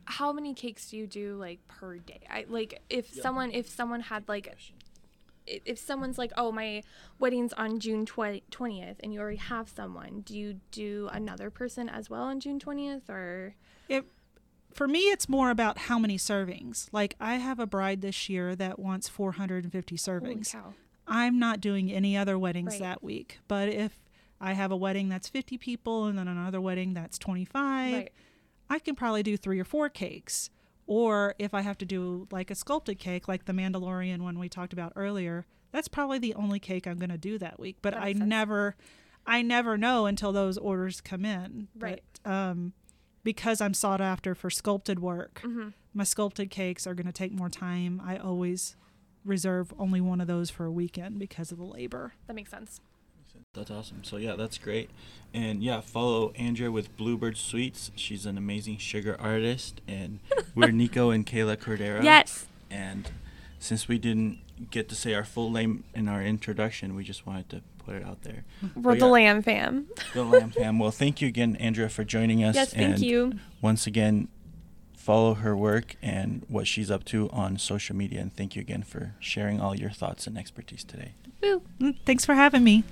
how 0.06 0.34
many 0.34 0.54
cakes 0.54 0.90
do 0.90 0.98
you 0.98 1.08
do 1.08 1.38
like 1.38 1.66
per 1.70 1.98
day? 1.98 2.22
I 2.30 2.46
like 2.50 2.82
if 2.90 3.14
someone 3.14 3.52
if 3.52 3.70
someone 3.70 4.02
had 4.02 4.28
like 4.28 4.48
i- 4.50 4.74
if 5.48 5.78
someone's 5.80 6.18
like, 6.18 6.32
"Oh, 6.38 6.52
my 6.52 6.84
wedding's 7.20 7.54
on 7.54 7.80
June 7.80 8.06
twentieth," 8.06 8.98
and 9.02 9.14
you 9.14 9.20
already 9.20 9.38
have 9.38 9.70
someone, 9.70 10.22
do 10.22 10.38
you 10.38 10.60
do 10.72 11.10
another 11.12 11.50
person 11.50 11.90
as 11.90 12.10
well 12.10 12.24
on 12.24 12.40
June 12.40 12.60
twentieth, 12.60 13.10
or 13.10 13.56
it 13.90 14.06
for 14.72 14.88
me 14.88 15.00
it's 15.10 15.28
more 15.28 15.50
about 15.50 15.78
how 15.78 15.98
many 15.98 16.18
servings. 16.18 16.88
Like 16.92 17.16
I 17.20 17.36
have 17.36 17.60
a 17.60 17.66
bride 17.66 18.02
this 18.02 18.30
year 18.30 18.56
that 18.56 18.78
wants 18.78 19.08
450 19.10 19.96
servings. 19.98 20.56
I'm 21.08 21.40
not 21.40 21.62
doing 21.62 21.92
any 21.92 22.18
other 22.18 22.38
weddings 22.38 22.74
Right. 22.74 22.82
that 22.82 23.02
week. 23.02 23.40
But 23.48 23.70
if 23.70 24.04
I 24.42 24.54
have 24.54 24.72
a 24.72 24.76
wedding 24.76 25.10
that's 25.10 25.30
50 25.30 25.58
people 25.58 26.06
and 26.06 26.18
then 26.20 26.28
another 26.28 26.60
wedding 26.62 26.94
that's 26.94 27.18
25, 27.18 27.94
Right. 27.94 28.12
I 28.70 28.80
can 28.80 28.94
probably 28.96 29.24
do 29.24 29.38
three 29.38 29.60
or 29.60 29.64
four 29.64 29.90
cakes. 29.90 30.50
Or 30.88 31.36
if 31.38 31.54
I 31.54 31.62
have 31.62 31.78
to 31.80 31.86
do 31.86 32.28
like 32.32 32.50
a 32.50 32.56
sculpted 32.56 32.98
cake, 32.98 33.28
like 33.28 33.46
the 33.46 33.54
Mandalorian 33.54 34.20
one 34.22 34.40
we 34.40 34.48
talked 34.50 34.74
about 34.74 34.94
earlier, 34.96 35.46
that's 35.72 35.88
probably 35.90 36.18
the 36.18 36.34
only 36.34 36.60
cake 36.60 36.88
I'm 36.88 36.98
going 36.98 37.10
to 37.10 37.18
do 37.18 37.38
that 37.40 37.60
week. 37.60 37.78
But 37.82 37.94
That 37.94 38.02
I 38.04 38.14
sense. 38.14 38.26
never, 38.26 38.76
I 39.26 39.42
never 39.42 39.78
know 39.78 40.06
until 40.06 40.32
those 40.32 40.58
orders 40.58 41.02
come 41.02 41.26
in. 41.26 41.68
Right. 41.78 42.02
But, 42.24 42.32
um, 42.32 42.74
because 43.24 43.60
I'm 43.60 43.74
sought 43.74 44.00
after 44.00 44.34
for 44.34 44.50
sculpted 44.50 45.00
work, 45.00 45.42
Mm-hmm. 45.44 45.70
my 45.94 46.06
sculpted 46.06 46.50
cakes 46.50 46.88
are 46.88 46.94
going 46.94 47.06
to 47.08 47.12
take 47.12 47.34
more 47.34 47.50
time. 47.50 48.02
I 48.04 48.16
always 48.18 48.78
reserve 49.26 49.74
only 49.78 50.00
one 50.00 50.22
of 50.22 50.28
those 50.28 50.50
for 50.50 50.64
a 50.64 50.72
weekend 50.72 51.20
because 51.20 51.52
of 51.52 51.58
the 51.58 51.66
labor. 51.66 52.14
That 52.28 52.36
makes 52.36 52.52
sense. 52.52 52.80
That's 53.54 53.72
awesome. 53.72 54.04
So 54.04 54.18
yeah, 54.18 54.36
that's 54.36 54.58
great. 54.58 54.90
And 55.34 55.62
yeah, 55.64 55.82
follow 55.82 56.32
Andrea 56.32 56.72
with 56.72 56.96
Bluebird 56.98 57.38
Sweets. 57.38 57.92
She's 57.96 58.26
an 58.26 58.38
amazing 58.38 58.78
sugar 58.78 59.16
artist, 59.20 59.82
and 59.88 60.20
we're 60.56 60.72
Nico 60.72 61.10
and 61.10 61.26
Kayla 61.26 61.58
Cordero. 61.58 62.04
Yes. 62.04 62.46
And 62.70 63.10
since 63.60 63.88
we 63.88 63.98
didn't 63.98 64.40
get 64.72 64.90
to 64.90 64.96
say 64.96 65.14
our 65.14 65.24
full 65.24 65.52
name 65.52 65.84
in 65.94 66.08
our 66.08 66.22
introduction, 66.22 66.96
we 66.96 67.04
just 67.04 67.26
wanted 67.26 67.50
to 67.50 67.62
put 67.84 67.96
it 67.96 68.06
out 68.06 68.24
there. 68.24 68.44
We're 68.76 68.94
But 68.94 69.00
the 69.00 69.06
yeah, 69.06 69.12
Lamb 69.12 69.42
fam. 69.42 69.88
The 70.14 70.24
Lamb 70.24 70.52
Fam. 70.52 70.80
Well, 70.80 70.92
thank 70.92 71.22
you 71.22 71.28
again, 71.28 71.56
Andrea, 71.58 71.90
for 71.90 72.04
joining 72.04 72.44
us. 72.44 72.56
Yes, 72.56 72.74
thank 72.74 72.96
and 72.96 73.04
you. 73.04 73.34
Once 73.62 73.88
again, 73.88 74.28
follow 74.96 75.36
her 75.36 75.56
work 75.56 75.96
and 76.02 76.46
what 76.50 76.68
she's 76.68 76.92
up 76.92 77.06
to 77.06 77.30
on 77.30 77.58
social 77.58 77.96
media. 77.96 78.20
And 78.20 78.36
thank 78.36 78.56
you 78.56 78.62
again 78.62 78.84
for 78.84 79.16
sharing 79.20 79.62
all 79.62 79.74
your 79.76 79.90
thoughts 79.90 80.28
and 80.28 80.38
expertise 80.38 80.84
today. 80.84 81.14
Woo. 81.42 81.62
Mm, 81.80 81.96
Thanks 82.06 82.26
for 82.26 82.36
having 82.36 82.64
me. 82.64 82.84